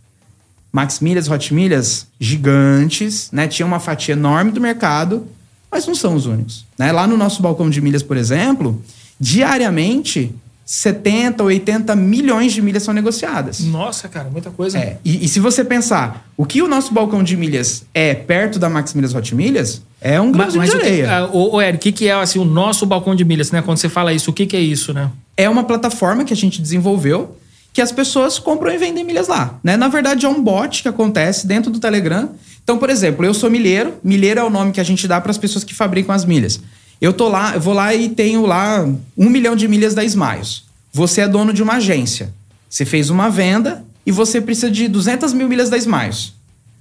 Max 0.72 1.00
Milhas, 1.00 1.30
Hot 1.30 1.54
Milhas, 1.54 2.08
gigantes, 2.20 3.30
né? 3.32 3.48
Tinha 3.48 3.65
uma 3.65 3.80
fatia 3.80 4.13
enorme 4.13 4.52
do 4.52 4.62
mercado, 4.62 5.28
mas 5.70 5.86
não 5.86 5.96
são 5.96 6.15
os 6.15 6.26
únicos. 6.26 6.65
Né? 6.78 6.91
Lá 6.91 7.06
no 7.08 7.17
nosso 7.17 7.41
balcão 7.41 7.70
de 7.70 7.82
milhas, 7.82 8.04
por 8.04 8.17
exemplo, 8.17 8.82
diariamente 9.20 10.34
70, 10.71 11.43
80 11.43 11.93
milhões 11.97 12.53
de 12.53 12.62
milhas 12.62 12.84
são 12.84 12.93
negociadas. 12.93 13.60
Nossa, 13.60 14.07
cara, 14.07 14.29
muita 14.29 14.51
coisa. 14.51 14.79
É, 14.79 14.99
e, 15.03 15.25
e, 15.25 15.27
se 15.27 15.38
você 15.38 15.65
pensar, 15.65 16.25
o 16.38 16.45
que 16.45 16.62
o 16.62 16.67
nosso 16.67 16.93
balcão 16.93 17.21
de 17.21 17.36
milhas 17.36 17.84
é 17.93 18.15
perto 18.15 18.57
da 18.57 18.69
Max 18.69 18.93
Milhas 18.93 19.13
Hot 19.13 19.36
Milhas, 19.36 19.81
é 19.99 20.21
um 20.21 20.31
grande 20.31 20.57
mas, 20.57 20.69
mas 20.71 20.81
de 20.81 20.88
areia. 20.88 21.25
O, 21.25 21.55
o, 21.55 21.62
Eric, 21.62 21.75
o 21.75 21.79
que, 21.81 21.91
que 21.91 22.07
é 22.07 22.13
assim, 22.13 22.39
o 22.39 22.45
nosso 22.45 22.86
balcão 22.86 23.13
de 23.13 23.25
milhas, 23.25 23.51
né? 23.51 23.62
Quando 23.62 23.79
você 23.79 23.89
fala 23.89 24.13
isso, 24.13 24.31
o 24.31 24.34
que, 24.34 24.45
que 24.45 24.55
é 24.55 24.62
isso, 24.62 24.93
né? 24.93 25.12
É 25.36 25.49
uma 25.49 25.65
plataforma 25.65 26.23
que 26.23 26.31
a 26.31 26.38
gente 26.38 26.62
desenvolveu 26.62 27.36
que 27.73 27.81
as 27.81 27.91
pessoas 27.91 28.39
compram 28.39 28.71
e 28.71 28.77
vendem 28.77 29.03
milhas 29.03 29.27
lá. 29.27 29.60
Né? 29.62 29.75
Na 29.75 29.89
verdade, 29.89 30.25
é 30.25 30.29
um 30.29 30.41
bot 30.41 30.81
que 30.81 30.88
acontece 30.88 31.45
dentro 31.45 31.69
do 31.69 31.79
Telegram. 31.79 32.29
Então, 32.63 32.77
por 32.77 32.89
exemplo, 32.89 33.25
eu 33.25 33.34
sou 33.34 33.49
milheiro. 33.49 33.95
Milheiro 34.01 34.39
é 34.39 34.43
o 34.43 34.49
nome 34.49 34.71
que 34.71 34.79
a 34.79 34.86
gente 34.86 35.05
dá 35.05 35.19
para 35.19 35.31
as 35.31 35.38
pessoas 35.38 35.65
que 35.65 35.73
fabricam 35.73 36.15
as 36.15 36.23
milhas. 36.23 36.62
Eu 37.01 37.11
tô 37.11 37.27
lá, 37.27 37.55
eu 37.55 37.59
vou 37.59 37.73
lá 37.73 37.95
e 37.95 38.09
tenho 38.09 38.45
lá 38.45 38.87
um 39.17 39.27
milhão 39.27 39.55
de 39.55 39.67
milhas 39.67 39.95
da 39.95 40.03
Smiles. 40.03 40.63
Você 40.93 41.21
é 41.21 41.27
dono 41.27 41.51
de 41.51 41.63
uma 41.63 41.73
agência. 41.73 42.31
Você 42.69 42.85
fez 42.85 43.09
uma 43.09 43.27
venda 43.27 43.83
e 44.05 44.11
você 44.11 44.39
precisa 44.39 44.69
de 44.69 44.87
200 44.87 45.33
mil 45.33 45.49
milhas 45.49 45.67
da 45.67 45.77
Smiles. 45.77 46.33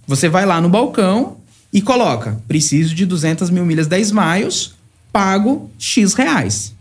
Você 0.06 0.28
vai 0.28 0.44
lá 0.44 0.60
no 0.60 0.68
balcão 0.68 1.38
e 1.72 1.80
coloca: 1.80 2.38
preciso 2.46 2.94
de 2.94 3.06
200 3.06 3.48
mil 3.48 3.64
milhas 3.64 3.86
da 3.86 3.98
Smiles, 3.98 4.72
pago 5.10 5.70
X 5.78 6.12
reais. 6.12 6.74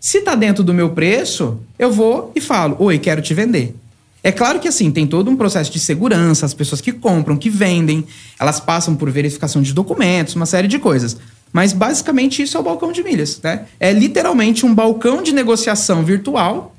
Se 0.00 0.22
tá 0.22 0.34
dentro 0.34 0.64
do 0.64 0.72
meu 0.72 0.90
preço, 0.90 1.60
eu 1.78 1.92
vou 1.92 2.32
e 2.34 2.40
falo: 2.40 2.74
oi, 2.78 2.98
quero 2.98 3.20
te 3.20 3.34
vender. 3.34 3.76
É 4.22 4.32
claro 4.32 4.58
que 4.58 4.66
assim, 4.66 4.90
tem 4.90 5.06
todo 5.06 5.30
um 5.30 5.36
processo 5.36 5.70
de 5.70 5.78
segurança, 5.78 6.46
as 6.46 6.54
pessoas 6.54 6.80
que 6.80 6.92
compram, 6.92 7.36
que 7.36 7.50
vendem, 7.50 8.04
elas 8.38 8.58
passam 8.58 8.96
por 8.96 9.10
verificação 9.10 9.62
de 9.62 9.72
documentos, 9.72 10.34
uma 10.34 10.46
série 10.46 10.66
de 10.66 10.78
coisas. 10.78 11.16
Mas 11.52 11.72
basicamente 11.72 12.42
isso 12.42 12.56
é 12.56 12.60
o 12.60 12.62
balcão 12.62 12.92
de 12.92 13.02
milhas, 13.02 13.40
né? 13.42 13.66
É 13.80 13.92
literalmente 13.92 14.66
um 14.66 14.74
balcão 14.74 15.22
de 15.22 15.32
negociação 15.32 16.04
virtual 16.04 16.74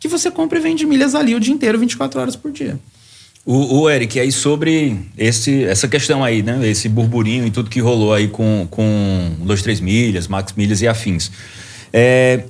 que 0.00 0.08
você 0.08 0.30
compra 0.30 0.58
e 0.58 0.62
vende 0.62 0.86
milhas 0.86 1.14
ali 1.14 1.34
o 1.34 1.40
dia 1.40 1.52
inteiro, 1.52 1.78
24 1.78 2.20
horas 2.20 2.36
por 2.36 2.50
dia. 2.50 2.78
O, 3.44 3.80
o 3.80 3.90
Eric, 3.90 4.18
aí 4.18 4.32
sobre 4.32 4.98
esse, 5.18 5.64
essa 5.64 5.86
questão 5.86 6.24
aí, 6.24 6.42
né? 6.42 6.66
Esse 6.66 6.88
burburinho 6.88 7.46
e 7.46 7.50
tudo 7.50 7.68
que 7.68 7.80
rolou 7.80 8.14
aí 8.14 8.28
com, 8.28 8.66
com 8.70 9.32
2, 9.40 9.62
3 9.62 9.80
milhas, 9.80 10.28
Max 10.28 10.54
Milhas 10.56 10.80
e 10.80 10.88
afins. 10.88 11.30
É, 11.92 12.44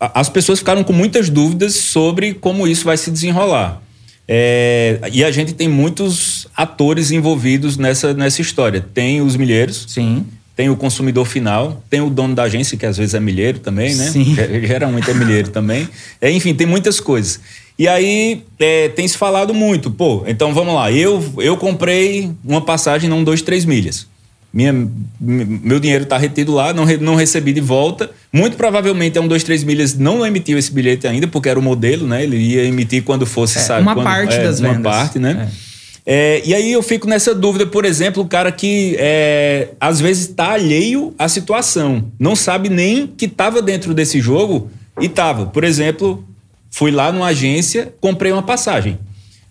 as 0.00 0.28
pessoas 0.28 0.58
ficaram 0.58 0.82
com 0.82 0.92
muitas 0.92 1.30
dúvidas 1.30 1.76
sobre 1.76 2.34
como 2.34 2.66
isso 2.66 2.84
vai 2.84 2.96
se 2.96 3.10
desenrolar. 3.10 3.80
É, 4.28 4.98
e 5.12 5.22
a 5.22 5.30
gente 5.30 5.54
tem 5.54 5.68
muitos 5.68 6.48
atores 6.56 7.12
envolvidos 7.12 7.76
nessa, 7.76 8.12
nessa 8.12 8.42
história. 8.42 8.80
Tem 8.80 9.20
os 9.20 9.36
milheiros. 9.36 9.86
Sim 9.88 10.26
tem 10.56 10.70
o 10.70 10.76
consumidor 10.76 11.26
final, 11.26 11.84
tem 11.90 12.00
o 12.00 12.08
dono 12.08 12.34
da 12.34 12.44
agência, 12.44 12.78
que 12.78 12.86
às 12.86 12.96
vezes 12.96 13.14
é 13.14 13.20
milheiro 13.20 13.58
também, 13.58 13.94
né? 13.94 14.08
Sim. 14.08 14.34
Geralmente 14.66 15.10
é 15.10 15.14
milheiro 15.14 15.50
também. 15.50 15.86
É, 16.18 16.30
enfim, 16.30 16.54
tem 16.54 16.66
muitas 16.66 16.98
coisas. 16.98 17.38
E 17.78 17.86
aí 17.86 18.42
é, 18.58 18.88
tem 18.88 19.06
se 19.06 19.18
falado 19.18 19.52
muito, 19.52 19.90
pô, 19.90 20.24
então 20.26 20.54
vamos 20.54 20.74
lá, 20.74 20.90
eu, 20.90 21.22
eu 21.38 21.58
comprei 21.58 22.30
uma 22.42 22.62
passagem 22.62 23.08
não 23.08 23.22
dois, 23.22 23.42
três 23.42 23.66
milhas. 23.66 24.06
Minha, 24.50 24.72
meu 25.20 25.78
dinheiro 25.78 26.04
está 26.04 26.16
retido 26.16 26.54
lá, 26.54 26.72
não, 26.72 26.86
não 26.86 27.14
recebi 27.14 27.52
de 27.52 27.60
volta. 27.60 28.10
Muito 28.32 28.56
provavelmente 28.56 29.18
é 29.18 29.20
um, 29.20 29.28
dois, 29.28 29.44
três 29.44 29.62
milhas 29.62 29.92
não 29.94 30.24
emitiu 30.24 30.56
esse 30.56 30.72
bilhete 30.72 31.06
ainda, 31.06 31.28
porque 31.28 31.50
era 31.50 31.58
o 31.58 31.62
modelo, 31.62 32.06
né? 32.06 32.22
Ele 32.22 32.38
ia 32.38 32.64
emitir 32.64 33.02
quando 33.02 33.26
fosse, 33.26 33.58
é, 33.58 33.60
sabe? 33.60 33.82
Uma 33.82 33.92
quando, 33.92 34.04
parte 34.04 34.34
é, 34.34 34.44
das 34.44 34.60
uma 34.60 34.72
vendas. 34.72 34.86
Uma 34.86 34.98
parte, 34.98 35.18
né? 35.18 35.46
É. 35.52 35.75
É, 36.08 36.40
e 36.44 36.54
aí 36.54 36.70
eu 36.70 36.82
fico 36.84 37.08
nessa 37.08 37.34
dúvida, 37.34 37.66
por 37.66 37.84
exemplo, 37.84 38.22
o 38.22 38.28
cara 38.28 38.52
que 38.52 38.94
é, 38.96 39.70
às 39.80 40.00
vezes 40.00 40.28
está 40.28 40.52
alheio 40.52 41.12
à 41.18 41.28
situação, 41.28 42.12
não 42.16 42.36
sabe 42.36 42.68
nem 42.68 43.08
que 43.08 43.24
estava 43.24 43.60
dentro 43.60 43.92
desse 43.92 44.20
jogo 44.20 44.70
e 45.00 45.06
estava. 45.06 45.46
Por 45.46 45.64
exemplo, 45.64 46.24
fui 46.70 46.92
lá 46.92 47.10
numa 47.10 47.26
agência, 47.26 47.92
comprei 48.00 48.30
uma 48.30 48.42
passagem. 48.42 49.00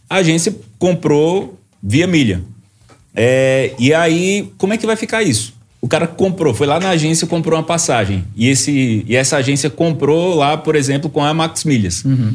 A 0.10 0.18
agência 0.18 0.56
comprou 0.80 1.60
via 1.84 2.08
milha. 2.08 2.42
É, 3.14 3.74
e 3.78 3.94
aí, 3.94 4.50
como 4.58 4.72
é 4.72 4.78
que 4.78 4.86
vai 4.86 4.96
ficar 4.96 5.24
isso? 5.24 5.54
O 5.82 5.90
cara 5.90 6.08
comprou, 6.08 6.54
foi 6.54 6.66
lá 6.66 6.80
na 6.80 6.90
agência 6.90 7.28
comprou 7.28 7.60
uma 7.60 7.66
passagem. 7.66 8.24
E, 8.36 8.48
esse, 8.48 9.04
e 9.06 9.16
essa 9.16 9.36
agência 9.38 9.70
comprou 9.70 10.36
lá, 10.36 10.58
por 10.58 10.76
exemplo, 10.76 11.10
com 11.10 11.24
a 11.24 11.34
Max 11.34 11.66
Milhas. 11.66 12.06
Uhum 12.06 12.34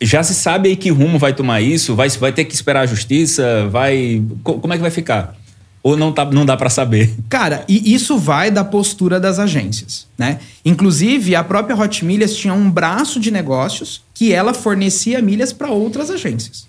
já 0.00 0.22
se 0.22 0.34
sabe 0.34 0.68
aí 0.68 0.76
que 0.76 0.90
rumo 0.90 1.18
vai 1.18 1.32
tomar 1.32 1.60
isso? 1.60 1.94
Vai, 1.94 2.08
vai 2.10 2.32
ter 2.32 2.44
que 2.44 2.54
esperar 2.54 2.80
a 2.80 2.86
justiça? 2.86 3.68
Vai. 3.68 4.22
Como 4.42 4.72
é 4.72 4.76
que 4.76 4.82
vai 4.82 4.90
ficar? 4.90 5.36
Ou 5.82 5.96
não, 5.96 6.12
tá, 6.12 6.24
não 6.24 6.44
dá 6.44 6.56
para 6.56 6.68
saber? 6.68 7.14
Cara, 7.28 7.64
e 7.68 7.94
isso 7.94 8.18
vai 8.18 8.50
da 8.50 8.64
postura 8.64 9.20
das 9.20 9.38
agências, 9.38 10.06
né? 10.18 10.40
Inclusive, 10.64 11.34
a 11.34 11.44
própria 11.44 11.76
Hot 11.76 12.04
Milhas 12.04 12.36
tinha 12.36 12.52
um 12.52 12.70
braço 12.70 13.20
de 13.20 13.30
negócios 13.30 14.02
que 14.12 14.32
ela 14.32 14.52
fornecia 14.52 15.22
milhas 15.22 15.52
para 15.52 15.70
outras 15.70 16.10
agências. 16.10 16.66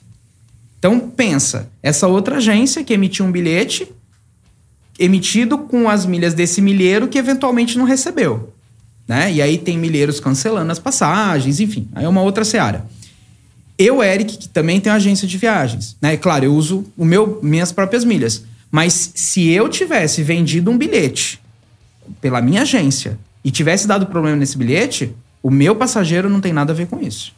Então, 0.78 1.00
pensa, 1.00 1.70
essa 1.84 2.08
outra 2.08 2.38
agência 2.38 2.84
que 2.84 2.94
emitiu 2.94 3.26
um 3.26 3.32
bilhete 3.32 3.88
emitido 4.98 5.58
com 5.58 5.90
as 5.90 6.06
milhas 6.06 6.34
desse 6.34 6.62
milheiro 6.62 7.08
que 7.08 7.18
eventualmente 7.18 7.78
não 7.78 7.86
recebeu, 7.86 8.54
né? 9.08 9.32
E 9.32 9.42
aí 9.42 9.58
tem 9.58 9.78
milheiros 9.78 10.20
cancelando 10.20 10.72
as 10.72 10.80
passagens, 10.80 11.60
enfim, 11.60 11.88
aí 11.96 12.06
é 12.06 12.08
uma 12.08 12.22
outra 12.22 12.46
seara. 12.46 12.86
Eu, 13.80 14.04
Eric, 14.04 14.38
que 14.38 14.50
também 14.50 14.82
tenho 14.82 14.94
agência 14.94 15.26
de 15.26 15.38
viagens, 15.38 15.96
né? 16.02 16.18
Claro, 16.18 16.44
eu 16.44 16.54
uso 16.54 16.86
o 16.98 17.06
meu, 17.06 17.40
minhas 17.42 17.72
próprias 17.72 18.04
milhas. 18.04 18.44
Mas 18.70 19.14
se 19.16 19.48
eu 19.48 19.70
tivesse 19.70 20.22
vendido 20.22 20.70
um 20.70 20.78
bilhete 20.78 21.40
pela 22.20 22.42
minha 22.42 22.64
agência 22.64 23.18
e 23.44 23.50
tivesse 23.50 23.88
dado 23.88 24.06
problema 24.08 24.36
nesse 24.36 24.58
bilhete, 24.58 25.16
o 25.42 25.50
meu 25.50 25.78
passageiro 25.78 26.30
não 26.30 26.42
tem 26.42 26.52
nada 26.52 26.74
a 26.74 26.76
ver 26.76 26.88
com 26.88 27.02
isso. 27.02 27.32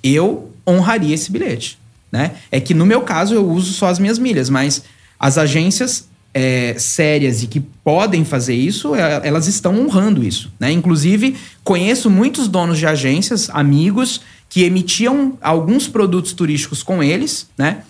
Eu 0.00 0.52
honraria 0.64 1.14
esse 1.14 1.32
bilhete, 1.32 1.76
né? 2.12 2.36
É 2.52 2.60
que 2.60 2.74
no 2.74 2.86
meu 2.86 3.00
caso 3.00 3.34
eu 3.34 3.50
uso 3.50 3.72
só 3.72 3.88
as 3.88 3.98
minhas 3.98 4.20
milhas, 4.20 4.48
mas 4.48 4.84
as 5.18 5.36
agências 5.36 6.08
é, 6.32 6.76
sérias 6.78 7.42
e 7.42 7.48
que 7.48 7.58
podem 7.58 8.24
fazer 8.24 8.54
isso, 8.54 8.94
é, 8.94 9.20
elas 9.24 9.48
estão 9.48 9.76
honrando 9.80 10.22
isso, 10.22 10.52
né? 10.60 10.70
Inclusive 10.70 11.36
conheço 11.64 12.08
muitos 12.08 12.46
donos 12.46 12.78
de 12.78 12.86
agências, 12.86 13.50
amigos 13.50 14.20
que 14.48 14.64
emitiam 14.64 15.36
alguns 15.40 15.88
produtos 15.88 16.32
turísticos 16.32 16.82
com 16.82 17.02
eles, 17.02 17.48
né? 17.56 17.82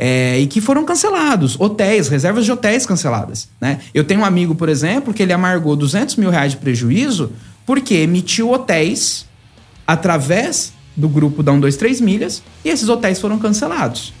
É, 0.00 0.38
e 0.38 0.46
que 0.46 0.60
foram 0.60 0.84
cancelados. 0.84 1.58
Hotéis, 1.58 2.08
reservas 2.08 2.44
de 2.44 2.52
hotéis 2.52 2.86
canceladas. 2.86 3.48
Né? 3.60 3.80
Eu 3.92 4.04
tenho 4.04 4.20
um 4.20 4.24
amigo, 4.24 4.54
por 4.54 4.68
exemplo, 4.68 5.12
que 5.12 5.22
ele 5.24 5.32
amargou 5.32 5.74
200 5.74 6.14
mil 6.16 6.30
reais 6.30 6.52
de 6.52 6.58
prejuízo 6.58 7.32
porque 7.66 7.94
emitiu 7.96 8.52
hotéis 8.52 9.26
através 9.84 10.72
do 10.96 11.08
grupo 11.08 11.42
da 11.42 11.52
123 11.52 12.00
Milhas 12.00 12.42
e 12.64 12.68
esses 12.68 12.88
hotéis 12.88 13.20
foram 13.20 13.38
cancelados. 13.40 14.14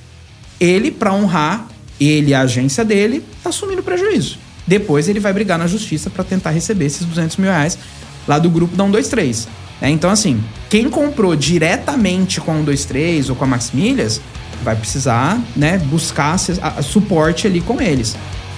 Ele, 0.60 0.90
para 0.90 1.12
honrar 1.12 1.68
ele 2.00 2.34
a 2.34 2.42
agência 2.42 2.84
dele, 2.84 3.24
tá 3.42 3.50
assumindo 3.50 3.82
prejuízo. 3.82 4.38
Depois 4.66 5.08
ele 5.08 5.18
vai 5.18 5.32
brigar 5.32 5.58
na 5.58 5.66
justiça 5.66 6.10
para 6.10 6.22
tentar 6.24 6.50
receber 6.50 6.86
esses 6.86 7.06
200 7.06 7.36
mil 7.38 7.50
reais 7.50 7.78
lá 8.26 8.38
do 8.38 8.50
grupo 8.50 8.76
da 8.76 8.84
123. 8.84 9.48
É, 9.80 9.88
então, 9.88 10.10
assim, 10.10 10.42
quem 10.68 10.90
comprou 10.90 11.36
diretamente 11.36 12.40
com 12.40 12.50
a 12.50 12.56
123 12.56 13.30
ou 13.30 13.36
com 13.36 13.44
a 13.44 13.46
Max 13.46 13.70
Milhas 13.72 14.20
vai 14.62 14.74
precisar 14.74 15.40
né, 15.54 15.78
buscar 15.78 16.36
a, 16.60 16.68
a, 16.78 16.82
suporte 16.82 17.46
ali 17.46 17.60
com 17.60 17.80
eles. 17.80 18.16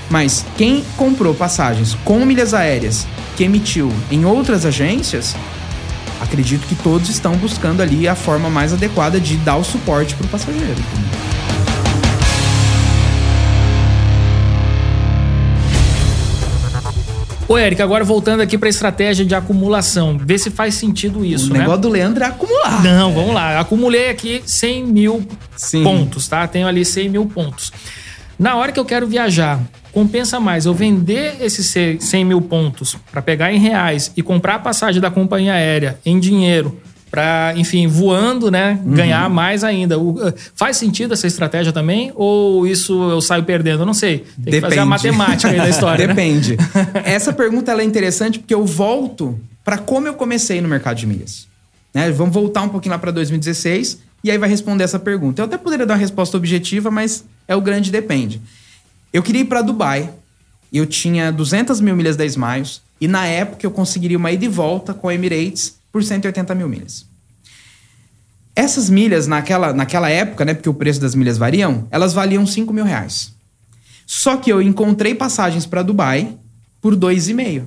Mas 0.09 0.45
quem 0.57 0.85
comprou 0.97 1.35
passagens 1.35 1.97
com 2.05 2.25
milhas 2.25 2.55
aéreas 2.55 3.07
que 3.37 3.45
emitiu 3.45 3.93
em 4.11 4.25
outras 4.25 4.67
agências, 4.67 5.37
acredito 6.21 6.67
que 6.67 6.75
todos 6.75 7.09
estão 7.09 7.37
buscando 7.37 7.81
ali 7.81 8.09
a 8.09 8.15
forma 8.15 8.51
mais 8.51 8.73
adequada 8.73 9.21
de 9.21 9.37
dar 9.37 9.57
o 9.57 9.65
suporte 9.65 10.15
para 10.15 10.27
o 10.27 10.29
passageiro. 10.29 11.30
Ô, 17.51 17.59
Eric, 17.59 17.83
agora 17.83 18.05
voltando 18.05 18.43
aqui 18.43 18.57
para 18.57 18.69
a 18.69 18.71
estratégia 18.71 19.27
de 19.27 19.35
acumulação, 19.35 20.17
vê 20.17 20.39
se 20.39 20.53
faz 20.53 20.77
sentido 20.77 21.25
isso, 21.25 21.51
o 21.51 21.53
né? 21.53 21.59
O 21.59 21.63
negócio 21.63 21.83
do 21.83 21.89
Leandro 21.89 22.23
é 22.23 22.29
acumular. 22.29 22.81
Não, 22.81 23.13
vamos 23.13 23.35
lá. 23.35 23.59
Acumulei 23.59 24.09
aqui 24.09 24.41
100 24.47 24.87
mil 24.87 25.27
Sim. 25.57 25.83
pontos, 25.83 26.29
tá? 26.29 26.47
Tenho 26.47 26.69
ali 26.69 26.85
100 26.85 27.09
mil 27.09 27.27
pontos. 27.27 27.73
Na 28.39 28.55
hora 28.55 28.71
que 28.71 28.79
eu 28.79 28.85
quero 28.85 29.05
viajar, 29.05 29.59
compensa 29.91 30.39
mais 30.39 30.65
eu 30.65 30.73
vender 30.73 31.39
esses 31.41 31.75
100 31.99 32.25
mil 32.25 32.41
pontos 32.41 32.97
para 33.11 33.21
pegar 33.21 33.53
em 33.53 33.59
reais 33.59 34.13
e 34.17 34.23
comprar 34.23 34.55
a 34.55 34.59
passagem 34.61 35.01
da 35.01 35.11
companhia 35.11 35.55
aérea 35.55 35.99
em 36.07 36.21
dinheiro 36.21 36.81
para, 37.11 37.53
enfim, 37.57 37.89
voando, 37.89 38.51
né, 38.51 38.79
uhum. 38.85 38.95
ganhar 38.95 39.29
mais 39.29 39.65
ainda. 39.65 39.99
O, 39.99 40.11
uh, 40.11 40.33
faz 40.55 40.77
sentido 40.77 41.13
essa 41.13 41.27
estratégia 41.27 41.73
também? 41.73 42.13
Ou 42.15 42.67
isso 42.67 43.11
eu 43.11 43.21
saio 43.21 43.43
perdendo? 43.43 43.83
Eu 43.83 43.87
não 43.87 43.95
sei. 43.95 44.19
Tem 44.19 44.27
Depende. 44.37 44.57
que 44.57 44.61
fazer 44.61 44.79
a 44.79 44.87
matemática 44.87 45.49
aí 45.49 45.59
da 45.59 45.69
história. 45.69 46.07
Né? 46.07 46.15
Depende. 46.15 46.57
Né? 46.57 46.67
essa 47.05 47.33
pergunta 47.33 47.73
é 47.73 47.85
interessante 47.85 48.39
porque 48.39 48.55
eu 48.55 48.65
volto 48.65 49.39
para 49.65 49.77
como 49.77 50.07
eu 50.07 50.15
comecei 50.15 50.61
no 50.61 50.69
mercado 50.69 50.97
de 50.99 51.07
milhas. 51.07 51.49
Né? 51.93 52.11
Vamos 52.13 52.33
voltar 52.33 52.63
um 52.63 52.69
pouquinho 52.69 52.93
lá 52.93 52.99
para 52.99 53.11
2016 53.11 53.99
e 54.23 54.31
aí 54.31 54.39
vai 54.39 54.49
responder 54.49 54.85
essa 54.85 54.99
pergunta. 54.99 55.43
Eu 55.43 55.47
até 55.47 55.59
poderia 55.59 55.85
dar 55.85 55.95
uma 55.95 56.01
resposta 56.01 56.37
objetiva, 56.37 56.91
mas 56.91 57.25
é 57.49 57.57
o 57.57 57.61
grande 57.61 57.91
depende. 57.91 58.41
Eu 59.13 59.23
queria 59.23 59.41
ir 59.41 59.47
para 59.47 59.63
Dubai. 59.63 60.11
Eu 60.73 60.87
tinha 60.87 61.33
200 61.33 61.81
mil 61.81 61.97
milhas 61.97 62.17
da 62.17 62.25
Smiles 62.25 62.81
e 63.01 63.09
na 63.09 63.27
época 63.27 63.67
eu 63.67 63.71
conseguiria 63.73 64.17
uma 64.17 64.31
ida 64.31 64.45
e 64.45 64.49
volta 64.49 64.95
com 64.95 65.09
a 65.09 65.15
Emirates 65.15 65.80
por 65.93 66.03
180 66.03 66.55
mil 66.55 66.69
milhas. 66.69 67.07
Essas 68.55 68.91
milhas, 68.91 69.27
naquela, 69.27 69.73
naquela 69.73 70.11
época, 70.11 70.45
né, 70.45 70.55
porque 70.55 70.69
o 70.69 70.75
preço 70.75 71.01
das 71.01 71.15
milhas 71.15 71.39
variam, 71.39 71.87
elas 71.91 72.13
valiam 72.13 72.47
5 72.47 72.73
mil 72.73 72.85
reais. 72.85 73.33
Só 74.07 74.37
que 74.37 74.51
eu 74.53 74.61
encontrei 74.61 75.15
passagens 75.15 75.67
para 75.67 75.83
Dubai 75.83 76.35
por 76.81 76.97
2,5. 76.97 77.65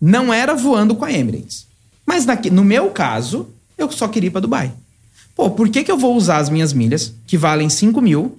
Não 0.00 0.32
era 0.32 0.54
voando 0.54 0.96
com 0.96 1.04
a 1.04 1.12
Emirates. 1.12 1.66
Mas 2.06 2.24
na, 2.24 2.36
no 2.50 2.64
meu 2.64 2.90
caso, 2.90 3.48
eu 3.76 3.90
só 3.90 4.08
queria 4.08 4.28
ir 4.28 4.30
para 4.30 4.40
Dubai. 4.40 4.72
Pô, 5.34 5.50
por 5.50 5.68
que, 5.68 5.84
que 5.84 5.90
eu 5.90 5.98
vou 5.98 6.16
usar 6.16 6.38
as 6.38 6.48
minhas 6.48 6.72
milhas, 6.72 7.12
que 7.26 7.36
valem 7.36 7.68
5 7.68 8.00
mil, 8.00 8.38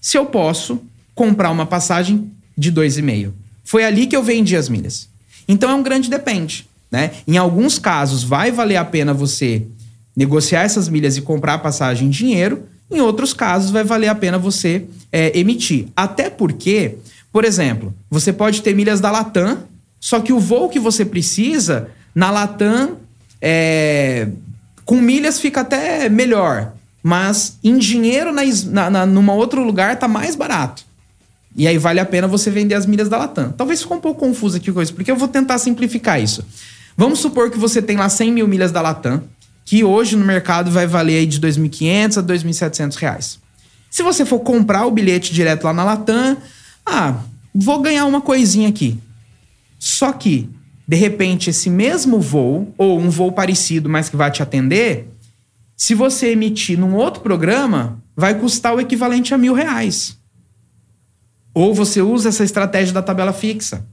se 0.00 0.16
eu 0.16 0.26
posso 0.26 0.80
comprar 1.14 1.50
uma 1.50 1.66
passagem 1.66 2.30
de 2.56 2.72
2,5? 2.72 3.32
Foi 3.64 3.84
ali 3.84 4.06
que 4.06 4.16
eu 4.16 4.22
vendi 4.22 4.56
as 4.56 4.68
milhas. 4.68 5.08
Então 5.46 5.70
é 5.70 5.74
um 5.74 5.82
grande 5.82 6.08
depende. 6.08 6.68
Né? 6.90 7.12
Em 7.26 7.36
alguns 7.36 7.78
casos, 7.78 8.22
vai 8.22 8.50
valer 8.50 8.76
a 8.76 8.84
pena 8.84 9.14
você 9.14 9.62
negociar 10.16 10.62
essas 10.62 10.88
milhas 10.88 11.16
e 11.16 11.22
comprar 11.22 11.54
a 11.54 11.58
passagem 11.58 12.08
em 12.08 12.10
dinheiro. 12.10 12.64
Em 12.90 13.00
outros 13.00 13.32
casos, 13.32 13.70
vai 13.70 13.84
valer 13.84 14.08
a 14.08 14.14
pena 14.14 14.38
você 14.38 14.84
é, 15.12 15.38
emitir. 15.38 15.86
Até 15.94 16.28
porque, 16.28 16.96
por 17.32 17.44
exemplo, 17.44 17.94
você 18.10 18.32
pode 18.32 18.62
ter 18.62 18.74
milhas 18.74 19.00
da 19.00 19.10
Latam, 19.10 19.58
só 20.00 20.18
que 20.20 20.32
o 20.32 20.40
voo 20.40 20.68
que 20.68 20.80
você 20.80 21.04
precisa, 21.04 21.88
na 22.14 22.30
Latam, 22.30 22.96
é, 23.40 24.28
com 24.84 24.96
milhas 25.00 25.38
fica 25.38 25.60
até 25.60 26.08
melhor. 26.08 26.72
Mas 27.02 27.56
em 27.62 27.78
dinheiro, 27.78 28.32
na, 28.32 28.90
na, 28.90 29.06
numa 29.06 29.32
outro 29.32 29.62
lugar, 29.62 29.96
tá 29.98 30.08
mais 30.08 30.34
barato. 30.34 30.84
E 31.56 31.66
aí 31.66 31.78
vale 31.78 32.00
a 32.00 32.04
pena 32.04 32.26
você 32.26 32.50
vender 32.50 32.74
as 32.74 32.86
milhas 32.86 33.08
da 33.08 33.18
Latam. 33.18 33.52
Talvez 33.52 33.80
ficou 33.82 33.96
um 33.96 34.00
pouco 34.00 34.20
confuso 34.20 34.56
aqui 34.56 34.70
com 34.72 34.82
isso, 34.82 34.94
porque 34.94 35.10
eu 35.10 35.16
vou 35.16 35.28
tentar 35.28 35.58
simplificar 35.58 36.20
isso. 36.20 36.44
Vamos 37.00 37.20
supor 37.20 37.50
que 37.50 37.56
você 37.56 37.80
tem 37.80 37.96
lá 37.96 38.10
100 38.10 38.30
mil 38.30 38.46
milhas 38.46 38.70
da 38.70 38.82
Latam, 38.82 39.22
que 39.64 39.82
hoje 39.82 40.16
no 40.16 40.22
mercado 40.22 40.70
vai 40.70 40.86
valer 40.86 41.16
aí 41.20 41.24
de 41.24 41.40
2.500 41.40 42.18
a 42.18 42.22
2.700 42.22 42.94
reais. 42.96 43.38
Se 43.90 44.02
você 44.02 44.26
for 44.26 44.40
comprar 44.40 44.84
o 44.84 44.90
bilhete 44.90 45.32
direto 45.32 45.64
lá 45.64 45.72
na 45.72 45.82
Latam, 45.82 46.36
ah, 46.84 47.22
vou 47.54 47.80
ganhar 47.80 48.04
uma 48.04 48.20
coisinha 48.20 48.68
aqui. 48.68 48.98
Só 49.78 50.12
que, 50.12 50.50
de 50.86 50.94
repente, 50.94 51.48
esse 51.48 51.70
mesmo 51.70 52.20
voo, 52.20 52.74
ou 52.76 53.00
um 53.00 53.08
voo 53.08 53.32
parecido, 53.32 53.88
mas 53.88 54.10
que 54.10 54.16
vai 54.18 54.30
te 54.30 54.42
atender, 54.42 55.08
se 55.74 55.94
você 55.94 56.32
emitir 56.32 56.78
num 56.78 56.94
outro 56.94 57.22
programa, 57.22 57.98
vai 58.14 58.38
custar 58.38 58.74
o 58.74 58.80
equivalente 58.80 59.32
a 59.32 59.38
mil 59.38 59.54
reais. 59.54 60.18
Ou 61.54 61.74
você 61.74 62.02
usa 62.02 62.28
essa 62.28 62.44
estratégia 62.44 62.92
da 62.92 63.00
tabela 63.00 63.32
fixa. 63.32 63.86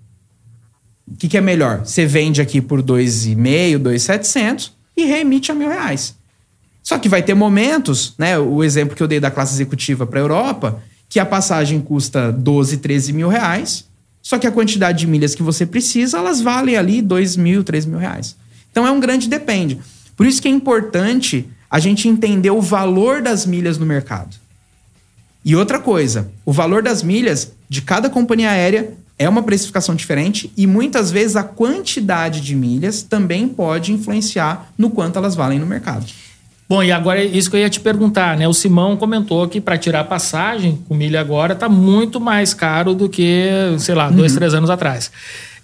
O 1.10 1.16
que, 1.16 1.28
que 1.28 1.38
é 1.38 1.42
melhor? 1.42 1.86
Você 1.86 2.06
vende 2.06 2.42
aqui 2.42 2.60
por 2.62 2.84
2,5, 2.84 3.78
2,700 3.78 4.74
e 4.96 5.06
reemite 5.06 5.52
a 5.52 5.56
mil 5.56 5.70
reais. 5.70 6.16
Só 6.84 6.98
que 6.98 7.08
vai 7.08 7.22
ter 7.22 7.34
momentos, 7.34 8.14
né? 8.18 8.38
O 8.38 8.64
exemplo 8.64 8.96
que 8.96 9.02
eu 9.02 9.08
dei 9.08 9.20
da 9.20 9.32
classe 9.32 9.54
executiva 9.54 10.06
para 10.06 10.20
a 10.20 10.24
Europa, 10.24 10.82
que 11.10 11.20
a 11.20 11.26
passagem 11.26 11.80
custa 11.80 12.32
12, 12.32 12.78
13 12.78 13.14
mil 13.14 13.30
reais, 13.30 13.86
só 14.22 14.38
que 14.38 14.46
a 14.46 14.52
quantidade 14.52 15.00
de 15.00 15.08
milhas 15.08 15.34
que 15.34 15.44
você 15.44 15.66
precisa, 15.66 16.18
elas 16.18 16.42
valem 16.42 16.76
ali 16.76 17.02
2 17.02 17.38
mil, 17.38 17.64
3 17.64 17.86
mil 17.86 17.98
reais. 17.98 18.36
Então 18.70 18.86
é 18.86 18.92
um 18.92 19.00
grande 19.00 19.30
depende. 19.30 19.80
Por 20.16 20.26
isso 20.26 20.42
que 20.42 20.48
é 20.48 20.52
importante 20.52 21.50
a 21.70 21.80
gente 21.80 22.08
entender 22.08 22.52
o 22.52 22.62
valor 22.62 23.22
das 23.22 23.46
milhas 23.46 23.78
no 23.78 23.86
mercado. 23.86 24.36
E 25.44 25.56
outra 25.56 25.80
coisa, 25.80 26.30
o 26.46 26.52
valor 26.52 26.84
das 26.84 27.02
milhas 27.02 27.54
de 27.70 27.82
cada 27.82 28.10
companhia 28.10 28.52
aérea 28.52 28.94
é 29.20 29.28
uma 29.28 29.42
precificação 29.42 29.96
diferente 29.96 30.52
e 30.56 30.68
muitas 30.68 31.10
vezes 31.12 31.36
a 31.36 31.44
quantidade 31.44 32.42
de 32.42 32.56
milhas 32.56 33.02
também 33.02 33.48
pode 33.48 33.92
influenciar 33.92 34.70
no 34.78 34.90
quanto 34.90 35.18
elas 35.18 35.36
valem 35.36 35.60
no 35.60 35.66
mercado. 35.66 36.06
Bom, 36.70 36.84
e 36.84 36.92
agora 36.92 37.22
é 37.22 37.26
isso 37.26 37.50
que 37.50 37.56
eu 37.56 37.62
ia 37.62 37.70
te 37.70 37.80
perguntar, 37.80 38.36
né? 38.36 38.46
O 38.46 38.54
Simão 38.54 38.98
comentou 38.98 39.48
que 39.48 39.62
para 39.62 39.78
tirar 39.78 40.04
passagem 40.04 40.78
com 40.88 40.94
milha 40.94 41.22
agora 41.22 41.56
tá 41.56 41.70
muito 41.70 42.20
mais 42.20 42.54
caro 42.54 42.94
do 42.94 43.08
que, 43.08 43.50
sei 43.80 43.96
lá, 43.96 44.10
dois, 44.10 44.34
uhum. 44.34 44.38
três 44.38 44.54
anos 44.54 44.70
atrás. 44.70 45.10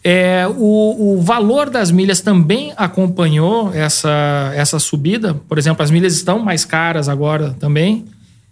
É, 0.02 0.46
o, 0.48 1.16
o, 1.16 1.22
valor 1.22 1.70
das 1.70 1.92
milhas 1.92 2.22
também 2.22 2.74
acompanhou 2.76 3.74
essa, 3.74 4.52
essa 4.56 4.80
subida? 4.80 5.34
Por 5.34 5.58
exemplo, 5.58 5.84
as 5.84 5.92
milhas 5.92 6.14
estão 6.14 6.40
mais 6.40 6.66
caras 6.66 7.08
agora 7.08 7.56
também? 7.60 8.06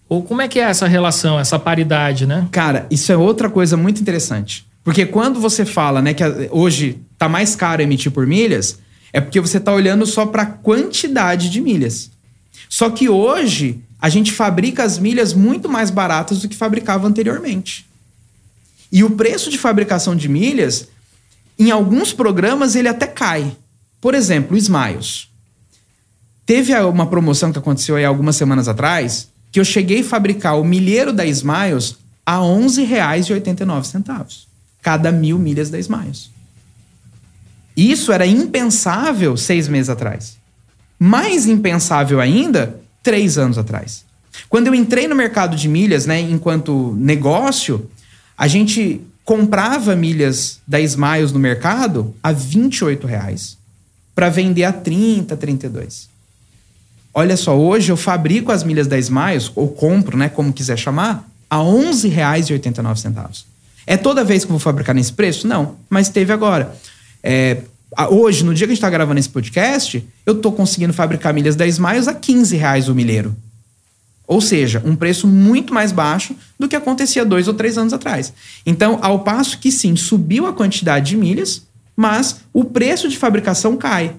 Ou 0.08 0.22
como 0.22 0.42
é 0.42 0.48
que 0.48 0.60
é 0.60 0.64
essa 0.64 0.88
relação, 0.88 1.40
essa 1.40 1.58
paridade, 1.58 2.26
né? 2.26 2.48
Cara, 2.52 2.86
isso 2.92 3.12
é 3.12 3.18
outra 3.18 3.50
coisa 3.50 3.78
muito 3.78 4.02
interessante. 4.02 4.66
Porque 4.84 5.06
quando 5.06 5.40
você 5.40 5.66
fala 5.66 6.02
né, 6.02 6.14
que 6.14 6.24
hoje 6.50 7.00
está 7.14 7.30
mais 7.30 7.56
caro 7.56 7.82
emitir 7.82 8.12
por 8.12 8.26
milhas, 8.26 8.80
é 9.14 9.22
porque 9.22 9.40
você 9.40 9.58
está 9.58 9.74
olhando 9.74 10.06
só 10.06 10.26
para 10.26 10.44
a 10.44 10.48
quantidade 10.48 11.50
de 11.50 11.62
milhas. 11.62 12.10
Só 12.70 12.90
que 12.90 13.10
hoje 13.10 13.82
a 14.02 14.10
gente 14.10 14.32
fabrica 14.32 14.84
as 14.84 14.98
milhas 14.98 15.34
muito 15.34 15.70
mais 15.70 15.92
baratas 15.92 16.42
do 16.42 16.50
que 16.50 16.56
fabricava 16.56 17.08
anteriormente. 17.08 17.86
E 18.92 19.04
o 19.04 19.12
preço 19.12 19.52
de 19.52 19.58
fabricação 19.58 20.16
de 20.16 20.28
milhas, 20.28 20.88
em 21.60 21.70
alguns 21.70 22.12
programas, 22.12 22.76
ele 22.76 22.88
até 22.88 23.06
cai. 23.06 23.56
Por 24.00 24.16
exemplo, 24.16 24.56
o 24.56 24.58
Smiles. 24.58 25.28
Teve 26.46 26.74
uma 26.82 27.06
promoção 27.06 27.52
que 27.52 27.60
aconteceu 27.60 27.96
aí 27.96 28.04
algumas 28.04 28.36
semanas 28.36 28.68
atrás, 28.68 29.30
que 29.52 29.60
eu 29.60 29.66
cheguei 29.66 30.02
a 30.02 30.04
fabricar 30.04 30.60
o 30.60 30.64
milheiro 30.64 31.14
da 31.14 31.26
Smiles 31.26 31.98
a 32.26 32.38
R$ 32.38 32.46
11,89 32.46 34.51
cada 34.82 35.12
mil 35.12 35.38
milhas 35.38 35.70
da 35.70 35.80
Smiles. 35.80 36.32
Isso 37.76 38.12
era 38.12 38.26
impensável 38.26 39.38
seis 39.38 39.68
meses 39.68 39.90
atrás. 39.90 40.38
Mais 41.00 41.46
impensável 41.46 42.20
ainda, 42.20 42.80
três 43.02 43.38
anos 43.38 43.58
atrás. 43.58 44.06
Quando 44.50 44.68
eu 44.68 44.76
entrei 44.76 45.08
no 45.08 45.16
mercado 45.16 45.56
de 45.56 45.68
milhas, 45.68 46.06
né, 46.06 46.20
enquanto 46.20 46.96
negócio, 46.98 47.90
a 48.38 48.48
gente 48.48 49.02
comprava 49.24 49.96
milhas 49.96 50.60
da 50.68 50.80
Smiles 50.80 51.32
no 51.32 51.40
mercado 51.40 52.14
a 52.22 52.32
28 52.32 53.08
reais 53.08 53.58
para 54.14 54.30
vender 54.30 54.64
a 54.64 54.74
30, 54.74 55.38
32. 55.38 56.10
Olha 57.14 57.36
só, 57.36 57.58
hoje 57.58 57.92
eu 57.92 57.98
fabrico 57.98 58.52
as 58.52 58.64
milhas 58.64 58.88
da 58.88 58.98
Smiles, 58.98 59.52
ou 59.56 59.68
compro, 59.70 60.18
né, 60.18 60.30
como 60.30 60.54
quiser 60.54 60.78
chamar, 60.78 61.28
a 61.50 61.58
R$ 61.58 61.64
11,89. 61.64 63.44
É 63.92 63.98
toda 63.98 64.24
vez 64.24 64.46
que 64.46 64.50
eu 64.50 64.54
vou 64.54 64.60
fabricar 64.60 64.96
nesse 64.96 65.12
preço? 65.12 65.46
Não, 65.46 65.76
mas 65.90 66.08
teve 66.08 66.32
agora. 66.32 66.74
É, 67.22 67.58
hoje, 68.10 68.42
no 68.42 68.54
dia 68.54 68.66
que 68.66 68.72
a 68.72 68.74
gente 68.74 68.78
está 68.78 68.90
gravando 68.90 69.20
esse 69.20 69.28
podcast, 69.28 70.02
eu 70.26 70.32
estou 70.32 70.54
conseguindo 70.54 70.94
fabricar 70.94 71.34
milhas 71.34 71.58
10 71.58 71.74
Smiles 71.74 72.08
a 72.08 72.14
15 72.14 72.56
reais 72.56 72.88
o 72.88 72.96
milheiro. 72.96 73.36
Ou 74.26 74.40
seja, 74.40 74.82
um 74.86 74.96
preço 74.96 75.28
muito 75.28 75.74
mais 75.74 75.92
baixo 75.92 76.34
do 76.58 76.70
que 76.70 76.76
acontecia 76.78 77.26
dois 77.26 77.50
ou 77.50 77.54
três 77.54 77.78
anos 77.78 77.92
atrás. 77.92 78.32
Então, 78.66 78.98
ao 79.02 79.20
passo 79.26 79.60
que 79.60 79.70
sim, 79.70 79.98
subiu 79.98 80.48
a 80.48 80.54
quantidade 80.54 81.10
de 81.10 81.18
milhas, 81.18 81.64
mas 81.94 82.38
o 82.54 82.64
preço 82.64 83.10
de 83.10 83.18
fabricação 83.18 83.76
cai. 83.76 84.14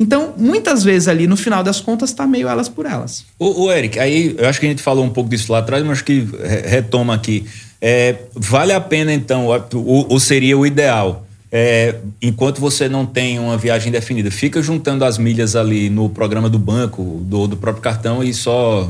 Então, 0.00 0.34
muitas 0.36 0.82
vezes 0.82 1.06
ali, 1.06 1.28
no 1.28 1.36
final 1.36 1.62
das 1.62 1.80
contas, 1.80 2.10
está 2.10 2.26
meio 2.26 2.48
elas 2.48 2.68
por 2.68 2.86
elas. 2.86 3.24
O, 3.38 3.66
o 3.66 3.72
Eric, 3.72 4.00
aí 4.00 4.34
eu 4.36 4.48
acho 4.48 4.58
que 4.58 4.66
a 4.66 4.68
gente 4.68 4.82
falou 4.82 5.04
um 5.04 5.10
pouco 5.10 5.30
disso 5.30 5.52
lá 5.52 5.60
atrás, 5.60 5.84
mas 5.84 5.92
acho 5.92 6.04
que 6.04 6.26
retoma 6.64 7.14
aqui. 7.14 7.46
É, 7.84 8.16
vale 8.32 8.72
a 8.72 8.80
pena, 8.80 9.12
então, 9.12 9.48
ou, 9.74 10.20
seria 10.20 10.56
o 10.56 10.64
ideal, 10.64 11.26
é, 11.50 11.96
enquanto 12.22 12.60
você 12.60 12.88
não 12.88 13.04
tem 13.04 13.40
uma 13.40 13.56
viagem 13.58 13.90
definida, 13.90 14.30
fica 14.30 14.62
juntando 14.62 15.04
as 15.04 15.18
milhas 15.18 15.56
ali 15.56 15.90
no 15.90 16.08
programa 16.08 16.48
do 16.48 16.60
banco, 16.60 17.20
do, 17.24 17.48
do 17.48 17.56
próprio 17.56 17.82
cartão 17.82 18.22
e 18.22 18.32
só 18.32 18.88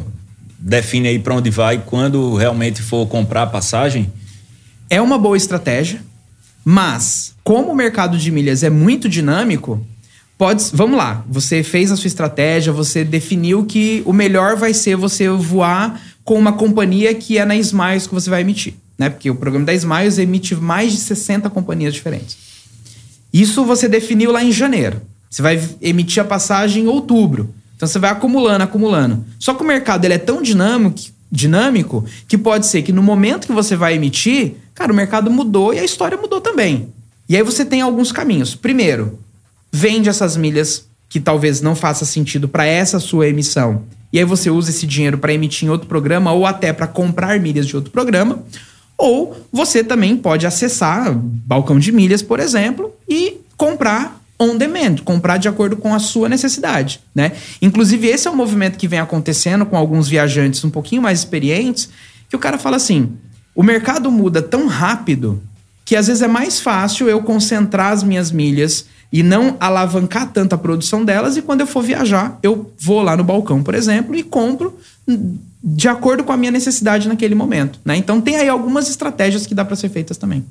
define 0.59 1.09
aí 1.09 1.19
para 1.19 1.35
onde 1.35 1.49
vai 1.49 1.83
quando 1.85 2.35
realmente 2.35 2.83
for 2.83 3.07
comprar 3.07 3.45
a 3.45 3.47
passagem? 3.47 4.13
É 4.91 5.01
uma 5.01 5.17
boa 5.17 5.39
estratégia, 5.39 6.03
mas 6.63 7.35
como 7.43 7.73
o 7.73 7.75
mercado 7.75 8.19
de 8.19 8.31
milhas 8.31 8.63
é 8.63 8.69
muito 8.69 9.09
dinâmico, 9.09 9.85
pode, 10.37 10.65
vamos 10.73 10.99
lá, 10.99 11.25
você 11.27 11.63
fez 11.63 11.91
a 11.91 11.97
sua 11.97 12.09
estratégia, 12.09 12.73
você 12.73 13.05
definiu 13.05 13.65
que 13.65 14.03
o 14.05 14.13
melhor 14.13 14.55
vai 14.55 14.75
ser 14.75 14.97
você 14.97 15.31
voar 15.31 15.99
com 16.23 16.39
uma 16.39 16.53
companhia 16.53 17.15
que 17.15 17.39
é 17.39 17.45
na 17.45 17.57
Smiles 17.57 18.07
que 18.07 18.15
você 18.15 18.31
vai 18.31 18.43
emitir, 18.43 18.75
né? 18.99 19.11
Porque 19.11 19.31
o 19.31 19.35
programa 19.35 19.67
da 19.67 19.75
Smiles 19.75 20.19
emite 20.19 20.55
mais 20.55 20.93
de 20.93 20.99
60 20.99 21.49
companhias 21.51 21.95
diferentes. 21.95 22.37
Isso 23.33 23.65
você 23.65 23.89
definiu 23.89 24.31
lá 24.31 24.45
em 24.45 24.53
janeiro. 24.53 25.01
Você 25.31 25.41
vai 25.41 25.61
emitir 25.81 26.23
a 26.23 26.27
passagem 26.27 26.85
em 26.85 26.87
outubro. 26.87 27.55
Então 27.75 27.89
você 27.89 27.99
vai 27.99 28.11
acumulando, 28.11 28.63
acumulando. 28.63 29.25
Só 29.39 29.55
que 29.55 29.63
o 29.63 29.67
mercado 29.67 30.05
ele 30.05 30.15
é 30.15 30.19
tão 30.19 30.43
dinâmico, 30.43 31.01
dinâmico 31.31 32.05
que 32.29 32.37
pode 32.37 32.67
ser 32.67 32.83
que 32.83 32.93
no 32.93 33.03
momento 33.03 33.47
que 33.47 33.53
você 33.53 33.75
vai 33.75 33.95
emitir, 33.95 34.55
cara, 34.75 34.93
o 34.93 34.97
mercado 34.97 35.31
mudou 35.31 35.73
e 35.73 35.79
a 35.79 35.85
história 35.85 36.19
mudou 36.19 36.41
também. 36.41 36.93
E 37.29 37.37
aí 37.37 37.43
você 37.43 37.65
tem 37.65 37.81
alguns 37.81 38.13
caminhos. 38.13 38.55
Primeiro, 38.55 39.19
vende 39.73 40.09
essas 40.09 40.37
milhas 40.37 40.85
que 41.09 41.19
talvez 41.19 41.61
não 41.61 41.75
faça 41.75 42.05
sentido 42.05 42.47
para 42.47 42.67
essa 42.67 43.01
sua 43.01 43.29
emissão. 43.29 43.83
E 44.13 44.19
aí 44.19 44.25
você 44.25 44.51
usa 44.51 44.71
esse 44.71 44.87
dinheiro 44.87 45.17
para 45.17 45.33
emitir 45.33 45.67
em 45.67 45.71
outro 45.71 45.89
programa 45.89 46.33
ou 46.33 46.45
até 46.45 46.73
para 46.73 46.87
comprar 46.87 47.41
milhas 47.41 47.67
de 47.67 47.75
outro 47.75 47.91
programa. 47.91 48.43
Ou 49.03 49.37
você 49.51 49.83
também 49.83 50.17
pode 50.17 50.47
acessar 50.47 51.13
balcão 51.13 51.77
de 51.77 51.91
milhas, 51.91 52.23
por 52.23 52.39
exemplo, 52.39 52.95
e 53.09 53.41
comprar 53.57 54.23
on 54.39 54.57
demand, 54.57 54.99
comprar 55.05 55.39
de 55.39 55.49
acordo 55.49 55.77
com 55.77 55.93
a 55.93 55.99
sua 55.99 56.29
necessidade, 56.29 57.01
né? 57.13 57.33
Inclusive 57.61 58.07
esse 58.07 58.29
é 58.29 58.31
um 58.31 58.37
movimento 58.37 58.79
que 58.79 58.87
vem 58.87 59.01
acontecendo 59.01 59.67
com 59.67 59.77
alguns 59.77 60.09
viajantes 60.09 60.65
um 60.65 60.71
pouquinho 60.71 61.03
mais 61.03 61.19
experientes, 61.19 61.89
que 62.31 62.37
o 62.37 62.39
cara 62.39 62.59
fala 62.59 62.77
assim: 62.77 63.13
"O 63.57 63.65
mercado 63.65 64.09
muda 64.09 64.41
tão 64.41 64.69
rápido 64.69 65.43
que 65.85 65.97
às 65.97 66.07
vezes 66.07 66.23
é 66.23 66.29
mais 66.29 66.61
fácil 66.61 67.09
eu 67.09 67.23
concentrar 67.23 67.91
as 67.91 68.05
minhas 68.05 68.31
milhas 68.31 68.87
e 69.13 69.21
não 69.21 69.57
alavancar 69.59 70.31
tanto 70.33 70.55
a 70.55 70.59
produção 70.59 71.05
delas. 71.05 71.37
E 71.37 71.43
quando 71.43 71.63
eu 71.63 71.67
for 71.67 71.83
viajar, 71.83 72.39
eu 72.41 72.73
vou 72.79 73.03
lá 73.03 73.17
no 73.17 73.25
balcão, 73.25 73.65
por 73.65 73.75
exemplo, 73.75 74.15
e 74.15 74.23
compro 74.23 74.79
de 75.65 75.89
acordo 75.89 76.25
com 76.25 76.33
a 76.33 76.37
minha 76.37 76.51
necessidade 76.51 77.09
naquele 77.09 77.35
momento. 77.35 77.79
Né? 77.85 77.97
Então 77.97 78.21
tem 78.21 78.37
aí 78.37 78.49
algumas 78.49 78.89
estratégias 78.89 79.47
que 79.47 79.55
dá 79.55 79.65
para 79.65 79.77
ser 79.77 79.89
feitas 79.89 80.17
também. 80.17 80.45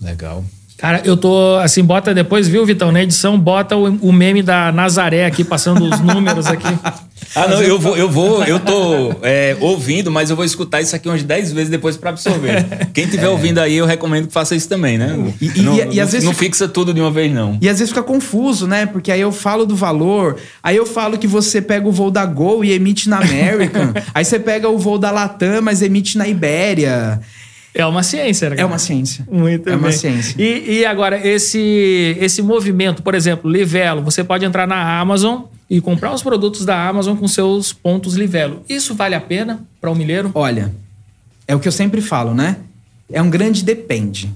Legal. 0.00 0.44
Cara, 0.78 1.02
eu 1.04 1.16
tô 1.16 1.56
assim, 1.56 1.82
bota 1.82 2.14
depois, 2.14 2.46
viu, 2.46 2.64
Vitão? 2.64 2.92
Na 2.92 3.02
edição, 3.02 3.36
bota 3.36 3.76
o, 3.76 3.86
o 3.96 4.12
meme 4.12 4.44
da 4.44 4.70
Nazaré 4.70 5.26
aqui, 5.26 5.42
passando 5.42 5.84
os 5.84 6.00
números 6.00 6.46
aqui. 6.46 6.68
ah, 7.34 7.48
não, 7.48 7.60
eu 7.60 7.80
vou, 7.80 7.96
eu 7.96 8.08
vou, 8.08 8.44
eu 8.44 8.60
tô 8.60 9.12
é, 9.22 9.56
ouvindo, 9.58 10.08
mas 10.08 10.30
eu 10.30 10.36
vou 10.36 10.44
escutar 10.44 10.80
isso 10.80 10.94
aqui 10.94 11.08
umas 11.08 11.24
10 11.24 11.52
vezes 11.52 11.68
depois 11.68 11.96
para 11.96 12.10
absorver. 12.10 12.64
Quem 12.94 13.04
estiver 13.04 13.26
é. 13.26 13.28
ouvindo 13.28 13.58
aí, 13.58 13.76
eu 13.76 13.86
recomendo 13.86 14.28
que 14.28 14.32
faça 14.32 14.54
isso 14.54 14.68
também, 14.68 14.96
né? 14.96 15.34
E, 15.40 15.46
e, 15.46 15.62
não, 15.62 15.74
e, 15.74 15.96
e 15.96 16.00
às 16.00 16.12
vezes 16.12 16.24
não 16.24 16.32
fixa 16.32 16.68
tudo 16.68 16.94
de 16.94 17.00
uma 17.00 17.10
vez, 17.10 17.32
não. 17.34 17.58
E 17.60 17.68
às 17.68 17.80
vezes 17.80 17.90
fica 17.90 18.04
confuso, 18.04 18.68
né? 18.68 18.86
Porque 18.86 19.10
aí 19.10 19.20
eu 19.20 19.32
falo 19.32 19.66
do 19.66 19.74
valor, 19.74 20.36
aí 20.62 20.76
eu 20.76 20.86
falo 20.86 21.18
que 21.18 21.26
você 21.26 21.60
pega 21.60 21.88
o 21.88 21.92
voo 21.92 22.08
da 22.08 22.24
Gol 22.24 22.64
e 22.64 22.70
emite 22.70 23.08
na 23.08 23.18
American, 23.18 23.92
aí 24.14 24.24
você 24.24 24.38
pega 24.38 24.68
o 24.68 24.78
voo 24.78 24.96
da 24.96 25.10
Latam, 25.10 25.60
mas 25.60 25.82
emite 25.82 26.16
na 26.16 26.28
Ibéria. 26.28 27.20
É 27.78 27.86
uma 27.86 28.02
ciência, 28.02 28.50
né? 28.50 28.56
É 28.58 28.64
uma 28.64 28.76
ciência. 28.76 29.24
Muito 29.30 29.68
é 29.68 29.70
bem. 29.70 29.78
uma 29.78 29.92
ciência. 29.92 30.34
E, 30.36 30.80
e, 30.80 30.84
agora, 30.84 31.24
esse, 31.24 32.16
esse 32.18 32.42
movimento, 32.42 33.04
por 33.04 33.14
exemplo, 33.14 33.48
Livelo, 33.48 34.02
você 34.02 34.24
pode 34.24 34.44
entrar 34.44 34.66
na 34.66 34.98
Amazon 34.98 35.42
e 35.70 35.80
comprar 35.80 36.12
os 36.12 36.20
produtos 36.20 36.64
da 36.64 36.88
Amazon 36.88 37.16
com 37.16 37.28
seus 37.28 37.72
pontos 37.72 38.16
Livelo. 38.16 38.64
Isso 38.68 38.96
vale 38.96 39.14
a 39.14 39.20
pena 39.20 39.64
para 39.80 39.90
o 39.90 39.92
um 39.92 39.96
milheiro? 39.96 40.32
Olha, 40.34 40.74
é 41.46 41.54
o 41.54 41.60
que 41.60 41.68
eu 41.68 41.72
sempre 41.72 42.00
falo, 42.00 42.34
né? 42.34 42.56
É 43.12 43.22
um 43.22 43.30
grande 43.30 43.62
depende. 43.62 44.28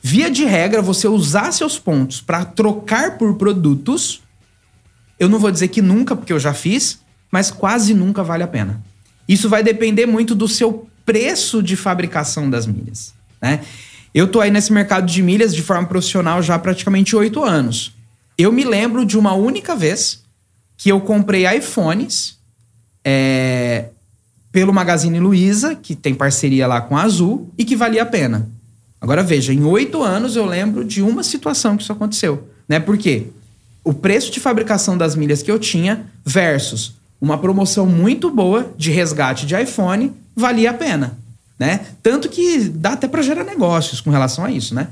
Via 0.00 0.30
de 0.30 0.46
regra, 0.46 0.80
você 0.80 1.06
usar 1.06 1.52
seus 1.52 1.78
pontos 1.78 2.22
para 2.22 2.42
trocar 2.46 3.18
por 3.18 3.34
produtos, 3.34 4.22
eu 5.20 5.28
não 5.28 5.38
vou 5.38 5.50
dizer 5.50 5.68
que 5.68 5.82
nunca, 5.82 6.16
porque 6.16 6.32
eu 6.32 6.40
já 6.40 6.54
fiz, 6.54 7.00
mas 7.30 7.50
quase 7.50 7.92
nunca 7.92 8.22
vale 8.22 8.44
a 8.44 8.48
pena. 8.48 8.80
Isso 9.28 9.46
vai 9.46 9.62
depender 9.62 10.06
muito 10.06 10.34
do 10.34 10.48
seu 10.48 10.88
preço 11.08 11.62
de 11.62 11.74
fabricação 11.74 12.50
das 12.50 12.66
milhas. 12.66 13.14
Né? 13.40 13.60
Eu 14.14 14.28
tô 14.28 14.42
aí 14.42 14.50
nesse 14.50 14.70
mercado 14.70 15.06
de 15.06 15.22
milhas 15.22 15.54
de 15.54 15.62
forma 15.62 15.88
profissional 15.88 16.42
já 16.42 16.54
há 16.54 16.58
praticamente 16.58 17.16
oito 17.16 17.42
anos. 17.42 17.94
Eu 18.36 18.52
me 18.52 18.62
lembro 18.62 19.06
de 19.06 19.16
uma 19.16 19.32
única 19.32 19.74
vez 19.74 20.22
que 20.76 20.90
eu 20.92 21.00
comprei 21.00 21.46
iPhones 21.56 22.36
é, 23.02 23.86
pelo 24.52 24.70
Magazine 24.70 25.18
Luiza, 25.18 25.74
que 25.74 25.96
tem 25.96 26.14
parceria 26.14 26.66
lá 26.66 26.82
com 26.82 26.94
a 26.94 27.04
Azul, 27.04 27.50
e 27.56 27.64
que 27.64 27.74
valia 27.74 28.02
a 28.02 28.06
pena. 28.06 28.46
Agora 29.00 29.22
veja, 29.22 29.50
em 29.50 29.64
oito 29.64 30.02
anos 30.02 30.36
eu 30.36 30.44
lembro 30.44 30.84
de 30.84 31.00
uma 31.00 31.22
situação 31.22 31.74
que 31.74 31.84
isso 31.84 31.92
aconteceu. 31.92 32.46
Né? 32.68 32.78
Por 32.78 32.98
quê? 32.98 33.28
O 33.82 33.94
preço 33.94 34.30
de 34.30 34.40
fabricação 34.40 34.98
das 34.98 35.16
milhas 35.16 35.42
que 35.42 35.50
eu 35.50 35.58
tinha 35.58 36.04
versus 36.22 36.98
uma 37.18 37.38
promoção 37.38 37.86
muito 37.86 38.30
boa 38.30 38.70
de 38.76 38.90
resgate 38.90 39.46
de 39.46 39.58
iPhone 39.58 40.12
valia 40.38 40.70
a 40.70 40.74
pena. 40.74 41.18
né? 41.58 41.80
Tanto 42.02 42.28
que 42.28 42.60
dá 42.68 42.92
até 42.92 43.08
para 43.08 43.20
gerar 43.20 43.44
negócios 43.44 44.00
com 44.00 44.10
relação 44.10 44.44
a 44.44 44.50
isso, 44.50 44.74
né? 44.74 44.88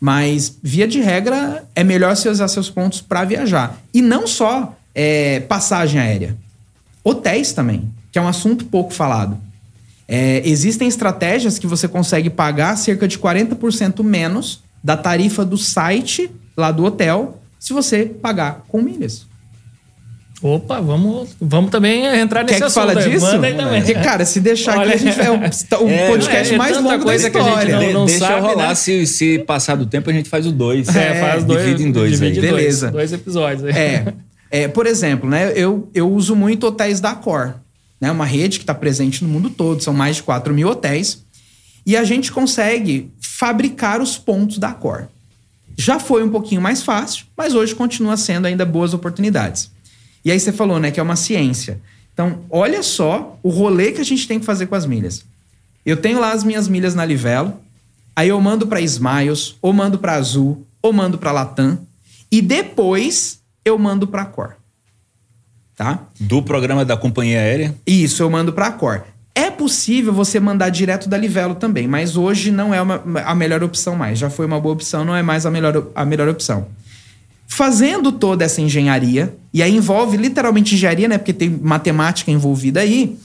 Mas, 0.00 0.56
via 0.62 0.86
de 0.86 1.00
regra, 1.00 1.64
é 1.74 1.84
melhor 1.84 2.16
você 2.16 2.28
usar 2.28 2.48
seus 2.48 2.70
pontos 2.70 3.00
para 3.00 3.24
viajar. 3.24 3.78
E 3.92 4.00
não 4.00 4.26
só 4.26 4.76
é, 4.94 5.40
passagem 5.40 6.00
aérea. 6.00 6.36
Hotéis 7.04 7.52
também, 7.52 7.92
que 8.10 8.18
é 8.18 8.22
um 8.22 8.28
assunto 8.28 8.64
pouco 8.64 8.92
falado. 8.92 9.38
É, 10.06 10.40
existem 10.48 10.88
estratégias 10.88 11.58
que 11.58 11.66
você 11.66 11.86
consegue 11.86 12.30
pagar 12.30 12.76
cerca 12.76 13.06
de 13.06 13.18
40% 13.18 14.02
menos 14.02 14.62
da 14.82 14.96
tarifa 14.96 15.44
do 15.44 15.58
site 15.58 16.30
lá 16.56 16.70
do 16.72 16.84
hotel 16.84 17.38
se 17.58 17.72
você 17.72 18.06
pagar 18.06 18.64
com 18.68 18.80
milhas. 18.80 19.27
Opa, 20.40 20.80
vamos, 20.80 21.30
vamos 21.40 21.68
também 21.70 22.04
entrar 22.06 22.42
nesse 22.44 22.54
Quer 22.54 22.60
que 22.60 22.64
assunto. 22.66 22.86
fala 22.86 23.00
aí. 23.00 23.10
disso? 23.10 23.26
Manda 23.26 23.46
aí 23.48 23.54
também. 23.56 23.82
Porque, 23.82 23.94
cara, 23.94 24.24
se 24.24 24.38
deixar 24.40 24.78
Olha, 24.78 24.94
aqui, 24.94 25.08
a 25.08 25.12
gente 25.12 25.16
vai. 25.16 25.30
O, 25.30 25.84
o 25.84 25.88
É, 25.90 26.06
podcast 26.08 26.52
é, 26.52 26.54
é 26.54 26.58
mais 26.58 26.76
longo 26.76 26.88
da 26.90 26.98
coisa 27.00 27.28
que 27.30 27.36
a 27.38 27.42
gente 27.42 27.50
história. 27.50 27.80
não- 27.80 27.92
não 27.92 28.06
deixa 28.06 28.26
sabe, 28.26 28.40
rolar, 28.40 28.68
né? 28.68 28.74
se, 28.76 29.06
se 29.06 29.38
passar 29.40 29.74
do 29.76 29.84
tempo, 29.86 30.08
a 30.08 30.12
gente 30.12 30.28
faz 30.28 30.46
o 30.46 30.52
dois. 30.52 30.88
É, 30.94 31.20
faz 31.20 31.42
dois. 31.44 31.64
Divide 31.64 31.82
em 31.88 31.90
dois 31.90 32.12
divide 32.12 32.38
aí. 32.40 32.46
em 32.46 32.50
dois, 32.50 32.62
Beleza. 32.62 32.90
Dois 32.92 33.12
episódios. 33.12 33.64
aí. 33.64 33.72
É, 33.72 34.12
é, 34.50 34.68
por 34.68 34.86
exemplo, 34.86 35.28
né? 35.28 35.52
Eu, 35.56 35.90
eu 35.92 36.08
uso 36.08 36.36
muito 36.36 36.68
hotéis 36.68 37.00
da 37.00 37.10
Accor, 37.10 37.54
né? 38.00 38.08
Uma 38.12 38.24
rede 38.24 38.58
que 38.58 38.62
está 38.62 38.74
presente 38.74 39.24
no 39.24 39.28
mundo 39.30 39.50
todo, 39.50 39.82
são 39.82 39.92
mais 39.92 40.16
de 40.16 40.22
4 40.22 40.54
mil 40.54 40.68
hotéis. 40.68 41.24
E 41.84 41.96
a 41.96 42.04
gente 42.04 42.30
consegue 42.30 43.10
fabricar 43.20 44.00
os 44.00 44.16
pontos 44.16 44.58
da 44.58 44.68
Accor. 44.68 45.06
Já 45.76 45.98
foi 45.98 46.22
um 46.22 46.28
pouquinho 46.28 46.60
mais 46.60 46.82
fácil, 46.82 47.24
mas 47.36 47.54
hoje 47.54 47.74
continua 47.74 48.16
sendo 48.16 48.46
ainda 48.46 48.64
boas 48.64 48.92
oportunidades. 48.94 49.70
E 50.28 50.30
aí 50.30 50.38
você 50.38 50.52
falou, 50.52 50.78
né, 50.78 50.90
que 50.90 51.00
é 51.00 51.02
uma 51.02 51.16
ciência. 51.16 51.80
Então, 52.12 52.40
olha 52.50 52.82
só 52.82 53.38
o 53.42 53.48
rolê 53.48 53.92
que 53.92 54.00
a 54.02 54.04
gente 54.04 54.28
tem 54.28 54.38
que 54.38 54.44
fazer 54.44 54.66
com 54.66 54.74
as 54.74 54.84
milhas. 54.84 55.24
Eu 55.86 55.96
tenho 55.96 56.20
lá 56.20 56.32
as 56.32 56.44
minhas 56.44 56.68
milhas 56.68 56.94
na 56.94 57.02
Livelo, 57.02 57.54
aí 58.14 58.28
eu 58.28 58.38
mando 58.38 58.66
para 58.66 58.78
Smiles, 58.82 59.54
ou 59.62 59.72
mando 59.72 59.98
para 59.98 60.16
Azul, 60.16 60.66
ou 60.82 60.92
mando 60.92 61.16
para 61.16 61.32
Latam, 61.32 61.78
e 62.30 62.42
depois 62.42 63.38
eu 63.64 63.78
mando 63.78 64.06
para 64.06 64.26
Cor. 64.26 64.56
Tá? 65.74 66.00
Do 66.20 66.42
programa 66.42 66.84
da 66.84 66.94
companhia 66.94 67.38
aérea. 67.38 67.74
Isso, 67.86 68.22
eu 68.22 68.28
mando 68.28 68.52
para 68.52 68.70
Cor. 68.72 69.04
É 69.34 69.50
possível 69.50 70.12
você 70.12 70.38
mandar 70.38 70.68
direto 70.68 71.08
da 71.08 71.16
Livelo 71.16 71.54
também, 71.54 71.88
mas 71.88 72.18
hoje 72.18 72.50
não 72.50 72.74
é 72.74 72.82
uma- 72.82 73.02
a 73.24 73.34
melhor 73.34 73.62
opção 73.62 73.96
mais. 73.96 74.18
Já 74.18 74.28
foi 74.28 74.44
uma 74.44 74.60
boa 74.60 74.74
opção, 74.74 75.06
não 75.06 75.16
é 75.16 75.22
mais 75.22 75.46
a 75.46 75.50
melhor, 75.50 75.86
a 75.94 76.04
melhor 76.04 76.28
opção. 76.28 76.66
Fazendo 77.50 78.12
toda 78.12 78.44
essa 78.44 78.60
engenharia, 78.60 79.34
e 79.52 79.62
aí 79.62 79.74
envolve 79.74 80.16
literalmente 80.16 80.74
engenharia, 80.74 81.08
né? 81.08 81.18
Porque 81.18 81.32
tem 81.32 81.48
matemática 81.48 82.30
envolvida 82.30 82.80
aí. 82.80 83.18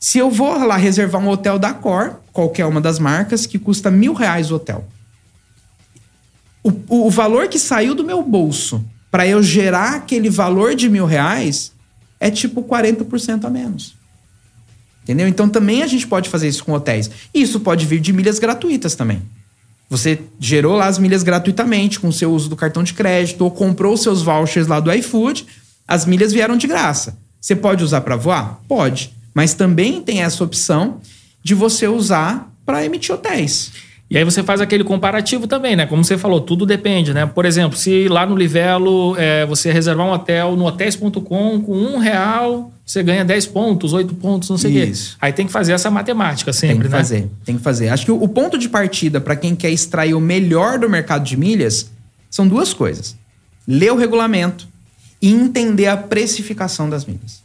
Se 0.00 0.18
eu 0.18 0.30
vou 0.30 0.58
lá 0.66 0.76
reservar 0.76 1.22
um 1.22 1.28
hotel 1.28 1.58
da 1.58 1.72
Cor, 1.72 2.16
qualquer 2.32 2.66
uma 2.66 2.80
das 2.80 2.98
marcas, 2.98 3.46
que 3.46 3.58
custa 3.58 3.90
mil 3.90 4.14
reais 4.14 4.50
o 4.50 4.56
hotel. 4.56 4.84
O, 6.64 7.06
o 7.06 7.10
valor 7.10 7.46
que 7.46 7.58
saiu 7.58 7.94
do 7.94 8.02
meu 8.02 8.22
bolso 8.22 8.84
para 9.10 9.26
eu 9.26 9.42
gerar 9.42 9.96
aquele 9.96 10.30
valor 10.30 10.74
de 10.74 10.88
mil 10.88 11.04
reais 11.04 11.72
é 12.18 12.30
tipo 12.30 12.62
40% 12.62 13.44
a 13.44 13.50
menos. 13.50 13.94
Entendeu? 15.02 15.28
Então 15.28 15.48
também 15.48 15.82
a 15.82 15.86
gente 15.86 16.06
pode 16.06 16.28
fazer 16.28 16.48
isso 16.48 16.64
com 16.64 16.72
hotéis. 16.72 17.10
Isso 17.34 17.60
pode 17.60 17.84
vir 17.84 18.00
de 18.00 18.12
milhas 18.12 18.38
gratuitas 18.38 18.94
também. 18.94 19.22
Você 19.92 20.20
gerou 20.40 20.74
lá 20.74 20.86
as 20.86 20.98
milhas 20.98 21.22
gratuitamente 21.22 22.00
com 22.00 22.08
o 22.08 22.12
seu 22.14 22.32
uso 22.32 22.48
do 22.48 22.56
cartão 22.56 22.82
de 22.82 22.94
crédito 22.94 23.42
ou 23.42 23.50
comprou 23.50 23.92
os 23.92 24.00
seus 24.00 24.22
vouchers 24.22 24.66
lá 24.66 24.80
do 24.80 24.90
iFood, 24.90 25.44
as 25.86 26.06
milhas 26.06 26.32
vieram 26.32 26.56
de 26.56 26.66
graça. 26.66 27.18
Você 27.38 27.54
pode 27.54 27.84
usar 27.84 28.00
para 28.00 28.16
voar? 28.16 28.58
Pode. 28.66 29.14
Mas 29.34 29.52
também 29.52 30.00
tem 30.00 30.22
essa 30.22 30.42
opção 30.42 30.98
de 31.44 31.54
você 31.54 31.86
usar 31.86 32.50
para 32.64 32.82
emitir 32.82 33.14
hotéis. 33.14 33.70
E 34.12 34.18
aí 34.18 34.24
você 34.24 34.42
faz 34.42 34.60
aquele 34.60 34.84
comparativo 34.84 35.46
também, 35.46 35.74
né? 35.74 35.86
Como 35.86 36.04
você 36.04 36.18
falou, 36.18 36.38
tudo 36.38 36.66
depende, 36.66 37.14
né? 37.14 37.24
Por 37.24 37.46
exemplo, 37.46 37.78
se 37.78 38.08
lá 38.08 38.26
no 38.26 38.36
Livelo 38.36 39.16
é, 39.16 39.46
você 39.46 39.72
reservar 39.72 40.06
um 40.06 40.12
hotel 40.12 40.54
no 40.54 40.66
hotéis.com 40.66 41.20
com 41.62 41.72
um 41.72 41.96
real, 41.96 42.70
você 42.84 43.02
ganha 43.02 43.24
10 43.24 43.46
pontos, 43.46 43.94
8 43.94 44.14
pontos, 44.16 44.50
não 44.50 44.58
sei 44.58 44.70
o 44.70 44.74
quê. 44.74 44.84
Isso. 44.84 45.16
Aí 45.18 45.32
tem 45.32 45.46
que 45.46 45.52
fazer 45.52 45.72
essa 45.72 45.90
matemática 45.90 46.52
sempre, 46.52 46.74
tem 46.74 46.82
que 46.82 46.88
né? 46.90 46.96
fazer, 46.98 47.30
tem 47.42 47.56
que 47.56 47.62
fazer. 47.62 47.88
Acho 47.88 48.04
que 48.04 48.12
o, 48.12 48.22
o 48.22 48.28
ponto 48.28 48.58
de 48.58 48.68
partida 48.68 49.18
para 49.18 49.34
quem 49.34 49.56
quer 49.56 49.70
extrair 49.70 50.12
o 50.12 50.20
melhor 50.20 50.78
do 50.78 50.90
mercado 50.90 51.24
de 51.24 51.34
milhas 51.34 51.90
são 52.30 52.46
duas 52.46 52.74
coisas: 52.74 53.16
ler 53.66 53.92
o 53.92 53.96
regulamento 53.96 54.68
e 55.22 55.32
entender 55.32 55.86
a 55.86 55.96
precificação 55.96 56.90
das 56.90 57.06
milhas. 57.06 57.41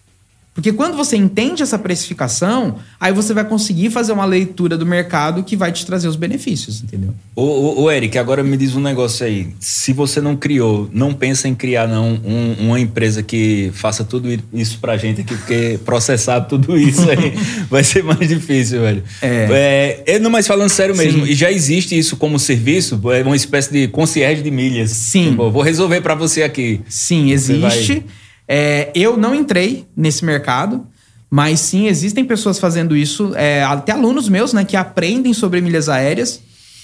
Porque 0.58 0.74
quando 0.74 0.97
você 0.97 1.16
entende 1.16 1.62
essa 1.62 1.78
precificação, 1.78 2.78
aí 2.99 3.14
você 3.14 3.32
vai 3.32 3.45
conseguir 3.45 3.91
fazer 3.91 4.12
uma 4.12 4.26
leitura 4.26 4.76
do 4.76 4.88
mercado 4.88 5.43
que 5.43 5.55
vai 5.55 5.72
te 5.72 5.86
trazer 5.86 6.08
os 6.08 6.16
benefícios, 6.16 6.82
entendeu? 6.82 7.14
Ô, 7.36 7.43
ô, 7.43 7.82
ô, 7.84 7.91
Eric, 7.91 8.18
agora 8.18 8.43
me 8.43 8.58
diz 8.58 8.76
um 8.76 8.80
negócio 8.82 9.24
aí. 9.24 9.49
Se 9.60 9.93
você 9.93 10.20
não 10.20 10.36
criou, 10.36 10.89
não 10.91 11.14
pensa 11.14 11.47
em 11.47 11.53
criar 11.53 11.88
não 11.88 12.20
um- 12.26 12.55
uma 12.70 12.80
empresa 12.80 13.22
que 13.22 13.70
faça 13.76 14.03
tudo 14.03 14.28
isso 14.51 14.80
pra 14.80 14.97
gente 14.97 15.22
aqui, 15.22 15.36
porque 15.36 15.80
processar 15.86 16.41
tudo 16.41 16.76
isso 16.80 17.08
aí 17.08 17.34
vai 17.70 17.84
ser 17.84 18.03
mais 18.03 18.28
difícil, 18.28 18.82
velho. 18.82 19.03
É. 19.22 20.01
É, 20.08 20.18
não, 20.20 20.32
mas 20.32 20.47
falando 20.47 20.70
sério 20.70 20.97
mesmo, 20.97 21.24
Sim. 21.24 21.32
e 21.32 21.36
já 21.36 21.51
existe 21.51 21.95
isso 21.95 22.18
como 22.18 22.39
serviço? 22.39 22.99
É 23.14 23.22
uma 23.22 23.36
espécie 23.36 23.72
de 23.72 23.88
concierge 23.89 24.41
de 24.41 24.49
milhas. 24.49 24.89
Sim. 24.89 25.30
Tipo, 25.30 25.51
vou 25.51 25.62
resolver 25.62 26.01
pra 26.01 26.16
você 26.16 26.41
aqui. 26.41 26.82
Sim, 26.89 27.28
Você 27.38 27.53
existe. 27.53 28.03
É, 28.48 28.91
eu 28.95 29.18
não 29.18 29.36
entrei 29.36 29.86
nesse 29.95 30.24
mercado, 30.24 30.86
mas 31.30 31.60
sim, 31.60 31.88
existem 31.88 32.24
pessoas 32.24 32.60
fazendo 32.60 32.95
isso, 32.95 33.34
é, 33.36 33.64
até 33.64 33.91
alunos 33.91 34.30
meus, 34.30 34.54
né, 34.54 34.64
que 34.64 34.78
aprendem 34.78 35.34
sobre 35.34 35.60
milhas 35.60 35.89
aéreas, 35.89 36.39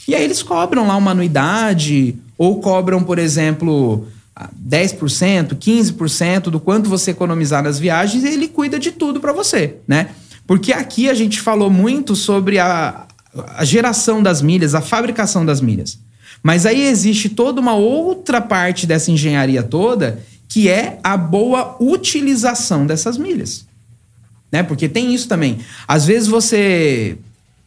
e 0.07 0.13
aí 0.13 0.23
eles 0.23 0.43
cobram 0.43 0.85
lá 0.85 0.97
uma 0.97 1.11
anuidade, 1.11 2.15
ou 2.37 2.59
cobram, 2.59 3.01
por 3.03 3.17
exemplo, 3.17 4.05
ah, 4.35 4.49
10%, 4.67 5.55
15% 5.55 6.43
do 6.49 6.59
quanto 6.59 6.89
você 6.89 7.11
economizar 7.11 7.63
nas 7.63 7.79
viagens, 7.79 8.23
e 8.23 8.27
ele 8.27 8.49
cuida 8.49 8.77
de 8.77 8.91
tudo 8.91 9.21
para 9.21 9.31
você, 9.31 9.77
né? 9.87 10.09
Porque 10.45 10.73
aqui 10.73 11.09
a 11.09 11.13
gente 11.13 11.39
falou 11.39 11.69
muito 11.69 12.17
sobre 12.17 12.59
a, 12.59 13.05
a 13.55 13.63
geração 13.63 14.21
das 14.21 14.41
milhas, 14.41 14.75
a 14.75 14.81
fabricação 14.81 15.45
das 15.45 15.61
milhas. 15.61 15.97
Mas 16.41 16.65
aí 16.65 16.85
existe 16.85 17.29
toda 17.29 17.61
uma 17.61 17.73
outra 17.73 18.41
parte 18.41 18.85
dessa 18.85 19.09
engenharia 19.09 19.63
toda, 19.63 20.19
que 20.53 20.69
é 20.69 20.99
a 21.03 21.17
boa 21.17 21.75
utilização 21.79 22.85
dessas 22.85 23.17
milhas. 23.17 23.65
Né? 24.51 24.61
Porque 24.61 24.87
tem 24.87 25.11
isso 25.15 25.27
também. 25.27 25.57
Às 25.87 26.05
vezes 26.05 26.27
você 26.27 27.17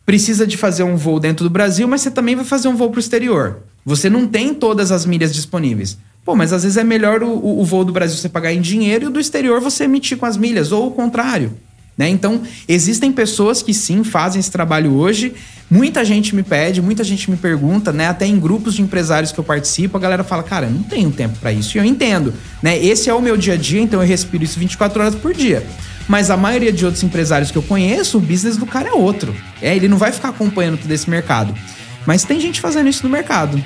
precisa 0.05 0.47
de 0.47 0.57
fazer 0.57 0.85
um 0.85 0.97
voo 0.97 1.19
dentro 1.19 1.43
do 1.43 1.51
Brasil, 1.51 1.89
mas 1.89 2.03
você 2.03 2.13
também 2.13 2.37
vai 2.37 2.45
fazer 2.45 2.69
um 2.69 2.77
voo 2.77 2.89
para 2.91 2.99
o 2.99 3.01
exterior. 3.01 3.59
Você 3.85 4.09
não 4.09 4.29
tem 4.29 4.55
todas 4.55 4.93
as 4.93 5.05
milhas 5.05 5.35
disponíveis. 5.35 5.99
Pô, 6.25 6.37
mas 6.37 6.53
às 6.53 6.63
vezes 6.63 6.77
é 6.79 6.85
melhor 6.85 7.25
o, 7.25 7.29
o- 7.29 7.61
o 7.61 7.65
voo 7.65 7.85
do 7.85 7.93
Brasil 7.93 8.17
você 8.17 8.29
pagar 8.29 8.53
em 8.53 8.61
dinheiro 8.61 9.07
e 9.07 9.09
o 9.09 9.11
do 9.11 9.19
exterior 9.19 9.61
você 9.61 9.83
emitir 9.83 10.17
com 10.17 10.27
as 10.27 10.37
milhas, 10.37 10.71
ou 10.71 10.87
o 10.87 10.91
contrário. 10.93 11.55
Né? 11.97 12.09
Então, 12.09 12.43
existem 12.69 13.11
pessoas 13.11 13.63
que 13.63 13.73
sim 13.73 14.05
fazem 14.05 14.39
esse 14.39 14.51
trabalho 14.51 14.95
hoje. 14.95 15.35
Muita 15.71 16.05
gente 16.05 16.35
me 16.35 16.43
pede, 16.43 16.83
muita 16.83 17.03
gente 17.03 17.31
me 17.31 17.37
pergunta, 17.37 17.93
né? 17.93 18.07
Até 18.07 18.27
em 18.27 18.39
grupos 18.39 18.75
de 18.75 18.83
empresários 18.83 19.33
que 19.33 19.41
eu 19.41 19.45
participo, 19.45 19.97
a 19.97 20.01
galera 20.01 20.23
fala: 20.23 20.43
"Cara, 20.43 20.67
eu 20.67 20.71
não 20.71 20.83
tenho 20.83 21.11
tempo 21.11 21.39
para 21.39 21.51
isso". 21.53 21.77
E 21.77 21.81
eu 21.81 21.85
entendo, 21.85 22.33
né? 22.63 22.79
Esse 22.79 23.09
é 23.09 23.15
o 23.15 23.21
meu 23.21 23.37
dia 23.37 23.55
a 23.55 23.57
dia, 23.57 23.81
então 23.81 24.01
eu 24.01 24.07
respiro 24.07 24.45
isso 24.45 24.59
24 24.59 25.01
horas 25.01 25.15
por 25.15 25.35
dia. 25.35 25.67
Mas 26.07 26.31
a 26.31 26.37
maioria 26.37 26.73
de 26.73 26.85
outros 26.85 27.03
empresários 27.03 27.51
que 27.51 27.59
eu 27.59 27.63
conheço, 27.63 28.19
o 28.19 28.21
business 28.21 28.57
do 28.57 28.67
cara 28.67 28.91
é 28.91 28.93
outro. 28.93 29.35
É, 29.61 29.75
ele 29.75 29.89
não 29.89 29.97
vai 29.97 30.13
ficar 30.13 30.29
acompanhando 30.29 30.79
todo 30.79 30.93
esse 30.93 31.11
mercado. 31.11 31.53
Mas 32.07 32.23
tem 32.23 32.39
gente 32.39 32.61
fazendo 32.61 32.89
isso 32.89 33.03
no 33.03 33.11
mercado. 33.11 33.61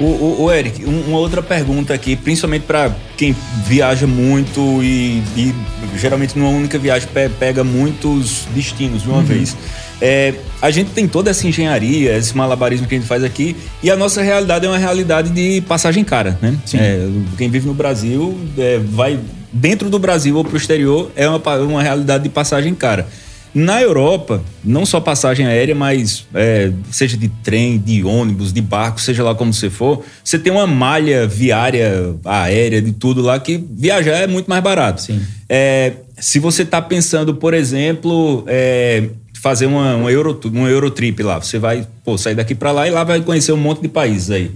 O, 0.00 0.02
o, 0.04 0.42
o 0.44 0.52
Eric, 0.52 0.84
um- 0.84 1.02
uma 1.08 1.18
outra 1.18 1.40
pergunta 1.42 1.94
aqui, 1.94 2.16
principalmente 2.16 2.62
para 2.62 2.94
quem 3.16 3.34
viaja 3.66 4.06
muito 4.06 4.60
e, 4.82 5.22
e 5.36 5.54
geralmente 5.96 6.36
numa 6.38 6.50
única 6.50 6.78
viagem 6.78 7.08
pe- 7.12 7.28
pega 7.28 7.62
muitos 7.62 8.46
destinos 8.54 9.02
de 9.02 9.08
uma 9.08 9.22
vez. 9.22 9.56
É, 10.02 10.34
a 10.60 10.70
gente 10.72 10.90
tem 10.90 11.06
toda 11.06 11.30
essa 11.30 11.46
engenharia, 11.46 12.16
esse 12.16 12.36
malabarismo 12.36 12.86
que 12.88 12.94
a 12.96 12.98
gente 12.98 13.06
faz 13.06 13.22
aqui, 13.22 13.54
e 13.82 13.90
a 13.90 13.96
nossa 13.96 14.20
realidade 14.20 14.66
é 14.66 14.68
uma 14.68 14.76
realidade 14.78 15.30
de 15.30 15.60
passagem 15.60 16.02
cara, 16.02 16.36
né? 16.42 16.56
É, 16.80 17.08
quem 17.38 17.48
vive 17.48 17.66
no 17.68 17.74
Brasil 17.74 18.36
é, 18.58 18.80
vai 18.82 19.18
dentro 19.52 19.88
do 19.88 19.98
Brasil 20.00 20.36
ou 20.36 20.44
pro 20.44 20.56
exterior 20.56 21.12
é 21.14 21.28
uma, 21.28 21.38
uma 21.60 21.82
realidade 21.82 22.24
de 22.24 22.28
passagem 22.30 22.74
cara. 22.74 23.06
Na 23.54 23.80
Europa, 23.80 24.42
não 24.64 24.84
só 24.84 24.98
passagem 24.98 25.46
aérea, 25.46 25.76
mas 25.76 26.26
é, 26.34 26.72
seja 26.90 27.16
de 27.16 27.28
trem, 27.28 27.78
de 27.78 28.02
ônibus, 28.02 28.52
de 28.52 28.60
barco, 28.60 29.00
seja 29.00 29.22
lá 29.22 29.32
como 29.32 29.52
você 29.52 29.70
for, 29.70 30.04
você 30.24 30.36
tem 30.40 30.52
uma 30.52 30.66
malha 30.66 31.24
viária, 31.24 32.16
aérea, 32.24 32.82
de 32.82 32.92
tudo 32.92 33.22
lá, 33.22 33.38
que 33.38 33.56
viajar 33.56 34.16
é 34.16 34.26
muito 34.26 34.48
mais 34.48 34.60
barato. 34.60 35.02
Sim. 35.02 35.22
É, 35.48 35.92
se 36.18 36.40
você 36.40 36.62
está 36.62 36.82
pensando, 36.82 37.36
por 37.36 37.54
exemplo, 37.54 38.44
é, 38.48 39.04
fazer 39.40 39.66
uma, 39.66 39.94
uma, 39.94 40.10
Euro, 40.10 40.40
uma 40.46 40.68
Eurotrip 40.68 41.22
lá, 41.22 41.38
você 41.38 41.58
vai 41.58 41.86
pô, 42.04 42.18
sair 42.18 42.34
daqui 42.34 42.56
para 42.56 42.72
lá 42.72 42.88
e 42.88 42.90
lá 42.90 43.04
vai 43.04 43.20
conhecer 43.20 43.52
um 43.52 43.56
monte 43.56 43.82
de 43.82 43.88
países 43.88 44.30
aí. 44.30 44.50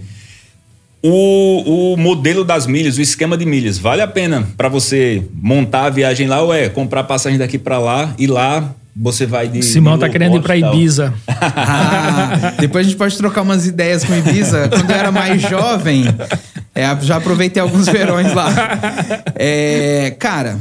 O, 1.01 1.93
o 1.93 1.97
modelo 1.97 2.43
das 2.43 2.67
milhas, 2.67 2.99
o 2.99 3.01
esquema 3.01 3.37
de 3.37 3.47
milhas, 3.47 3.79
vale 3.79 4.03
a 4.03 4.09
pena 4.09 4.49
para 4.57 4.69
você 4.69 5.23
montar 5.33 5.85
a 5.85 5.91
viagem 5.91 6.27
lá 6.27 6.43
ou 6.43 6.53
é 6.53 6.69
comprar 6.69 7.05
passagem 7.05 7.39
daqui 7.39 7.59
para 7.59 7.79
lá 7.79 8.13
e 8.19 8.27
lá 8.27 8.75
você 9.01 9.25
vai 9.25 9.47
de. 9.47 9.63
Simão 9.63 9.95
de 9.95 10.01
tá 10.01 10.09
querendo 10.09 10.37
ir 10.37 10.43
para 10.43 10.57
Ibiza. 10.57 11.15
ah, 11.29 12.55
depois 12.59 12.85
a 12.85 12.89
gente 12.89 12.99
pode 12.99 13.17
trocar 13.17 13.43
umas 13.43 13.65
ideias 13.65 14.05
com 14.05 14.13
Ibiza. 14.15 14.69
Quando 14.69 14.91
eu 14.91 14.97
era 14.97 15.13
mais 15.13 15.41
jovem, 15.41 16.05
é, 16.75 16.85
já 17.03 17.17
aproveitei 17.17 17.63
alguns 17.63 17.87
verões 17.87 18.35
lá. 18.35 18.49
É, 19.37 20.17
cara, 20.19 20.59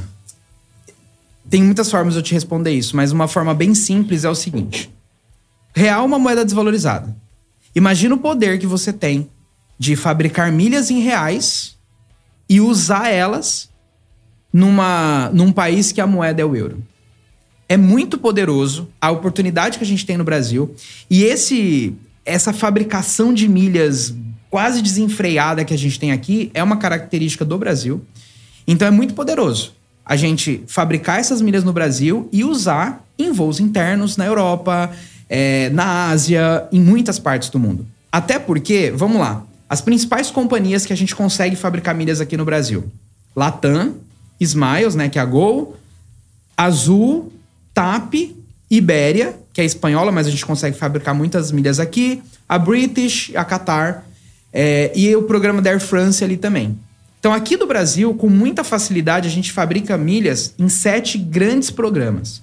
tem 1.50 1.64
muitas 1.64 1.90
formas 1.90 2.14
de 2.14 2.20
eu 2.20 2.24
te 2.24 2.34
responder 2.34 2.72
isso, 2.72 2.96
mas 2.96 3.12
uma 3.12 3.28
forma 3.28 3.56
bem 3.56 3.74
simples 3.74 4.24
é 4.24 4.30
o 4.30 4.36
seguinte: 4.36 4.94
real 5.76 6.04
é 6.04 6.06
uma 6.06 6.20
moeda 6.20 6.46
desvalorizada. 6.46 7.16
Imagina 7.74 8.14
o 8.14 8.20
poder 8.20 8.60
que 8.60 8.68
você 8.68 8.94
tem 8.94 9.30
de 9.80 9.96
fabricar 9.96 10.52
milhas 10.52 10.92
em 10.92 11.00
reais 11.00 11.76
e 12.48 12.62
usar 12.62 13.10
elas 13.10 13.70
numa, 14.54 15.30
num 15.34 15.52
país 15.52 15.92
que 15.92 16.02
a 16.02 16.08
moeda 16.08 16.42
é 16.42 16.46
o 16.46 16.56
euro. 16.56 16.84
É 17.70 17.76
muito 17.76 18.18
poderoso 18.18 18.88
a 19.01 19.11
oportunidade 19.11 19.78
que 19.78 19.84
a 19.84 19.88
gente 19.88 20.05
tem 20.05 20.18
no 20.18 20.24
Brasil 20.24 20.74
e 21.09 21.24
esse 21.24 21.93
essa 22.26 22.51
fabricação 22.51 23.34
de 23.34 23.47
milhas 23.47 24.13
quase 24.49 24.82
desenfreada 24.82 25.63
que 25.63 25.74
a 25.74 25.78
gente 25.78 25.99
tem 25.99 26.11
aqui 26.11 26.51
é 26.53 26.61
uma 26.61 26.78
característica 26.78 27.45
do 27.45 27.57
Brasil. 27.57 28.03
Então 28.68 28.88
é 28.88 28.91
muito 28.91 29.13
poderoso 29.13 29.74
a 30.05 30.15
gente 30.15 30.63
fabricar 30.68 31.20
essas 31.20 31.41
milhas 31.41 31.63
no 31.63 31.74
Brasil 31.74 32.30
e 32.32 32.43
usar 32.43 33.05
em 33.20 33.32
voos 33.32 33.59
internos 33.59 34.15
na 34.15 34.26
Europa, 34.26 34.91
é, 35.30 35.70
na 35.70 36.09
Ásia, 36.09 36.68
em 36.72 36.80
muitas 36.80 37.20
partes 37.20 37.49
do 37.49 37.59
mundo. 37.59 37.86
Até 38.09 38.39
porque, 38.39 38.91
vamos 38.95 39.20
lá, 39.20 39.43
as 39.70 39.82
principais 39.82 40.32
companhias 40.32 40.86
que 40.86 40.93
a 40.93 40.95
gente 40.95 41.13
consegue 41.13 41.57
fabricar 41.57 41.93
milhas 41.93 42.22
aqui 42.22 42.38
no 42.38 42.45
Brasil: 42.45 42.89
Latam, 43.36 43.95
Smiles, 44.39 44.95
né, 44.95 45.09
que 45.09 45.20
é 45.20 45.22
a 45.22 45.26
Gol, 45.26 45.76
Azul, 46.55 47.34
TAP, 47.78 48.36
Ibéria, 48.72 49.36
que 49.54 49.62
é 49.62 49.64
espanhola, 49.64 50.12
mas 50.12 50.26
a 50.26 50.32
gente 50.32 50.44
consegue 50.44 50.76
fabricar 50.76 51.14
muitas 51.14 51.52
milhas 51.52 51.80
aqui, 51.80 52.24
a 52.50 52.58
British, 52.58 53.32
a 53.36 53.46
Qatar 53.46 54.04
é, 54.52 54.92
e 54.96 55.16
o 55.16 55.22
programa 55.22 55.62
da 55.62 55.70
Air 55.70 55.80
France 55.80 56.24
ali 56.24 56.38
também. 56.38 56.76
Então, 57.20 57.32
aqui 57.32 57.56
do 57.56 57.68
Brasil, 57.68 58.16
com 58.16 58.30
muita 58.30 58.64
facilidade, 58.64 59.28
a 59.28 59.32
gente 59.32 59.52
fabrica 59.52 59.96
milhas 59.96 60.56
em 60.58 60.68
sete 60.70 61.20
grandes 61.20 61.70
programas. 61.70 62.42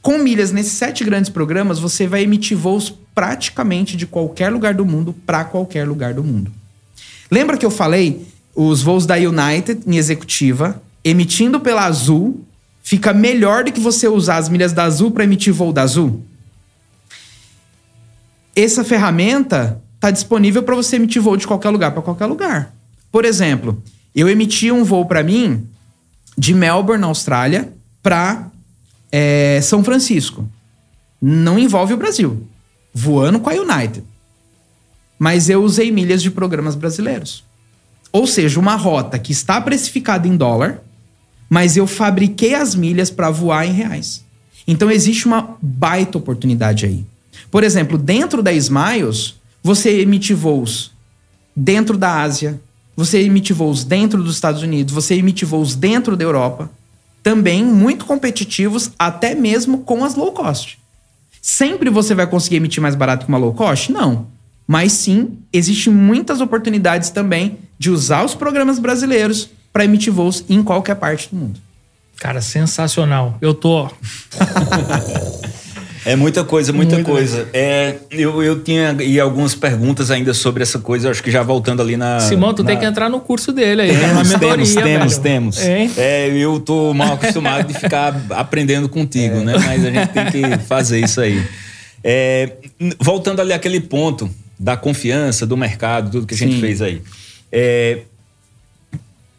Com 0.00 0.18
milhas 0.18 0.50
nesses 0.50 0.72
sete 0.72 1.04
grandes 1.04 1.30
programas, 1.30 1.78
você 1.78 2.08
vai 2.08 2.24
emitir 2.24 2.58
voos 2.58 2.92
praticamente 3.14 3.96
de 3.96 4.08
qualquer 4.08 4.50
lugar 4.50 4.74
do 4.74 4.84
mundo 4.84 5.14
para 5.24 5.44
qualquer 5.44 5.86
lugar 5.86 6.14
do 6.14 6.24
mundo. 6.24 6.50
Lembra 7.30 7.56
que 7.56 7.64
eu 7.64 7.70
falei 7.70 8.26
os 8.56 8.82
voos 8.82 9.06
da 9.06 9.14
United 9.14 9.82
em 9.86 9.96
executiva, 9.96 10.82
emitindo 11.04 11.60
pela 11.60 11.84
Azul, 11.84 12.44
fica 12.82 13.12
melhor 13.12 13.64
do 13.64 13.72
que 13.72 13.80
você 13.80 14.08
usar 14.08 14.36
as 14.36 14.48
milhas 14.48 14.72
da 14.72 14.84
Azul 14.84 15.10
para 15.10 15.24
emitir 15.24 15.52
voo 15.52 15.72
da 15.72 15.82
Azul? 15.82 16.22
Essa 18.54 18.84
ferramenta 18.84 19.80
está 19.94 20.10
disponível 20.10 20.62
para 20.62 20.74
você 20.74 20.96
emitir 20.96 21.22
voo 21.22 21.36
de 21.36 21.46
qualquer 21.46 21.70
lugar 21.70 21.92
para 21.92 22.02
qualquer 22.02 22.26
lugar. 22.26 22.74
Por 23.10 23.24
exemplo, 23.24 23.82
eu 24.14 24.28
emiti 24.28 24.70
um 24.70 24.84
voo 24.84 25.06
para 25.06 25.22
mim 25.22 25.66
de 26.36 26.54
Melbourne, 26.54 27.00
na 27.00 27.06
Austrália, 27.06 27.72
para 28.02 28.50
é, 29.10 29.60
São 29.62 29.84
Francisco. 29.84 30.48
Não 31.20 31.58
envolve 31.58 31.94
o 31.94 31.96
Brasil. 31.96 32.46
Voando 32.92 33.38
com 33.38 33.48
a 33.48 33.54
United. 33.54 34.02
Mas 35.18 35.48
eu 35.48 35.62
usei 35.62 35.90
milhas 35.90 36.22
de 36.22 36.30
programas 36.30 36.74
brasileiros. 36.74 37.44
Ou 38.12 38.26
seja, 38.26 38.58
uma 38.58 38.74
rota 38.74 39.18
que 39.18 39.32
está 39.32 39.60
precificada 39.60 40.26
em 40.26 40.36
dólar, 40.36 40.82
mas 41.52 41.76
eu 41.76 41.86
fabriquei 41.86 42.54
as 42.54 42.74
milhas 42.74 43.10
para 43.10 43.30
voar 43.30 43.66
em 43.66 43.72
reais. 43.72 44.24
Então 44.66 44.90
existe 44.90 45.26
uma 45.26 45.54
baita 45.60 46.16
oportunidade 46.16 46.86
aí. 46.86 47.04
Por 47.50 47.62
exemplo, 47.62 47.98
dentro 47.98 48.42
da 48.42 48.54
Smiles, 48.54 49.34
você 49.62 50.00
emite 50.00 50.32
voos 50.32 50.92
dentro 51.54 51.98
da 51.98 52.22
Ásia, 52.22 52.58
você 52.96 53.20
emite 53.20 53.52
voos 53.52 53.84
dentro 53.84 54.22
dos 54.22 54.34
Estados 54.34 54.62
Unidos, 54.62 54.94
você 54.94 55.14
emite 55.14 55.44
voos 55.44 55.74
dentro 55.74 56.16
da 56.16 56.24
Europa 56.24 56.70
também 57.22 57.62
muito 57.62 58.06
competitivos, 58.06 58.90
até 58.98 59.34
mesmo 59.34 59.80
com 59.80 60.06
as 60.06 60.14
low 60.14 60.32
cost. 60.32 60.78
Sempre 61.42 61.90
você 61.90 62.14
vai 62.14 62.26
conseguir 62.26 62.56
emitir 62.56 62.82
mais 62.82 62.94
barato 62.94 63.26
que 63.26 63.28
uma 63.30 63.36
low 63.36 63.52
cost? 63.52 63.92
Não. 63.92 64.26
Mas 64.66 64.92
sim, 64.92 65.36
existem 65.52 65.92
muitas 65.92 66.40
oportunidades 66.40 67.10
também 67.10 67.58
de 67.78 67.90
usar 67.90 68.24
os 68.24 68.34
programas 68.34 68.78
brasileiros 68.78 69.50
para 69.72 69.84
emitir 69.84 70.12
voos 70.12 70.44
em 70.48 70.62
qualquer 70.62 70.96
parte 70.96 71.28
do 71.30 71.36
mundo. 71.36 71.60
Cara, 72.18 72.40
sensacional. 72.40 73.36
Eu 73.40 73.54
tô. 73.54 73.88
É 76.04 76.16
muita 76.16 76.42
coisa, 76.42 76.72
muita, 76.72 76.96
muita 76.96 77.10
coisa. 77.10 77.48
É, 77.52 77.94
eu, 78.10 78.42
eu 78.42 78.60
tinha 78.60 78.96
e 79.00 79.20
algumas 79.20 79.54
perguntas 79.54 80.10
ainda 80.10 80.34
sobre 80.34 80.62
essa 80.62 80.78
coisa, 80.78 81.10
acho 81.10 81.22
que 81.22 81.30
já 81.30 81.42
voltando 81.42 81.80
ali 81.80 81.96
na. 81.96 82.18
Simão, 82.18 82.52
tu 82.52 82.64
na... 82.64 82.70
tem 82.70 82.78
que 82.78 82.84
entrar 82.84 83.08
no 83.08 83.20
curso 83.20 83.52
dele 83.52 83.82
aí, 83.82 83.88
temos, 83.88 84.02
é 84.04 84.12
uma 84.12 84.24
mentoria. 84.24 84.82
Temos, 84.82 85.18
temos, 85.18 85.56
temos. 85.58 85.98
É, 85.98 86.28
eu 86.28 86.58
tô 86.58 86.92
mal 86.92 87.14
acostumado 87.14 87.68
de 87.68 87.74
ficar 87.74 88.20
aprendendo 88.30 88.88
contigo, 88.88 89.36
é. 89.36 89.44
né? 89.44 89.52
Mas 89.64 89.84
a 89.84 89.90
gente 89.90 90.08
tem 90.08 90.26
que 90.26 90.58
fazer 90.66 90.98
isso 90.98 91.20
aí. 91.20 91.40
É, 92.02 92.52
voltando 92.98 93.40
ali 93.40 93.52
àquele 93.52 93.80
ponto 93.80 94.28
da 94.58 94.76
confiança, 94.76 95.46
do 95.46 95.56
mercado, 95.56 96.10
tudo 96.10 96.26
que 96.26 96.34
a 96.34 96.36
gente 96.36 96.54
Sim. 96.54 96.60
fez 96.60 96.82
aí. 96.82 97.00
É, 97.50 98.00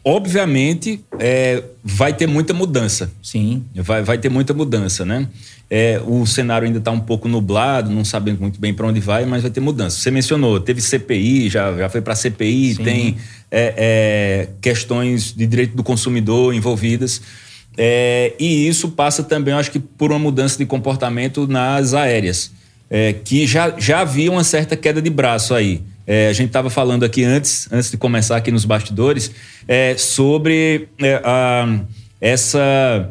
obviamente, 0.04 1.02
é, 1.18 1.62
vai 1.82 2.12
ter 2.12 2.26
muita 2.26 2.52
mudança. 2.52 3.10
Sim. 3.22 3.64
Vai, 3.74 4.02
vai 4.02 4.18
ter 4.18 4.28
muita 4.28 4.52
mudança, 4.52 5.04
né? 5.04 5.26
É, 5.70 6.00
o 6.06 6.26
cenário 6.26 6.66
ainda 6.66 6.78
está 6.78 6.90
um 6.90 7.00
pouco 7.00 7.26
nublado, 7.26 7.90
não 7.90 8.04
sabendo 8.04 8.40
muito 8.40 8.60
bem 8.60 8.74
para 8.74 8.86
onde 8.86 9.00
vai, 9.00 9.24
mas 9.24 9.42
vai 9.42 9.50
ter 9.50 9.60
mudança. 9.60 9.98
Você 9.98 10.10
mencionou, 10.10 10.60
teve 10.60 10.80
CPI, 10.80 11.48
já, 11.48 11.74
já 11.76 11.88
foi 11.88 12.02
para 12.02 12.14
CPI, 12.14 12.74
Sim. 12.74 12.84
tem 12.84 13.16
é, 13.50 13.74
é, 13.76 14.48
questões 14.60 15.32
de 15.32 15.46
direito 15.46 15.74
do 15.74 15.82
consumidor 15.82 16.54
envolvidas. 16.54 17.22
É, 17.76 18.34
e 18.38 18.68
isso 18.68 18.90
passa 18.90 19.22
também, 19.22 19.54
acho 19.54 19.70
que, 19.70 19.80
por 19.80 20.12
uma 20.12 20.18
mudança 20.18 20.58
de 20.58 20.66
comportamento 20.66 21.48
nas 21.48 21.94
aéreas, 21.94 22.52
é, 22.90 23.14
que 23.14 23.46
já, 23.46 23.74
já 23.78 24.00
havia 24.00 24.30
uma 24.30 24.44
certa 24.44 24.76
queda 24.76 25.00
de 25.00 25.10
braço 25.10 25.54
aí. 25.54 25.82
É, 26.06 26.28
a 26.28 26.32
gente 26.32 26.48
estava 26.48 26.68
falando 26.68 27.04
aqui 27.04 27.24
antes, 27.24 27.68
antes 27.72 27.90
de 27.90 27.96
começar 27.96 28.36
aqui 28.36 28.50
nos 28.50 28.64
bastidores, 28.64 29.30
sobre 29.96 30.88
a, 31.24 31.80
essa 32.20 33.10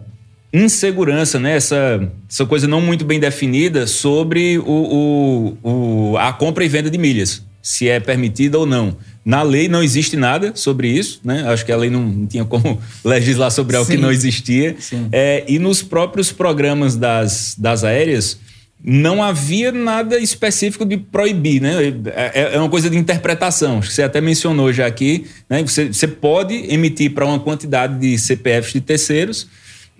insegurança, 0.53 1.39
né? 1.39 1.55
Essa, 1.55 2.07
essa 2.29 2.45
coisa 2.45 2.67
não 2.67 2.79
muito 2.79 3.03
bem 3.03 3.19
definida 3.19 3.87
sobre 3.87 4.59
o, 4.59 5.57
o, 5.63 6.11
o, 6.11 6.17
a 6.17 6.31
compra 6.31 6.63
e 6.63 6.67
venda 6.67 6.91
de 6.91 6.97
milhas, 6.97 7.43
se 7.61 7.89
é 7.89 7.99
permitida 7.99 8.59
ou 8.59 8.65
não. 8.65 8.95
Na 9.25 9.41
lei 9.41 9.67
não 9.67 9.81
existe 9.81 10.15
nada 10.15 10.51
sobre 10.53 10.87
isso, 10.89 11.21
né? 11.23 11.43
Acho 11.47 11.65
que 11.65 11.71
a 11.71 11.77
lei 11.77 11.89
não, 11.89 12.01
não 12.01 12.27
tinha 12.27 12.45
como 12.45 12.79
legislar 13.03 13.49
sobre 13.49 13.75
algo 13.75 13.89
Sim. 13.89 13.97
que 13.97 14.01
não 14.01 14.11
existia. 14.11 14.75
É, 15.11 15.43
e 15.47 15.57
nos 15.57 15.81
próprios 15.81 16.31
programas 16.31 16.95
das, 16.95 17.55
das 17.57 17.83
aéreas, 17.83 18.37
não 18.83 19.23
havia 19.23 19.71
nada 19.71 20.19
específico 20.19 20.85
de 20.85 20.97
proibir, 20.97 21.61
né? 21.61 21.71
É, 22.13 22.55
é 22.55 22.59
uma 22.59 22.69
coisa 22.69 22.89
de 22.89 22.97
interpretação. 22.97 23.81
Você 23.81 24.03
até 24.03 24.19
mencionou 24.19 24.73
já 24.73 24.85
aqui, 24.85 25.25
né? 25.49 25.63
Você, 25.63 25.87
você 25.87 26.07
pode 26.07 26.53
emitir 26.53 27.13
para 27.13 27.25
uma 27.25 27.39
quantidade 27.39 27.97
de 27.97 28.17
CPFs 28.17 28.73
de 28.73 28.81
terceiros, 28.81 29.47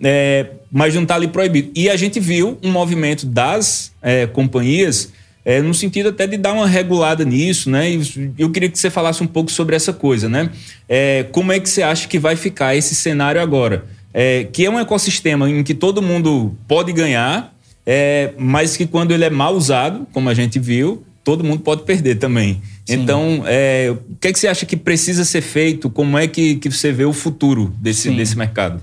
é, 0.02 0.50
mas 0.70 0.94
não 0.94 1.02
está 1.02 1.14
ali 1.14 1.28
proibido. 1.28 1.70
E 1.74 1.88
a 1.88 1.96
gente 1.96 2.20
viu 2.20 2.58
um 2.62 2.70
movimento 2.70 3.24
das 3.24 3.90
é, 4.02 4.26
companhias 4.26 5.10
é, 5.46 5.62
no 5.62 5.72
sentido 5.72 6.10
até 6.10 6.26
de 6.26 6.36
dar 6.36 6.52
uma 6.52 6.66
regulada 6.66 7.24
nisso, 7.24 7.70
né? 7.70 7.90
E 7.90 8.32
eu 8.38 8.50
queria 8.50 8.68
que 8.68 8.78
você 8.78 8.90
falasse 8.90 9.22
um 9.22 9.26
pouco 9.26 9.50
sobre 9.50 9.74
essa 9.74 9.94
coisa, 9.94 10.28
né? 10.28 10.50
É, 10.86 11.24
como 11.32 11.52
é 11.52 11.60
que 11.60 11.70
você 11.70 11.82
acha 11.82 12.06
que 12.06 12.18
vai 12.18 12.36
ficar 12.36 12.76
esse 12.76 12.94
cenário 12.94 13.40
agora? 13.40 13.86
É, 14.12 14.44
que 14.44 14.64
é 14.64 14.70
um 14.70 14.78
ecossistema 14.78 15.48
em 15.50 15.62
que 15.62 15.74
todo 15.74 16.00
mundo 16.00 16.54
pode 16.68 16.92
ganhar, 16.92 17.53
é, 17.86 18.32
mas 18.38 18.76
que 18.76 18.86
quando 18.86 19.12
ele 19.12 19.24
é 19.24 19.30
mal 19.30 19.54
usado, 19.54 20.06
como 20.12 20.28
a 20.28 20.34
gente 20.34 20.58
viu, 20.58 21.04
todo 21.22 21.44
mundo 21.44 21.62
pode 21.62 21.82
perder 21.82 22.16
também. 22.16 22.62
Sim. 22.86 22.94
Então, 22.94 23.42
é, 23.46 23.90
o 23.90 24.16
que, 24.16 24.28
é 24.28 24.32
que 24.32 24.38
você 24.38 24.48
acha 24.48 24.66
que 24.66 24.76
precisa 24.76 25.24
ser 25.24 25.40
feito? 25.40 25.88
Como 25.90 26.18
é 26.18 26.26
que, 26.26 26.56
que 26.56 26.70
você 26.70 26.92
vê 26.92 27.04
o 27.04 27.12
futuro 27.12 27.74
desse, 27.80 28.10
desse 28.10 28.36
mercado? 28.36 28.80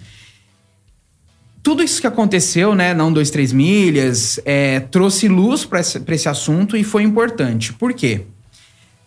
tudo 1.63 1.83
isso 1.83 2.01
que 2.01 2.07
aconteceu, 2.07 2.73
né, 2.73 2.93
não 2.93 3.13
dois, 3.13 3.29
três 3.29 3.53
milhas, 3.53 4.39
é, 4.45 4.79
trouxe 4.79 5.27
luz 5.27 5.63
para 5.63 5.79
esse, 5.79 6.01
esse, 6.07 6.27
assunto 6.27 6.75
e 6.75 6.83
foi 6.83 7.03
importante. 7.03 7.71
Por 7.73 7.93
quê? 7.93 8.21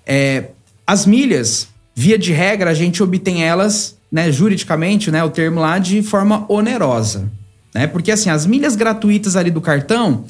É, 0.07 0.51
as 0.87 1.05
milhas, 1.05 1.69
via 1.95 2.19
de 2.19 2.33
regra, 2.33 2.71
a 2.71 2.75
gente 2.75 3.03
obtém 3.03 3.43
elas, 3.43 3.97
né, 4.11 4.31
juridicamente, 4.31 5.11
né, 5.11 5.25
o 5.25 5.31
termo 5.31 5.61
lá, 5.61 5.79
de 5.79 6.03
forma 6.03 6.47
onerosa. 6.49 7.31
Né? 7.75 7.87
Porque, 7.89 8.13
assim, 8.13 8.31
as 8.31 8.47
milhas 8.47 8.77
gratuitas 8.77 9.35
ali 9.35 9.51
do 9.51 9.61
cartão, 9.61 10.25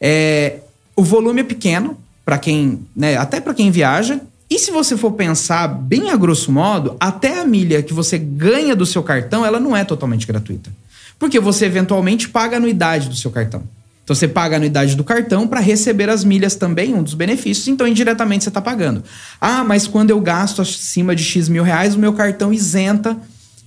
é, 0.00 0.58
o 0.94 1.02
volume 1.02 1.40
é 1.40 1.44
pequeno, 1.44 1.96
para 2.24 2.38
quem, 2.38 2.86
né, 2.94 3.16
até 3.16 3.40
para 3.40 3.54
quem 3.54 3.70
viaja, 3.70 4.20
E 4.50 4.58
se 4.58 4.70
você 4.70 4.96
for 4.96 5.12
pensar 5.12 5.66
bem 5.66 6.10
a 6.10 6.16
grosso 6.16 6.52
modo, 6.52 6.96
até 7.00 7.40
a 7.40 7.44
milha 7.44 7.82
que 7.82 7.94
você 7.94 8.18
ganha 8.18 8.76
do 8.76 8.84
seu 8.84 9.02
cartão, 9.02 9.44
ela 9.44 9.58
não 9.58 9.76
é 9.76 9.84
totalmente 9.84 10.26
gratuita. 10.26 10.70
Porque 11.18 11.40
você 11.40 11.64
eventualmente 11.64 12.28
paga 12.28 12.56
a 12.56 12.58
anuidade 12.58 13.08
do 13.08 13.16
seu 13.16 13.30
cartão. 13.30 13.62
Então 14.04 14.14
você 14.14 14.28
paga 14.28 14.56
a 14.56 14.58
anuidade 14.58 14.96
do 14.96 15.02
cartão 15.02 15.48
para 15.48 15.60
receber 15.60 16.10
as 16.10 16.22
milhas 16.24 16.54
também, 16.54 16.94
um 16.94 17.02
dos 17.02 17.14
benefícios, 17.14 17.66
então 17.68 17.88
indiretamente 17.88 18.44
você 18.44 18.50
está 18.50 18.60
pagando. 18.60 19.02
Ah, 19.40 19.64
mas 19.64 19.86
quando 19.86 20.10
eu 20.10 20.20
gasto 20.20 20.60
acima 20.60 21.16
de 21.16 21.24
X 21.24 21.48
mil 21.48 21.62
reais, 21.64 21.94
o 21.94 21.98
meu 21.98 22.12
cartão 22.12 22.52
isenta 22.52 23.16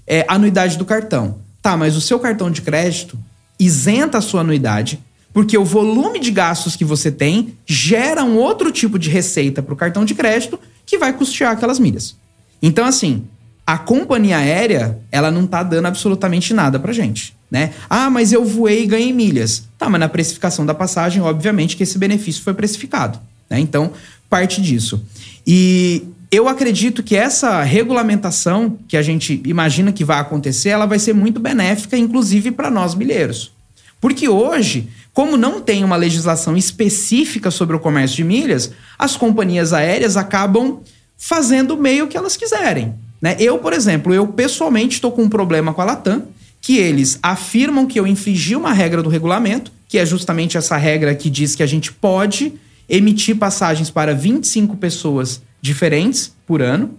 é, 0.05 0.25
a 0.27 0.35
anuidade 0.35 0.77
do 0.77 0.85
cartão. 0.85 1.39
Tá, 1.67 1.75
mas 1.75 1.97
o 1.97 2.01
seu 2.01 2.17
cartão 2.17 2.49
de 2.49 2.61
crédito 2.61 3.19
isenta 3.59 4.19
a 4.19 4.21
sua 4.21 4.39
anuidade, 4.39 5.03
porque 5.33 5.57
o 5.57 5.65
volume 5.65 6.17
de 6.17 6.31
gastos 6.31 6.77
que 6.77 6.85
você 6.85 7.11
tem 7.11 7.55
gera 7.65 8.23
um 8.23 8.37
outro 8.37 8.71
tipo 8.71 8.97
de 8.97 9.09
receita 9.09 9.61
para 9.61 9.73
o 9.73 9.75
cartão 9.75 10.05
de 10.05 10.15
crédito 10.15 10.57
que 10.85 10.97
vai 10.97 11.11
custear 11.11 11.51
aquelas 11.51 11.77
milhas. 11.77 12.15
Então, 12.61 12.85
assim, 12.85 13.25
a 13.65 13.77
companhia 13.77 14.37
aérea, 14.37 14.97
ela 15.11 15.29
não 15.29 15.45
tá 15.45 15.61
dando 15.61 15.87
absolutamente 15.87 16.53
nada 16.53 16.79
pra 16.79 16.93
gente, 16.93 17.35
né? 17.51 17.73
Ah, 17.89 18.09
mas 18.09 18.31
eu 18.31 18.45
voei 18.45 18.83
e 18.83 18.87
ganhei 18.87 19.11
milhas. 19.11 19.67
Tá, 19.77 19.89
mas 19.89 19.99
na 19.99 20.07
precificação 20.07 20.65
da 20.65 20.73
passagem, 20.73 21.21
obviamente 21.21 21.75
que 21.75 21.83
esse 21.83 21.97
benefício 21.97 22.43
foi 22.43 22.53
precificado, 22.53 23.19
né? 23.49 23.59
Então, 23.59 23.91
parte 24.29 24.61
disso. 24.61 25.03
E 25.45 26.05
eu 26.29 26.47
acredito 26.47 27.01
que 27.01 27.15
essa 27.15 27.63
regulamentação 27.63 28.77
que 28.87 28.97
a 28.97 29.01
gente 29.01 29.41
imagina 29.45 29.91
que 29.91 30.03
vai 30.03 30.19
acontecer, 30.19 30.69
ela 30.69 30.85
vai 30.85 30.99
ser 30.99 31.13
muito 31.13 31.39
benéfica, 31.39 31.97
inclusive 31.97 32.51
para 32.51 32.69
nós 32.69 32.93
milheiros. 32.93 33.51
Porque 33.99 34.27
hoje, 34.27 34.89
como 35.13 35.37
não 35.37 35.61
tem 35.61 35.83
uma 35.83 35.95
legislação 35.95 36.55
específica 36.57 37.49
sobre 37.49 37.75
o 37.75 37.79
comércio 37.79 38.17
de 38.17 38.23
milhas, 38.23 38.71
as 38.99 39.15
companhias 39.15 39.73
aéreas 39.73 40.17
acabam 40.17 40.81
fazendo 41.17 41.77
meio 41.77 42.07
que 42.07 42.17
elas 42.17 42.37
quiserem. 42.37 42.93
Né? 43.21 43.35
Eu, 43.39 43.57
por 43.57 43.73
exemplo, 43.73 44.13
eu 44.13 44.27
pessoalmente 44.27 44.95
estou 44.95 45.11
com 45.11 45.23
um 45.23 45.29
problema 45.29 45.73
com 45.73 45.81
a 45.81 45.85
Latam, 45.85 46.23
que 46.61 46.77
eles 46.77 47.17
afirmam 47.23 47.85
que 47.85 47.99
eu 47.99 48.05
infringi 48.05 48.55
uma 48.55 48.73
regra 48.73 49.01
do 49.01 49.09
regulamento, 49.09 49.71
que 49.87 49.97
é 49.97 50.05
justamente 50.05 50.57
essa 50.57 50.75
regra 50.75 51.15
que 51.15 51.29
diz 51.29 51.55
que 51.55 51.63
a 51.63 51.67
gente 51.67 51.91
pode 51.91 52.53
emitir 52.89 53.37
passagens 53.37 53.89
para 53.89 54.13
25 54.13 54.75
pessoas 54.77 55.41
diferentes 55.61 56.33
por 56.45 56.61
ano, 56.61 56.97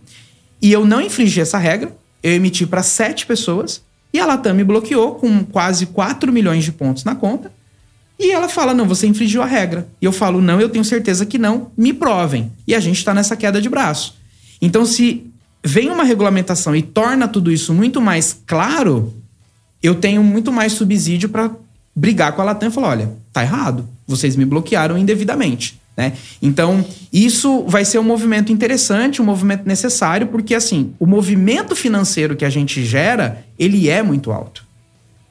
e 0.60 0.72
eu 0.72 0.84
não 0.84 1.00
infringi 1.00 1.40
essa 1.40 1.58
regra, 1.58 1.96
eu 2.22 2.32
emiti 2.32 2.66
para 2.66 2.82
7 2.82 3.26
pessoas, 3.26 3.82
e 4.12 4.18
a 4.18 4.26
Latam 4.26 4.54
me 4.54 4.64
bloqueou 4.64 5.14
com 5.14 5.44
quase 5.44 5.86
4 5.86 6.32
milhões 6.32 6.64
de 6.64 6.72
pontos 6.72 7.04
na 7.04 7.14
conta, 7.14 7.52
e 8.18 8.32
ela 8.32 8.48
fala: 8.48 8.74
não, 8.74 8.86
você 8.86 9.06
infringiu 9.06 9.42
a 9.42 9.46
regra. 9.46 9.86
E 10.02 10.04
eu 10.04 10.12
falo: 10.12 10.40
não, 10.40 10.60
eu 10.60 10.68
tenho 10.68 10.84
certeza 10.84 11.24
que 11.24 11.38
não, 11.38 11.70
me 11.76 11.92
provem. 11.92 12.50
E 12.66 12.74
a 12.74 12.80
gente 12.80 12.98
está 12.98 13.14
nessa 13.14 13.36
queda 13.36 13.60
de 13.60 13.68
braço. 13.68 14.16
Então, 14.60 14.84
se 14.84 15.30
vem 15.64 15.90
uma 15.90 16.02
regulamentação 16.02 16.74
e 16.74 16.82
torna 16.82 17.28
tudo 17.28 17.52
isso 17.52 17.72
muito 17.72 18.00
mais 18.00 18.36
claro, 18.46 19.14
eu 19.82 19.94
tenho 19.94 20.22
muito 20.22 20.50
mais 20.50 20.72
subsídio 20.72 21.28
para 21.28 21.50
brigar 21.94 22.32
com 22.32 22.42
a 22.42 22.46
Latam 22.46 22.68
e 22.68 22.72
falar: 22.72 22.88
olha, 22.88 23.12
tá 23.32 23.42
errado, 23.42 23.88
vocês 24.06 24.34
me 24.34 24.44
bloquearam 24.44 24.98
indevidamente. 24.98 25.80
Né? 25.98 26.12
Então, 26.40 26.84
isso 27.12 27.64
vai 27.66 27.84
ser 27.84 27.98
um 27.98 28.04
movimento 28.04 28.52
interessante, 28.52 29.20
um 29.20 29.24
movimento 29.24 29.66
necessário, 29.66 30.28
porque 30.28 30.54
assim, 30.54 30.94
o 30.96 31.04
movimento 31.04 31.74
financeiro 31.74 32.36
que 32.36 32.44
a 32.44 32.50
gente 32.50 32.84
gera, 32.84 33.44
ele 33.58 33.90
é 33.90 34.00
muito 34.00 34.30
alto. 34.30 34.64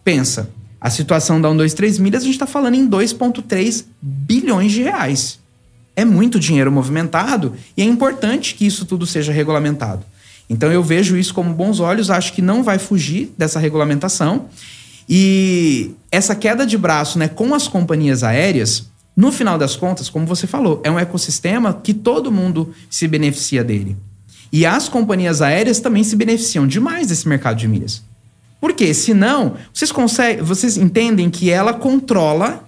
Pensa, 0.03 0.49
a 0.82 0.89
situação 0.89 1.39
da 1.39 1.47
123 1.47 1.99
milhas, 1.99 2.22
a 2.22 2.26
gente 2.26 2.36
está 2.36 2.45
falando 2.45 2.76
em 2.76 2.86
2,3 2.86 3.86
bilhões 4.01 4.74
de 4.74 4.84
reais. 4.84 5.39
É 5.95 6.03
muito 6.03 6.38
dinheiro 6.38 6.70
movimentado 6.70 7.53
e 7.78 7.82
é 7.82 7.86
importante 7.86 8.53
que 8.53 8.68
isso 8.68 8.86
tudo 8.86 9.07
seja 9.07 9.32
regulamentado. 9.32 10.03
Então 10.49 10.70
eu 10.70 10.84
vejo 10.84 11.15
isso 11.15 11.34
como 11.34 11.53
bons 11.53 11.80
olhos, 11.80 12.11
acho 12.11 12.34
que 12.34 12.41
não 12.41 12.61
vai 12.61 12.78
fugir 12.78 13.34
dessa 13.38 13.57
regulamentação. 13.57 14.47
E 15.07 15.91
essa 16.11 16.36
queda 16.36 16.65
de 16.65 16.78
braço 16.78 17.18
né, 17.18 17.30
com 17.30 17.55
as 17.55 17.70
companhias 17.70 18.22
aéreas, 18.22 18.86
no 19.18 19.32
final 19.32 19.57
das 19.57 19.76
contas, 19.76 20.09
como 20.09 20.28
você 20.28 20.45
falou, 20.45 20.80
é 20.84 20.91
um 20.91 20.99
ecossistema 20.99 21.74
que 21.74 21.91
todo 21.91 22.32
mundo 22.32 22.72
se 22.88 23.07
beneficia 23.07 23.63
dele. 23.63 23.97
E 24.53 24.63
as 24.63 24.88
companhias 24.88 25.41
aéreas 25.41 25.80
também 25.80 26.03
se 26.03 26.15
beneficiam 26.15 26.68
demais 26.68 27.07
desse 27.07 27.28
mercado 27.28 27.57
de 27.57 27.68
milhas. 27.68 28.03
Por 28.61 28.74
quê? 28.74 28.93
Senão, 28.93 29.55
vocês 29.74 29.91
conseguem, 29.91 30.43
vocês 30.43 30.78
entendem 30.78 31.32
que 31.32 31.49
ela 31.49 31.74
controla 31.74 32.63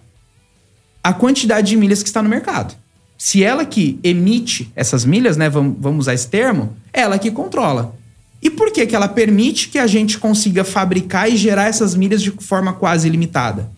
a 1.04 1.14
quantidade 1.14 1.68
de 1.68 1.78
milhas 1.78 2.02
que 2.02 2.10
está 2.10 2.24
no 2.24 2.30
mercado. 2.30 2.76
Se 3.16 3.44
ela 3.44 3.64
que 3.64 4.00
emite 4.04 4.72
essas 4.76 5.06
milhas, 5.06 5.38
né, 5.38 5.52
vamos, 5.52 5.78
vamos 5.80 6.06
usar 6.06 6.16
esse 6.16 6.28
termo, 6.28 6.76
ela 6.92 7.20
que 7.20 7.30
controla. 7.30 7.96
E 8.42 8.50
por 8.50 8.72
que, 8.72 8.88
que 8.88 8.96
ela 8.96 9.08
permite 9.08 9.70
que 9.70 9.78
a 9.78 9.86
gente 9.86 10.18
consiga 10.18 10.64
fabricar 10.64 11.30
e 11.30 11.38
gerar 11.38 11.66
essas 11.66 11.94
milhas 11.94 12.24
de 12.24 12.32
forma 12.32 12.74
quase 12.74 13.08
ilimitada? 13.08 13.70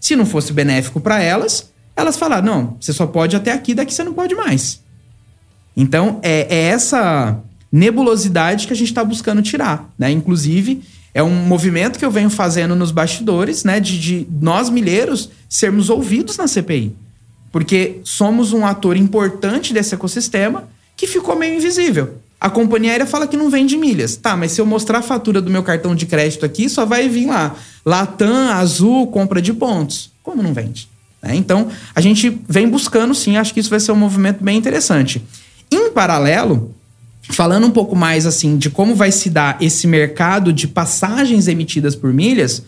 Se 0.00 0.16
não 0.16 0.24
fosse 0.24 0.54
benéfico 0.54 1.00
para 1.00 1.20
elas, 1.20 1.73
elas 1.96 2.16
falaram: 2.16 2.46
não, 2.46 2.76
você 2.80 2.92
só 2.92 3.06
pode 3.06 3.36
até 3.36 3.52
aqui, 3.52 3.74
daqui 3.74 3.92
você 3.92 4.04
não 4.04 4.12
pode 4.12 4.34
mais. 4.34 4.82
Então, 5.76 6.20
é, 6.22 6.46
é 6.48 6.62
essa 6.64 7.40
nebulosidade 7.70 8.66
que 8.66 8.72
a 8.72 8.76
gente 8.76 8.88
está 8.88 9.04
buscando 9.04 9.42
tirar. 9.42 9.92
Né? 9.98 10.10
Inclusive, 10.10 10.82
é 11.12 11.22
um 11.22 11.30
movimento 11.30 11.98
que 11.98 12.04
eu 12.04 12.10
venho 12.10 12.30
fazendo 12.30 12.76
nos 12.76 12.90
bastidores, 12.90 13.64
né? 13.64 13.80
De, 13.80 13.98
de 13.98 14.26
nós, 14.40 14.70
milheiros, 14.70 15.30
sermos 15.48 15.90
ouvidos 15.90 16.36
na 16.36 16.46
CPI. 16.46 16.94
Porque 17.50 18.00
somos 18.02 18.52
um 18.52 18.66
ator 18.66 18.96
importante 18.96 19.72
desse 19.72 19.94
ecossistema 19.94 20.68
que 20.96 21.06
ficou 21.06 21.36
meio 21.36 21.56
invisível. 21.56 22.18
A 22.40 22.50
companhia 22.50 22.90
aérea 22.90 23.06
fala 23.06 23.26
que 23.26 23.36
não 23.36 23.48
vende 23.48 23.76
milhas. 23.76 24.16
Tá, 24.16 24.36
mas 24.36 24.52
se 24.52 24.60
eu 24.60 24.66
mostrar 24.66 24.98
a 24.98 25.02
fatura 25.02 25.40
do 25.40 25.50
meu 25.50 25.62
cartão 25.62 25.94
de 25.94 26.04
crédito 26.04 26.44
aqui, 26.44 26.68
só 26.68 26.84
vai 26.84 27.08
vir 27.08 27.26
lá. 27.26 27.54
Latam, 27.86 28.50
Azul, 28.50 29.06
compra 29.06 29.40
de 29.40 29.52
pontos. 29.52 30.10
Como 30.22 30.42
não 30.42 30.52
vende? 30.52 30.88
Né? 31.24 31.34
Então, 31.34 31.68
a 31.94 32.00
gente 32.00 32.40
vem 32.48 32.68
buscando 32.68 33.14
sim, 33.14 33.36
acho 33.36 33.54
que 33.54 33.60
isso 33.60 33.70
vai 33.70 33.80
ser 33.80 33.92
um 33.92 33.96
movimento 33.96 34.44
bem 34.44 34.58
interessante. 34.58 35.24
Em 35.70 35.90
paralelo, 35.90 36.74
falando 37.30 37.66
um 37.66 37.70
pouco 37.70 37.96
mais 37.96 38.26
assim 38.26 38.58
de 38.58 38.68
como 38.68 38.94
vai 38.94 39.10
se 39.10 39.30
dar 39.30 39.56
esse 39.60 39.86
mercado 39.86 40.52
de 40.52 40.68
passagens 40.68 41.48
emitidas 41.48 41.96
por 41.96 42.12
milhas, 42.12 42.62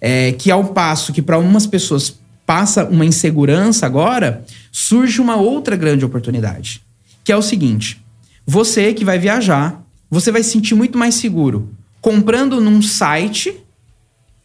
é, 0.00 0.32
que 0.32 0.50
é 0.50 0.56
um 0.56 0.66
passo 0.66 1.12
que 1.12 1.20
para 1.20 1.36
algumas 1.36 1.66
pessoas 1.66 2.18
passa 2.46 2.84
uma 2.84 3.04
insegurança 3.04 3.84
agora, 3.84 4.44
surge 4.70 5.20
uma 5.20 5.36
outra 5.36 5.74
grande 5.74 6.04
oportunidade, 6.04 6.80
que 7.24 7.32
é 7.32 7.36
o 7.36 7.42
seguinte: 7.42 8.00
você 8.46 8.94
que 8.94 9.04
vai 9.04 9.18
viajar, 9.18 9.82
você 10.08 10.30
vai 10.30 10.42
se 10.42 10.50
sentir 10.50 10.76
muito 10.76 10.96
mais 10.96 11.16
seguro 11.16 11.70
comprando 12.06 12.60
num 12.60 12.80
site 12.80 13.52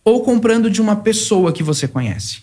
ou 0.03 0.23
comprando 0.23 0.67
de 0.67 0.81
uma 0.81 0.95
pessoa 0.95 1.53
que 1.53 1.61
você 1.61 1.87
conhece. 1.87 2.39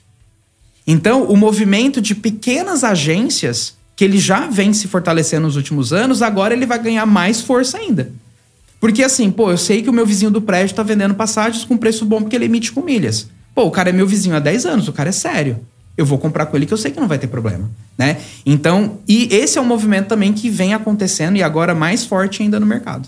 Então, 0.90 1.24
o 1.24 1.36
movimento 1.36 2.00
de 2.00 2.14
pequenas 2.14 2.82
agências, 2.82 3.74
que 3.94 4.02
ele 4.02 4.18
já 4.18 4.46
vem 4.46 4.72
se 4.72 4.88
fortalecendo 4.88 5.46
nos 5.46 5.54
últimos 5.54 5.92
anos, 5.92 6.22
agora 6.22 6.54
ele 6.54 6.64
vai 6.64 6.78
ganhar 6.78 7.04
mais 7.04 7.42
força 7.42 7.76
ainda. 7.76 8.10
Porque 8.80 9.02
assim, 9.02 9.30
pô, 9.30 9.50
eu 9.50 9.58
sei 9.58 9.82
que 9.82 9.90
o 9.90 9.92
meu 9.92 10.06
vizinho 10.06 10.30
do 10.30 10.40
prédio 10.40 10.74
tá 10.74 10.82
vendendo 10.82 11.12
passagens 11.12 11.62
com 11.62 11.76
preço 11.76 12.06
bom 12.06 12.22
porque 12.22 12.34
ele 12.34 12.46
emite 12.46 12.72
com 12.72 12.80
milhas. 12.80 13.28
Pô, 13.54 13.64
o 13.64 13.70
cara 13.70 13.90
é 13.90 13.92
meu 13.92 14.06
vizinho 14.06 14.34
há 14.34 14.38
10 14.38 14.64
anos, 14.64 14.88
o 14.88 14.92
cara 14.94 15.10
é 15.10 15.12
sério. 15.12 15.60
Eu 15.94 16.06
vou 16.06 16.16
comprar 16.16 16.46
com 16.46 16.56
ele 16.56 16.64
que 16.64 16.72
eu 16.72 16.78
sei 16.78 16.90
que 16.90 16.98
não 16.98 17.08
vai 17.08 17.18
ter 17.18 17.26
problema, 17.26 17.68
né? 17.98 18.16
Então, 18.46 18.98
e 19.06 19.28
esse 19.30 19.58
é 19.58 19.60
um 19.60 19.66
movimento 19.66 20.06
também 20.06 20.32
que 20.32 20.48
vem 20.48 20.72
acontecendo 20.72 21.36
e 21.36 21.42
agora 21.42 21.74
mais 21.74 22.06
forte 22.06 22.42
ainda 22.42 22.58
no 22.58 22.64
mercado. 22.64 23.06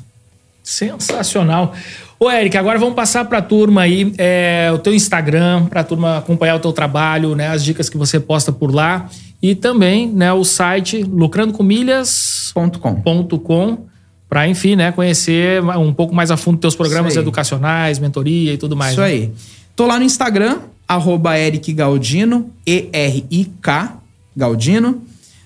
Sensacional. 0.62 1.74
Ô, 2.22 2.30
Eric, 2.30 2.54
agora 2.58 2.78
vamos 2.78 2.94
passar 2.94 3.24
para 3.24 3.38
a 3.38 3.42
turma 3.42 3.80
aí 3.80 4.12
é, 4.18 4.70
o 4.74 4.78
teu 4.78 4.94
Instagram, 4.94 5.64
para 5.64 5.80
a 5.80 5.84
turma 5.84 6.18
acompanhar 6.18 6.56
o 6.56 6.58
teu 6.58 6.70
trabalho, 6.70 7.34
né, 7.34 7.48
as 7.48 7.64
dicas 7.64 7.88
que 7.88 7.96
você 7.96 8.20
posta 8.20 8.52
por 8.52 8.74
lá 8.74 9.08
e 9.40 9.54
também 9.54 10.06
né, 10.06 10.30
o 10.30 10.44
site 10.44 11.02
lucrandocomilhas.com 11.02 13.86
para, 14.28 14.46
enfim, 14.46 14.76
né, 14.76 14.92
conhecer 14.92 15.62
um 15.62 15.94
pouco 15.94 16.14
mais 16.14 16.30
a 16.30 16.36
fundo 16.36 16.58
teus 16.58 16.76
programas 16.76 17.16
educacionais, 17.16 17.98
mentoria 17.98 18.52
e 18.52 18.58
tudo 18.58 18.76
mais. 18.76 18.92
Isso 18.92 19.00
né? 19.00 19.06
aí. 19.06 19.32
Tô 19.74 19.86
lá 19.86 19.98
no 19.98 20.04
Instagram, 20.04 20.58
arroba 20.86 21.38
Eric 21.38 21.72
Galdino, 21.72 22.50
E-R-I-K, 22.66 23.96
Galdino. 24.36 25.02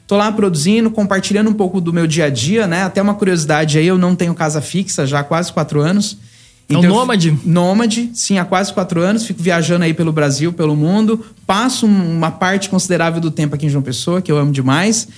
Tô 0.08 0.16
lá 0.16 0.32
produzindo, 0.32 0.90
compartilhando 0.90 1.50
um 1.50 1.54
pouco 1.54 1.80
do 1.80 1.92
meu 1.92 2.08
dia 2.08 2.24
a 2.24 2.30
dia, 2.30 2.66
né? 2.66 2.82
Até 2.82 3.00
uma 3.00 3.14
curiosidade 3.14 3.78
aí, 3.78 3.86
eu 3.86 3.96
não 3.96 4.16
tenho 4.16 4.34
casa 4.34 4.60
fixa 4.60 5.06
já 5.06 5.20
há 5.20 5.24
quase 5.24 5.52
quatro 5.52 5.80
anos. 5.80 6.18
Então, 6.68 6.80
então 6.80 6.96
nômade? 6.96 7.38
Nômade, 7.44 8.10
sim, 8.14 8.38
há 8.38 8.44
quase 8.44 8.72
quatro 8.72 9.00
anos. 9.00 9.26
Fico 9.26 9.42
viajando 9.42 9.84
aí 9.84 9.92
pelo 9.92 10.12
Brasil, 10.12 10.52
pelo 10.52 10.74
mundo. 10.74 11.24
Passo 11.46 11.86
uma 11.86 12.30
parte 12.30 12.68
considerável 12.68 13.20
do 13.20 13.30
tempo 13.30 13.54
aqui 13.54 13.66
em 13.66 13.68
João 13.68 13.82
Pessoa, 13.82 14.22
que 14.22 14.32
eu 14.32 14.38
amo 14.38 14.50
demais. 14.50 15.08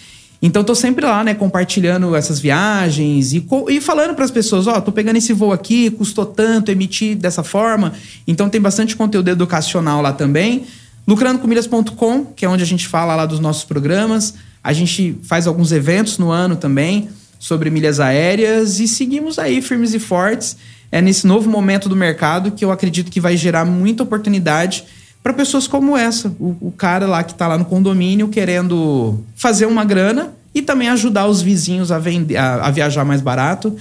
Então 0.43 0.63
tô 0.63 0.75
sempre 0.75 1.05
lá, 1.07 1.25
né, 1.25 1.35
compartilhando 1.35 2.15
essas 2.15 2.39
viagens 2.39 3.33
e, 3.33 3.45
e 3.69 3.81
falando 3.81 4.15
para 4.15 4.25
as 4.25 4.31
pessoas, 4.31 4.67
ó, 4.67 4.77
oh, 4.77 4.83
tô 4.83 4.93
pegando 4.93 5.17
esse 5.17 5.33
voo 5.33 5.51
aqui, 5.51 5.91
custou 5.91 6.27
tanto 6.27 6.71
emitir 6.71 7.17
dessa 7.17 7.43
forma. 7.43 7.95
Então 8.27 8.49
tem 8.49 8.61
bastante 8.61 8.95
conteúdo 8.95 9.29
educacional 9.29 10.03
lá 10.03 10.13
também. 10.13 10.65
Lucrandocomilhas.com, 11.07 12.27
que 12.27 12.45
é 12.45 12.49
onde 12.49 12.63
a 12.63 12.67
gente 12.67 12.87
fala 12.87 13.15
lá 13.15 13.25
dos 13.25 13.41
nossos 13.41 13.65
programas. 13.65 14.35
A 14.63 14.73
gente 14.73 15.17
faz 15.23 15.47
alguns 15.47 15.73
eventos 15.73 16.19
no 16.19 16.31
ano 16.31 16.57
também. 16.57 17.09
sobre 17.39 17.69
milhas 17.71 18.01
aéreas 18.01 18.81
e 18.81 18.89
seguimos 18.89 19.39
aí 19.39 19.61
firmes 19.61 19.95
e 19.95 19.99
fortes. 19.99 20.57
É 20.91 21.01
nesse 21.01 21.27
novo 21.27 21.51
momento 21.51 21.89
do 21.89 21.97
mercado 21.97 22.53
que 22.53 22.65
eu 22.65 22.71
acredito 22.71 23.11
que 23.11 23.21
vai 23.21 23.37
gerar 23.37 23.65
muita 23.65 24.03
oportunidade 24.03 24.85
para 25.23 25.33
pessoas 25.33 25.67
como 25.67 25.97
essa. 25.97 26.29
O, 26.39 26.57
o, 26.61 26.73
cara 26.73 27.07
lá 27.07 27.25
que 27.25 27.33
está 27.33 27.49
lá 27.49 27.59
no 27.59 27.65
condomínio 27.65 28.29
querendo 28.29 29.25
fazer 29.35 29.67
uma 29.67 29.85
grana 29.85 30.33
e 30.55 30.63
também 30.63 30.89
ajudar 30.89 31.27
os 31.27 31.43
vizinhos 31.43 31.91
a, 31.91 31.99
vender, 31.99 32.37
a, 32.37 32.67
a 32.67 32.71
viajar 32.71 33.05
mais 33.05 33.21
barato. 33.21 33.77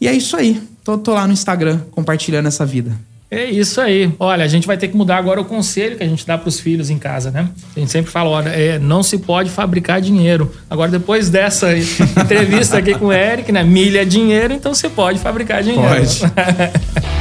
E 0.00 0.08
é 0.08 0.12
isso 0.12 0.36
aí. 0.36 0.60
Tô, 0.82 0.96
tô 0.96 1.12
lá 1.12 1.26
no 1.26 1.32
Instagram 1.32 1.80
compartilhando 1.90 2.46
essa 2.46 2.64
vida. 2.64 2.92
É 3.30 3.44
isso 3.44 3.80
aí. 3.80 4.12
Olha, 4.18 4.44
a 4.44 4.48
gente 4.48 4.66
vai 4.66 4.76
ter 4.76 4.88
que 4.88 4.96
mudar 4.96 5.16
agora 5.16 5.40
o 5.40 5.44
conselho 5.44 5.96
que 5.96 6.02
a 6.02 6.08
gente 6.08 6.26
dá 6.26 6.36
para 6.36 6.48
os 6.48 6.58
filhos 6.58 6.90
em 6.90 6.98
casa, 6.98 7.30
né? 7.30 7.48
A 7.76 7.78
gente 7.78 7.92
sempre 7.92 8.10
fala, 8.10 8.28
olha, 8.28 8.48
é, 8.48 8.76
não 8.76 9.04
se 9.04 9.18
pode 9.18 9.50
fabricar 9.50 10.00
dinheiro. 10.00 10.52
Agora, 10.68 10.90
depois 10.90 11.30
dessa 11.30 11.68
entrevista 12.18 12.78
aqui 12.78 12.92
com 12.94 13.06
o 13.06 13.12
Eric, 13.12 13.52
né? 13.52 13.62
Milha 13.62 14.02
é 14.02 14.04
dinheiro, 14.04 14.52
então 14.52 14.74
você 14.74 14.88
pode 14.88 15.20
fabricar 15.20 15.62
dinheiro. 15.62 15.88
Pode. 15.88 16.20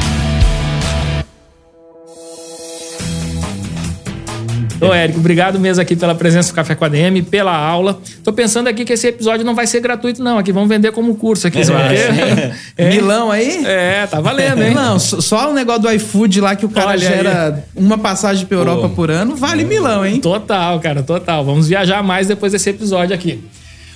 Ô, 4.82 4.94
Érico, 4.94 5.20
obrigado 5.20 5.60
mesmo 5.60 5.82
aqui 5.82 5.96
pela 5.96 6.16
presença 6.16 6.52
do 6.52 6.56
Café 6.56 6.76
com 6.76 6.86
a 6.86 6.90
DM, 6.90 7.22
pela 7.24 7.56
aula. 7.56 8.00
Tô 8.24 8.32
pensando 8.32 8.68
aqui 8.68 8.86
que 8.86 8.94
esse 8.94 9.08
episódio 9.08 9.46
não 9.46 9.54
vai 9.54 9.68
ser 9.68 9.80
gratuito, 9.82 10.24
não. 10.24 10.38
Aqui 10.38 10.52
vamos 10.52 10.70
vender 10.70 10.92
como 10.92 11.16
curso 11.16 11.48
aqui. 11.48 11.60
É, 11.60 12.54
é. 12.78 12.90
Milão 12.90 13.32
aí? 13.32 13.66
É, 13.66 14.08
tá 14.08 14.22
valendo, 14.22 14.64
hein? 14.64 14.74
Não, 14.74 14.98
só 15.00 15.52
o 15.52 15.54
negócio 15.54 15.82
do 15.82 15.92
iFood 15.92 16.42
lá 16.42 16.56
que 16.56 16.66
o 16.66 16.70
cara 16.70 16.90
Olha 16.90 17.00
gera 17.00 17.48
aí. 17.56 17.84
uma 17.84 17.98
passagem 17.98 18.46
pra 18.46 18.58
Europa 18.58 18.90
Pô. 18.90 18.96
por 18.96 19.12
ano, 19.12 19.36
vale 19.36 19.64
Milão, 19.66 20.06
hein? 20.06 20.20
Total, 20.22 20.80
cara, 20.80 21.04
total. 21.04 21.44
Vamos 21.44 21.68
viajar 21.68 22.02
mais 22.04 22.28
depois 22.28 22.52
desse 22.52 22.70
episódio 22.70 23.14
aqui. 23.14 23.44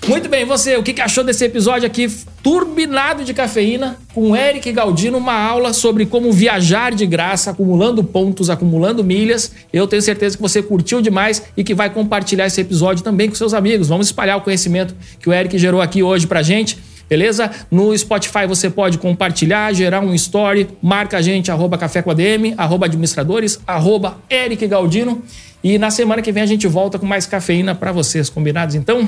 Muito 0.08 0.28
bem, 0.28 0.44
você, 0.44 0.76
o 0.76 0.84
que 0.84 1.00
achou 1.02 1.24
desse 1.24 1.46
episódio 1.46 1.88
aqui 1.88 2.12
turbinado 2.44 3.24
de 3.24 3.34
cafeína 3.34 3.98
com 4.14 4.36
Eric 4.36 4.70
Galdino, 4.74 5.18
uma 5.18 5.34
aula 5.34 5.72
sobre 5.72 6.06
como 6.06 6.30
viajar 6.30 6.94
de 6.94 7.06
graça, 7.06 7.52
acumulando 7.52 8.04
pontos, 8.04 8.50
acumulando 8.50 9.02
milhas. 9.02 9.54
Eu 9.72 9.88
tenho 9.88 10.02
certeza 10.02 10.36
que 10.36 10.42
você 10.42 10.62
curtiu 10.62 11.02
demais 11.02 11.44
e 11.56 11.64
que 11.64 11.74
vai 11.74 11.90
compartilhar 11.90 12.46
esse 12.46 12.60
episódio 12.60 13.02
também 13.02 13.30
com 13.30 13.36
seus 13.36 13.54
amigos. 13.54 13.88
Vamos 13.88 14.08
espalhar 14.08 14.38
o 14.38 14.42
conhecimento 14.42 14.94
que 15.22 15.30
o 15.30 15.34
Eric 15.34 15.58
gerou 15.58 15.82
aqui 15.82 16.04
hoje 16.04 16.28
pra 16.28 16.44
gente. 16.44 16.78
Beleza? 17.10 17.50
No 17.72 17.98
Spotify 17.98 18.46
você 18.46 18.70
pode 18.70 18.98
compartilhar, 18.98 19.72
gerar 19.74 20.02
um 20.02 20.14
story, 20.14 20.68
marca 20.82 21.18
a 21.18 21.22
gente, 21.22 21.50
arroba 21.50 21.78
café 21.78 22.02
com 22.02 22.12
ADM, 22.12 22.56
arroba 22.58 22.88
administradores, 22.88 23.58
arroba 23.66 24.18
Eric 24.30 24.68
Galdino. 24.68 25.24
E 25.64 25.78
na 25.78 25.90
semana 25.90 26.22
que 26.22 26.32
vem 26.32 26.44
a 26.44 26.46
gente 26.46 26.68
volta 26.68 27.00
com 27.00 27.06
mais 27.06 27.26
cafeína 27.26 27.74
para 27.74 27.94
vocês, 27.94 28.30
combinados? 28.30 28.76
Então, 28.76 29.08